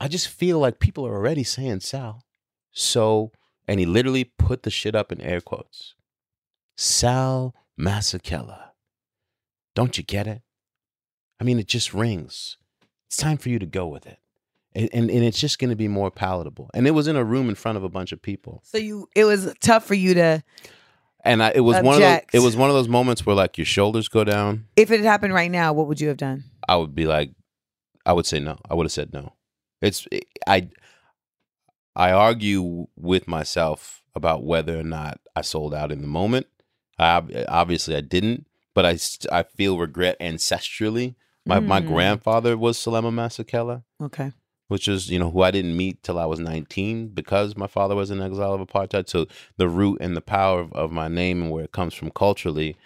I 0.00 0.08
just 0.08 0.28
feel 0.28 0.58
like 0.58 0.80
people 0.80 1.06
are 1.06 1.14
already 1.14 1.44
saying 1.44 1.80
Sal. 1.80 2.24
So, 2.72 3.32
and 3.68 3.78
he 3.80 3.84
literally 3.84 4.24
put 4.24 4.62
the 4.62 4.70
shit 4.70 4.94
up 4.94 5.12
in 5.12 5.20
air 5.20 5.42
quotes. 5.42 5.94
Sal 6.74 7.54
Masekela. 7.78 8.70
Don't 9.74 9.98
you 9.98 10.04
get 10.04 10.26
it? 10.26 10.40
I 11.38 11.44
mean, 11.44 11.58
it 11.58 11.68
just 11.68 11.92
rings. 11.92 12.56
It's 13.08 13.18
time 13.18 13.36
for 13.36 13.50
you 13.50 13.58
to 13.58 13.66
go 13.66 13.86
with 13.86 14.06
it. 14.06 14.20
And, 14.76 14.88
and, 14.92 15.10
and 15.10 15.24
it's 15.24 15.40
just 15.40 15.58
going 15.58 15.70
to 15.70 15.76
be 15.76 15.88
more 15.88 16.10
palatable. 16.10 16.70
And 16.74 16.86
it 16.86 16.90
was 16.92 17.08
in 17.08 17.16
a 17.16 17.24
room 17.24 17.48
in 17.48 17.54
front 17.54 17.78
of 17.78 17.82
a 17.84 17.88
bunch 17.88 18.12
of 18.12 18.20
people. 18.20 18.60
so 18.62 18.76
you, 18.78 19.08
it 19.16 19.24
was 19.24 19.52
tough 19.60 19.84
for 19.86 19.94
you 19.94 20.12
to. 20.14 20.42
And 21.24 21.42
I, 21.42 21.52
it 21.54 21.60
was 21.60 21.76
one 21.82 21.94
of 21.96 22.00
those, 22.02 22.20
it 22.34 22.38
was 22.40 22.56
one 22.56 22.68
of 22.70 22.76
those 22.76 22.86
moments 22.88 23.24
where 23.26 23.34
like 23.34 23.56
your 23.58 23.64
shoulders 23.64 24.06
go 24.08 24.22
down. 24.22 24.66
If 24.76 24.90
it 24.90 24.98
had 25.00 25.06
happened 25.06 25.32
right 25.34 25.50
now, 25.50 25.72
what 25.72 25.88
would 25.88 26.00
you 26.00 26.08
have 26.08 26.18
done? 26.18 26.44
I 26.68 26.76
would 26.76 26.94
be 26.94 27.06
like, 27.06 27.30
I 28.04 28.12
would 28.12 28.26
say 28.26 28.38
no. 28.38 28.58
I 28.70 28.74
would 28.74 28.84
have 28.84 28.92
said 28.92 29.12
no. 29.12 29.32
It's 29.80 30.06
I. 30.46 30.68
I 31.96 32.12
argue 32.12 32.86
with 32.96 33.26
myself 33.26 34.02
about 34.14 34.44
whether 34.44 34.78
or 34.78 34.82
not 34.84 35.18
I 35.34 35.40
sold 35.40 35.74
out 35.74 35.90
in 35.90 36.02
the 36.02 36.06
moment. 36.06 36.46
I, 36.98 37.22
obviously, 37.48 37.96
I 37.96 38.02
didn't, 38.02 38.46
but 38.74 38.84
I 38.84 38.98
I 39.32 39.42
feel 39.42 39.78
regret 39.78 40.18
ancestrally. 40.20 41.14
My 41.46 41.60
my 41.60 41.80
Mm. 41.80 41.86
grandfather 41.86 42.56
was 42.58 42.76
Selema 42.78 43.10
Masekela, 43.10 43.82
Okay. 44.02 44.32
Which 44.68 44.88
is 44.88 45.10
you 45.10 45.18
know 45.18 45.30
who 45.30 45.42
I 45.42 45.50
didn't 45.50 45.76
meet 45.76 46.02
till 46.02 46.18
I 46.18 46.24
was 46.26 46.38
nineteen 46.40 47.08
because 47.08 47.56
my 47.56 47.66
father 47.66 47.94
was 47.94 48.10
in 48.10 48.20
exile 48.22 48.54
of 48.54 48.60
apartheid. 48.60 49.08
So 49.08 49.26
the 49.56 49.68
root 49.68 49.98
and 50.00 50.16
the 50.16 50.20
power 50.20 50.60
of, 50.60 50.72
of 50.72 50.90
my 50.92 51.08
name 51.08 51.42
and 51.42 51.50
where 51.50 51.64
it 51.64 51.72
comes 51.72 51.94
from 51.94 52.10
culturally, 52.10 52.76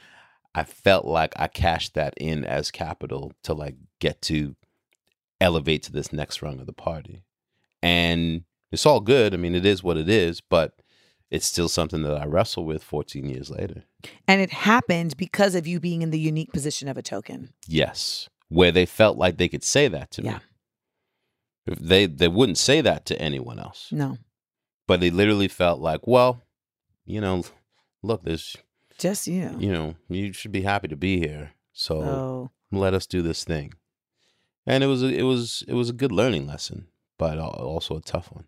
I 0.55 0.65
felt 0.65 1.05
like 1.07 1.33
I 1.37 1.47
cashed 1.49 1.95
that 1.95 2.15
in 2.17 2.45
as 2.45 2.71
capital 2.71 3.33
to 3.45 3.55
like 3.55 3.77
get 3.99 4.21
to 4.23 4.57
elevate 5.41 5.83
to 5.85 5.93
this 5.93 6.13
next 6.13 6.43
rung 6.43 6.61
of 6.61 6.67
the 6.67 6.73
party. 6.73 7.23
And 7.83 8.45
it's 8.73 8.87
all 8.87 9.01
good. 9.01 9.33
I 9.35 9.37
mean, 9.37 9.55
it 9.55 9.65
is 9.65 9.83
what 9.83 9.97
it 9.97 10.09
is, 10.09 10.41
but 10.41 10.75
it's 11.31 11.47
still 11.47 11.69
something 11.69 12.03
that 12.03 12.21
I 12.21 12.27
wrestle 12.27 12.65
with 12.65 12.83
14 12.83 13.27
years 13.29 13.51
later. 13.51 13.85
And 14.29 14.41
it 14.41 14.51
happened 14.51 15.17
because 15.17 15.55
of 15.55 15.67
you 15.67 15.81
being 15.81 16.03
in 16.03 16.11
the 16.11 16.19
unique 16.19 16.53
position 16.53 16.89
of 16.89 16.97
a 16.99 17.03
token. 17.03 17.53
Yes, 17.67 18.29
where 18.49 18.73
they 18.73 18.85
felt 18.87 19.17
like 19.17 19.39
they 19.39 19.49
could 19.49 19.65
say 19.65 19.89
that 19.89 20.11
to 20.13 20.23
Yeah. 20.23 20.35
me. 20.35 20.39
They 21.67 22.07
they 22.07 22.29
wouldn't 22.29 22.59
say 22.59 22.81
that 22.81 23.05
to 23.07 23.21
anyone 23.21 23.59
else. 23.59 23.89
No, 23.93 24.19
But 24.87 25.01
they 25.01 25.11
literally 25.11 25.49
felt 25.49 25.81
like, 25.81 26.07
well, 26.07 26.43
you 27.05 27.21
know, 27.21 27.45
look, 28.03 28.25
there's 28.25 28.57
just 28.99 29.27
you. 29.27 29.55
you 29.59 29.73
know, 29.73 29.95
you 30.09 30.33
should 30.33 30.53
be 30.53 30.63
happy 30.63 30.89
to 30.89 30.97
be 30.97 31.19
here. 31.19 31.53
So 31.73 32.01
So 32.01 32.51
let 32.73 32.95
us 32.95 33.07
do 33.07 33.23
this 33.23 33.45
thing. 33.45 33.75
And 34.67 34.83
it 34.85 34.89
was 34.89 35.03
a, 35.03 35.07
it 35.07 35.23
was 35.23 35.63
it 35.69 35.75
was 35.75 35.89
a 35.91 35.95
good 35.95 36.13
learning 36.13 36.47
lesson, 36.47 36.89
but 37.19 37.39
also 37.39 37.97
a 37.97 38.01
tough 38.03 38.31
one. 38.33 38.45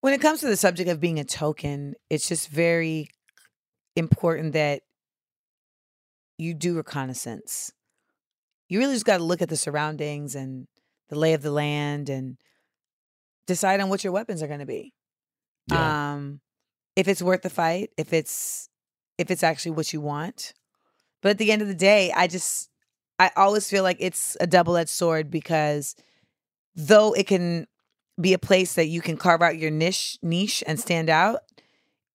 when 0.00 0.14
it 0.14 0.20
comes 0.20 0.40
to 0.40 0.46
the 0.48 0.56
subject 0.56 0.88
of 0.90 0.98
being 1.00 1.18
a 1.18 1.24
token, 1.24 1.94
it's 2.08 2.28
just 2.28 2.48
very 2.48 3.08
important 3.96 4.52
that 4.54 4.82
you 6.38 6.54
do 6.54 6.76
reconnaissance. 6.76 7.72
You 8.70 8.78
really 8.78 8.94
just 8.94 9.04
got 9.04 9.18
to 9.18 9.24
look 9.24 9.42
at 9.42 9.48
the 9.48 9.56
surroundings 9.56 10.36
and 10.36 10.68
the 11.08 11.18
lay 11.18 11.34
of 11.34 11.42
the 11.42 11.50
land 11.50 12.08
and 12.08 12.36
decide 13.46 13.80
on 13.80 13.88
what 13.88 14.04
your 14.04 14.12
weapons 14.12 14.44
are 14.44 14.46
going 14.46 14.60
to 14.60 14.66
be. 14.66 14.94
Um, 15.72 16.40
if 16.94 17.08
it's 17.08 17.20
worth 17.20 17.42
the 17.42 17.50
fight, 17.50 17.90
if 17.98 18.12
it's 18.12 18.68
if 19.18 19.30
it's 19.30 19.42
actually 19.42 19.72
what 19.72 19.92
you 19.92 20.00
want. 20.00 20.54
But 21.20 21.30
at 21.30 21.38
the 21.38 21.50
end 21.50 21.62
of 21.62 21.68
the 21.68 21.74
day, 21.74 22.12
I 22.12 22.28
just 22.28 22.70
I 23.18 23.32
always 23.36 23.68
feel 23.68 23.82
like 23.82 23.96
it's 23.98 24.36
a 24.40 24.46
double-edged 24.46 24.88
sword 24.88 25.30
because 25.32 25.96
though 26.76 27.12
it 27.12 27.26
can 27.26 27.66
be 28.20 28.34
a 28.34 28.38
place 28.38 28.74
that 28.74 28.86
you 28.86 29.00
can 29.00 29.16
carve 29.16 29.42
out 29.42 29.58
your 29.58 29.72
niche 29.72 30.16
niche 30.22 30.62
and 30.64 30.78
stand 30.78 31.10
out, 31.10 31.40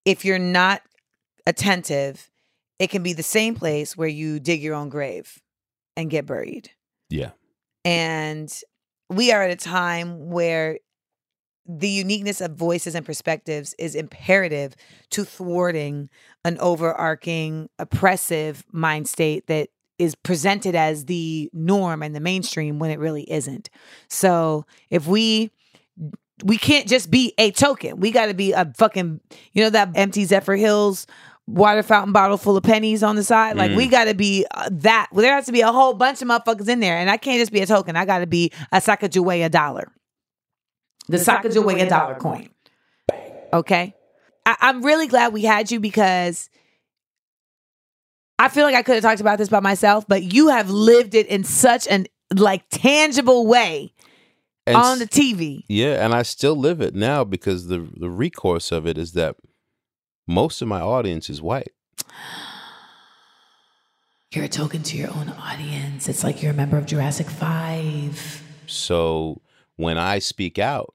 if 0.06 0.24
you're 0.24 0.40
not 0.40 0.84
attentive, 1.46 2.30
it 2.80 2.90
can 2.90 3.04
be 3.04 3.12
the 3.12 3.24
same 3.24 3.56
place 3.56 3.98
where 3.98 4.08
you 4.08 4.40
dig 4.40 4.62
your 4.62 4.74
own 4.76 4.88
grave 4.88 5.42
and 5.96 6.10
get 6.10 6.26
buried. 6.26 6.72
yeah. 7.10 7.32
And 7.84 8.52
we 9.10 9.32
are 9.32 9.44
at 9.44 9.52
a 9.52 9.56
time 9.56 10.30
where 10.30 10.80
the 11.68 11.90
uniqueness 11.90 12.42
of 12.42 12.56
voices 12.56 12.96
and 12.96 13.06
perspectives 13.06 13.74
is 13.80 13.96
imperative 13.96 14.76
to 15.12 15.24
thwarting 15.24 16.10
an 16.44 16.58
overarching 16.60 17.70
oppressive 17.80 18.64
mind 18.72 19.08
state 19.08 19.48
that 19.48 19.70
is 19.98 20.14
presented 20.16 20.76
as 20.76 21.06
the 21.06 21.50
norm 21.54 22.04
and 22.04 22.16
the 22.16 22.20
mainstream 22.20 22.80
when 22.80 22.92
it 22.92 23.00
really 23.00 23.30
isn't. 23.32 23.70
So 24.08 24.66
if 24.90 25.08
we 25.08 25.52
we 26.44 26.58
can't 26.58 26.88
just 26.88 27.10
be 27.10 27.34
a 27.38 27.52
token. 27.52 28.02
We 28.02 28.12
got 28.12 28.26
to 28.26 28.34
be 28.34 28.52
a 28.52 28.72
fucking 28.78 29.22
you 29.54 29.64
know 29.64 29.70
that 29.70 29.92
empty 29.96 30.26
Zephyrhills 30.26 31.06
water 31.48 31.84
fountain 31.84 32.12
bottle 32.12 32.38
full 32.38 32.58
of 32.58 32.64
pennies 32.64 33.04
on 33.04 33.16
the 33.16 33.24
side. 33.24 33.56
Like 33.56 33.76
we 33.76 33.88
got 33.88 34.06
to 34.06 34.14
be 34.16 34.46
uh, 34.52 34.70
that. 34.72 35.08
Well, 35.12 35.22
there 35.22 35.36
has 35.36 35.46
to 35.46 35.52
be 35.52 35.62
a 35.62 35.72
whole 35.72 35.94
bunch 35.94 36.22
of 36.22 36.28
motherfuckers 36.28 36.68
in 36.68 36.80
there, 36.80 36.98
and 36.98 37.10
I 37.10 37.18
can't 37.18 37.40
just 37.40 37.52
be 37.52 37.62
a 37.62 37.66
token. 37.66 37.96
I 37.96 38.06
got 38.06 38.20
to 38.20 38.28
be 38.28 38.52
a 38.72 38.78
Sacagawea 38.78 39.52
dollar, 39.52 39.92
the 41.08 41.18
Sacagawea 41.18 41.88
dollar 41.88 42.16
coin. 42.16 42.50
Okay, 43.54 43.94
I- 44.46 44.58
I'm 44.60 44.84
really 44.84 45.08
glad 45.08 45.34
we 45.34 45.44
had 45.44 45.70
you 45.72 45.80
because 45.80 46.50
I 48.38 48.50
feel 48.50 48.66
like 48.66 48.76
I 48.76 48.82
could 48.84 48.96
have 48.96 49.04
talked 49.04 49.22
about 49.22 49.38
this 49.38 49.50
by 49.50 49.60
myself, 49.62 50.06
but 50.08 50.24
you 50.24 50.50
have 50.50 50.70
lived 50.70 51.16
it 51.16 51.28
in 51.28 51.44
such 51.44 51.88
an 51.88 52.08
like 52.36 52.64
tangible 52.70 53.46
way 53.48 53.94
And 54.68 54.76
on 54.76 55.00
the 55.00 55.06
TV. 55.08 55.64
yeah, 55.70 56.04
and 56.04 56.14
I 56.14 56.24
still 56.24 56.56
live 56.56 56.82
it 56.82 56.96
now 56.96 57.24
because 57.24 57.68
the 57.68 57.88
the 57.96 58.10
recourse 58.10 58.72
of 58.72 58.86
it 58.88 58.98
is 58.98 59.14
that 59.14 59.36
most 60.28 60.62
of 60.62 60.68
my 60.68 60.82
audience 60.82 61.30
is 61.30 61.42
white. 61.42 61.72
You're 64.32 64.46
a 64.46 64.50
token 64.50 64.84
to 64.84 64.98
your 64.98 65.12
own 65.12 65.30
audience. 65.30 66.10
It's 66.10 66.22
like 66.22 66.44
you're 66.44 66.52
a 66.52 66.56
member 66.56 66.78
of 66.78 66.86
Jurassic 66.86 67.30
5. 67.30 68.44
So 68.68 69.42
when 69.78 69.98
I 69.98 70.20
speak 70.20 70.60
out 70.60 70.94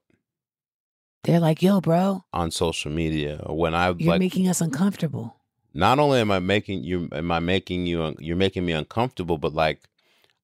They're 1.23 1.39
like, 1.39 1.63
yo, 1.63 1.81
bro, 1.81 2.23
on 2.33 2.51
social 2.51 2.91
media 2.91 3.41
or 3.43 3.57
when 3.57 3.73
I 3.73 3.95
you're 3.97 4.11
like 4.11 4.19
making 4.19 4.47
us 4.47 4.61
uncomfortable. 4.61 5.37
not 5.73 5.97
only 5.97 6.19
am 6.19 6.29
I 6.29 6.37
making 6.39 6.83
you 6.83 7.09
am 7.11 7.31
I 7.31 7.39
making 7.39 7.87
you 7.87 8.15
you're 8.19 8.35
making 8.35 8.65
me 8.65 8.73
uncomfortable, 8.73 9.37
but 9.39 9.53
like 9.53 9.79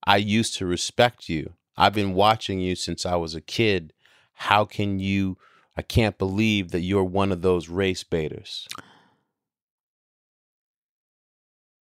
I 0.04 0.16
used 0.16 0.54
to 0.58 0.66
respect 0.66 1.28
you. 1.28 1.52
I've 1.76 1.94
been 1.94 2.14
watching 2.14 2.58
you 2.58 2.74
since 2.74 3.06
I 3.06 3.14
was 3.14 3.34
a 3.36 3.40
kid. 3.40 3.92
How 4.34 4.64
can 4.64 4.98
you? 4.98 5.36
I 5.78 5.82
can't 5.82 6.18
believe 6.18 6.72
that 6.72 6.80
you're 6.80 7.04
one 7.04 7.30
of 7.30 7.40
those 7.40 7.68
race 7.68 8.02
baiters. 8.02 8.66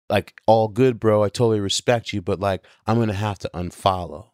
Like, 0.07 0.39
all 0.45 0.67
good, 0.67 0.99
bro. 0.99 1.23
I 1.23 1.29
totally 1.29 1.59
respect 1.59 2.13
you, 2.13 2.21
but 2.21 2.39
like, 2.39 2.63
I'm 2.85 2.97
going 2.97 3.07
to 3.07 3.15
have 3.15 3.39
to 3.39 3.49
unfollow. 3.55 4.27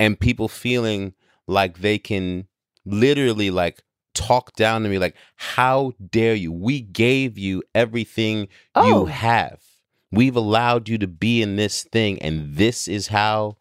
And 0.00 0.18
people 0.18 0.48
feeling 0.48 1.14
like 1.46 1.78
they 1.78 1.96
can 1.98 2.48
literally 2.84 3.52
like 3.52 3.82
talk 4.14 4.52
down 4.56 4.82
to 4.82 4.88
me, 4.88 4.98
like, 4.98 5.14
how 5.36 5.92
dare 6.10 6.34
you? 6.34 6.50
We 6.52 6.80
gave 6.80 7.38
you 7.38 7.62
everything 7.72 8.48
Oh. 8.74 8.86
you 8.86 9.06
have. 9.06 9.62
We've 10.10 10.36
allowed 10.36 10.88
you 10.88 10.98
to 10.98 11.06
be 11.06 11.40
in 11.40 11.54
this 11.54 11.84
thing, 11.84 12.20
and 12.20 12.56
this 12.56 12.88
is 12.88 13.08
how 13.08 13.58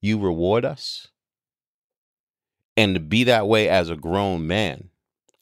you 0.00 0.18
reward 0.20 0.64
us. 0.64 1.08
And 2.76 2.94
to 2.94 3.00
be 3.00 3.24
that 3.24 3.48
way 3.48 3.68
as 3.68 3.88
a 3.88 3.96
grown 3.96 4.46
man, 4.46 4.90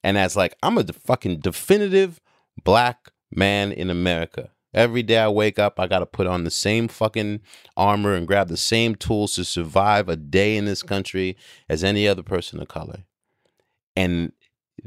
and 0.03 0.17
as 0.17 0.37
like, 0.37 0.57
I'm 0.63 0.79
a 0.79 0.85
fucking 0.85 1.41
definitive 1.41 2.21
black 2.63 3.11
man 3.31 3.73
in 3.73 3.91
America. 3.91 4.51
Every 4.73 5.03
day 5.03 5.19
I 5.19 5.29
wake 5.29 5.59
up, 5.59 5.79
I 5.79 5.87
got 5.87 6.01
to 6.01 6.07
put 6.07 6.27
on 6.27 6.45
the 6.45 6.51
same 6.51 6.89
fucking 6.89 7.41
armor 7.77 8.15
and 8.15 8.27
grab 8.27 8.49
the 8.49 8.57
same 8.57 8.97
tools 8.97 9.35
to 9.37 9.45
survive 9.45 10.09
a 10.09 10.17
day 10.17 10.57
in 10.57 10.65
this 10.65 10.83
country 10.83 11.37
as 11.69 11.85
any 11.85 12.09
other 12.09 12.23
person 12.23 12.61
of 12.61 12.69
color. 12.69 13.05
And 13.97 14.33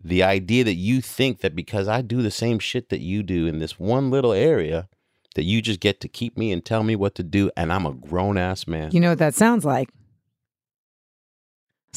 the 0.03 0.23
idea 0.23 0.65
that 0.65 0.73
you 0.73 1.01
think 1.01 1.39
that 1.39 1.55
because 1.55 1.87
I 1.87 2.01
do 2.01 2.21
the 2.21 2.31
same 2.31 2.59
shit 2.59 2.89
that 2.89 2.99
you 2.99 3.23
do 3.23 3.47
in 3.47 3.59
this 3.59 3.79
one 3.79 4.11
little 4.11 4.33
area, 4.33 4.89
that 5.35 5.43
you 5.43 5.61
just 5.61 5.79
get 5.79 6.01
to 6.01 6.07
keep 6.07 6.37
me 6.37 6.51
and 6.51 6.65
tell 6.65 6.83
me 6.83 6.95
what 6.95 7.15
to 7.15 7.23
do, 7.23 7.49
and 7.55 7.71
I'm 7.71 7.85
a 7.85 7.93
grown 7.93 8.37
ass 8.37 8.67
man. 8.67 8.91
You 8.91 8.99
know 8.99 9.09
what 9.09 9.19
that 9.19 9.35
sounds 9.35 9.63
like? 9.63 9.89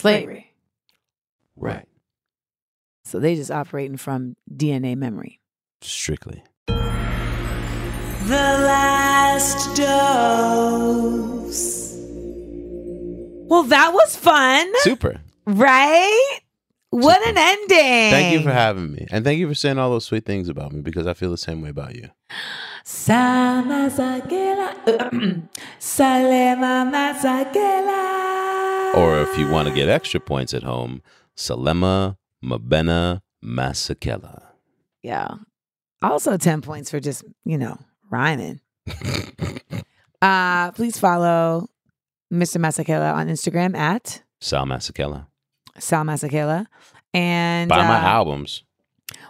Slavery. 0.00 0.52
right. 1.56 1.86
So 3.04 3.18
they 3.18 3.34
just 3.34 3.50
operating 3.50 3.96
from 3.96 4.36
DNA 4.54 4.94
memory. 4.96 5.40
Strictly. 5.82 6.44
The 6.68 6.76
last 8.28 9.76
dose. 9.76 11.96
Well, 13.48 13.64
that 13.64 13.92
was 13.92 14.14
fun, 14.16 14.70
Super. 14.82 15.20
right? 15.46 16.38
What 16.90 17.20
an 17.26 17.36
ending. 17.36 18.10
Thank 18.12 18.32
you 18.32 18.42
for 18.42 18.52
having 18.52 18.92
me. 18.92 19.06
And 19.10 19.24
thank 19.24 19.40
you 19.40 19.48
for 19.48 19.54
saying 19.54 19.78
all 19.78 19.90
those 19.90 20.04
sweet 20.04 20.24
things 20.24 20.48
about 20.48 20.72
me 20.72 20.80
because 20.80 21.06
I 21.08 21.14
feel 21.14 21.30
the 21.32 21.36
same 21.38 21.60
way 21.62 21.70
about 21.70 21.96
you. 21.96 22.10
Sama 22.84 23.90
Sakela. 23.90 24.86
Selema 25.80 26.88
Masekela. 26.92 28.29
Or 28.94 29.20
if 29.20 29.38
you 29.38 29.48
want 29.48 29.68
to 29.68 29.74
get 29.74 29.88
extra 29.88 30.20
points 30.20 30.52
at 30.52 30.62
home, 30.62 31.02
Selema 31.36 32.16
Mabena 32.44 33.20
Masekela. 33.44 34.42
Yeah. 35.02 35.28
Also 36.02 36.36
10 36.36 36.60
points 36.60 36.90
for 36.90 36.98
just, 37.00 37.24
you 37.44 37.58
know, 37.58 37.78
rhyming. 38.10 38.60
Uh, 40.22 40.70
please 40.72 40.98
follow 40.98 41.66
Mr. 42.30 42.58
Masekela 42.58 43.14
on 43.14 43.28
Instagram 43.28 43.74
at 43.74 44.22
Sal 44.38 44.66
Masekela. 44.66 45.26
Sal 45.78 46.04
Masekela. 46.04 46.66
And 47.14 47.70
Buy 47.70 47.78
my 47.88 47.96
uh, 47.96 48.08
albums. 48.08 48.62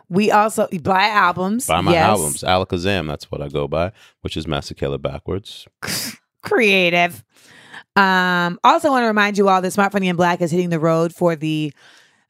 we 0.08 0.32
also 0.32 0.66
buy 0.82 1.04
albums. 1.04 1.66
Buy 1.66 1.80
my 1.80 1.92
yes. 1.92 2.08
albums. 2.08 2.42
Alakazam, 2.42 3.06
that's 3.06 3.30
what 3.30 3.40
I 3.40 3.48
go 3.48 3.68
by, 3.68 3.92
which 4.22 4.36
is 4.36 4.46
Masekela 4.46 5.00
backwards. 5.00 5.68
creative. 6.42 7.24
Um, 7.97 8.59
also 8.62 8.91
want 8.91 9.03
to 9.03 9.09
remind 9.09 9.36
you 9.38 9.49
all 9.49 9.61
that 9.62 9.70
Smart 9.72 9.93
Funny 9.93 10.09
and 10.09 10.16
Black 10.16 10.41
is 10.41 10.51
hitting 10.51 10.70
the 10.70 10.78
road 10.80 11.14
for 11.14 11.36
the 11.36 11.72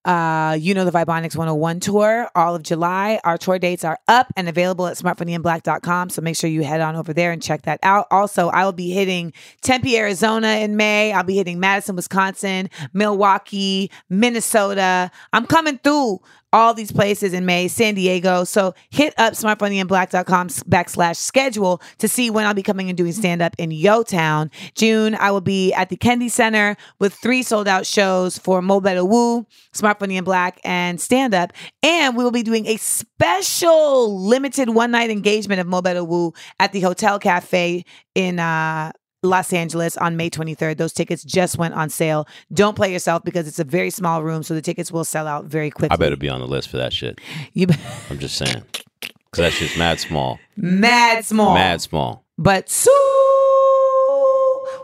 uh, 0.05 0.57
you 0.59 0.73
know 0.73 0.87
the 0.87 0.91
Vibonics 0.91 1.37
101 1.37 1.81
tour 1.81 2.29
all 2.35 2.55
of 2.55 2.63
July. 2.63 3.21
Our 3.23 3.37
tour 3.37 3.59
dates 3.59 3.85
are 3.85 3.99
up 4.09 4.33
and 4.35 4.49
available 4.49 4.87
at 4.87 4.97
smartfunnyandblack.com. 4.97 6.09
So 6.09 6.23
make 6.23 6.37
sure 6.37 6.49
you 6.49 6.63
head 6.63 6.81
on 6.81 6.97
over 6.97 7.13
there 7.13 7.33
and 7.33 7.43
check 7.43 7.63
that 7.63 7.81
out. 7.83 8.07
Also, 8.11 8.49
I 8.49 8.65
will 8.65 8.73
be 8.73 8.91
hitting 8.91 9.35
Tempe, 9.61 9.99
Arizona 9.99 10.49
in 10.49 10.77
May. 10.77 11.13
I'll 11.13 11.23
be 11.23 11.37
hitting 11.37 11.61
Madison, 11.61 11.97
Wisconsin, 11.97 12.71
Milwaukee, 12.95 13.91
Minnesota. 14.09 15.11
I'm 15.35 15.47
coming 15.47 15.79
through 15.79 16.21
all 16.53 16.75
these 16.75 16.93
places 16.93 17.33
in 17.33 17.47
May, 17.47 17.69
San 17.69 17.95
Diego. 17.95 18.45
So 18.45 18.75
hit 18.91 19.15
up 19.19 19.35
smartfunnyandblack.com 19.35 20.49
backslash 20.49 21.17
schedule 21.17 21.81
to 21.99 22.09
see 22.09 22.31
when 22.31 22.47
I'll 22.47 22.55
be 22.55 22.63
coming 22.63 22.89
and 22.89 22.97
doing 22.97 23.13
stand 23.13 23.43
up 23.43 23.55
in 23.59 23.71
Yo 23.71 24.03
Town. 24.03 24.51
June, 24.75 25.15
I 25.15 25.31
will 25.31 25.41
be 25.41 25.73
at 25.73 25.89
the 25.89 25.97
Kennedy 25.97 26.29
Center 26.29 26.77
with 26.99 27.15
three 27.15 27.43
sold 27.43 27.69
out 27.69 27.87
shows 27.87 28.39
for 28.39 28.63
Mo 28.63 28.81
Better 28.81 29.05
Woo, 29.05 29.47
Smart 29.73 29.99
Funny 29.99 30.17
and 30.17 30.25
Black, 30.25 30.61
and 30.65 31.01
stand 31.01 31.35
up. 31.35 31.53
And 31.83 32.17
we 32.17 32.25
will 32.25 32.31
be 32.31 32.43
doing 32.43 32.67
a 32.67 32.77
special 32.77 34.27
limited 34.27 34.71
one 34.71 34.91
night 34.91 35.11
engagement 35.11 35.61
of 35.61 35.67
Mo 35.67 35.83
Better 35.83 36.05
Woo 36.05 36.33
at 36.59 36.73
the 36.73 36.81
Hotel 36.81 37.19
Cafe 37.19 37.85
in, 38.15 38.39
uh, 38.39 38.93
Los 39.23 39.53
Angeles 39.53 39.97
on 39.99 40.17
May 40.17 40.31
23rd. 40.31 40.79
Those 40.79 40.93
tickets 40.93 41.23
just 41.23 41.59
went 41.59 41.75
on 41.75 41.91
sale. 41.91 42.27
Don't 42.53 42.75
play 42.75 42.93
yourself 42.93 43.23
because 43.23 43.47
it's 43.47 43.59
a 43.59 43.65
very 43.65 43.91
small 43.91 44.23
room, 44.23 44.43
so 44.43 44.55
the 44.55 44.63
tickets 44.63 44.91
will 44.91 45.05
sell 45.05 45.27
out 45.27 45.45
very 45.45 45.71
quickly. 45.71 45.93
I 45.95 45.97
better 45.97 46.17
be 46.17 46.29
on 46.29 46.41
the 46.41 46.47
list 46.47 46.69
for 46.69 46.79
that 46.79 46.93
shit. 46.93 47.21
You 47.53 47.67
I'm 48.09 48.19
just 48.19 48.37
saying. 48.37 48.63
Because 49.01 49.13
that 49.37 49.53
shit's 49.53 49.77
mad 49.77 50.01
small. 50.01 50.39
mad 50.57 51.25
small. 51.25 51.55
Mad 51.55 51.81
small. 51.81 52.25
But 52.39 52.69
so 52.71 52.91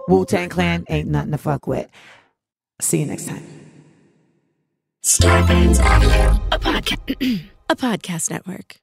Wu 0.09 0.25
Tang 0.27 0.49
Clan 0.49 0.85
ain't 0.89 1.09
nothing 1.09 1.33
to 1.33 1.39
fuck 1.39 1.67
with. 1.67 1.89
See 2.81 3.01
you 3.01 3.07
next 3.07 3.27
time. 3.27 3.45
Starburns 5.03 5.81
Audio, 5.81 6.41
a 6.53 6.59
podcast, 6.59 7.45
a 7.71 7.77
podcast 7.77 8.31
network. 8.31 8.77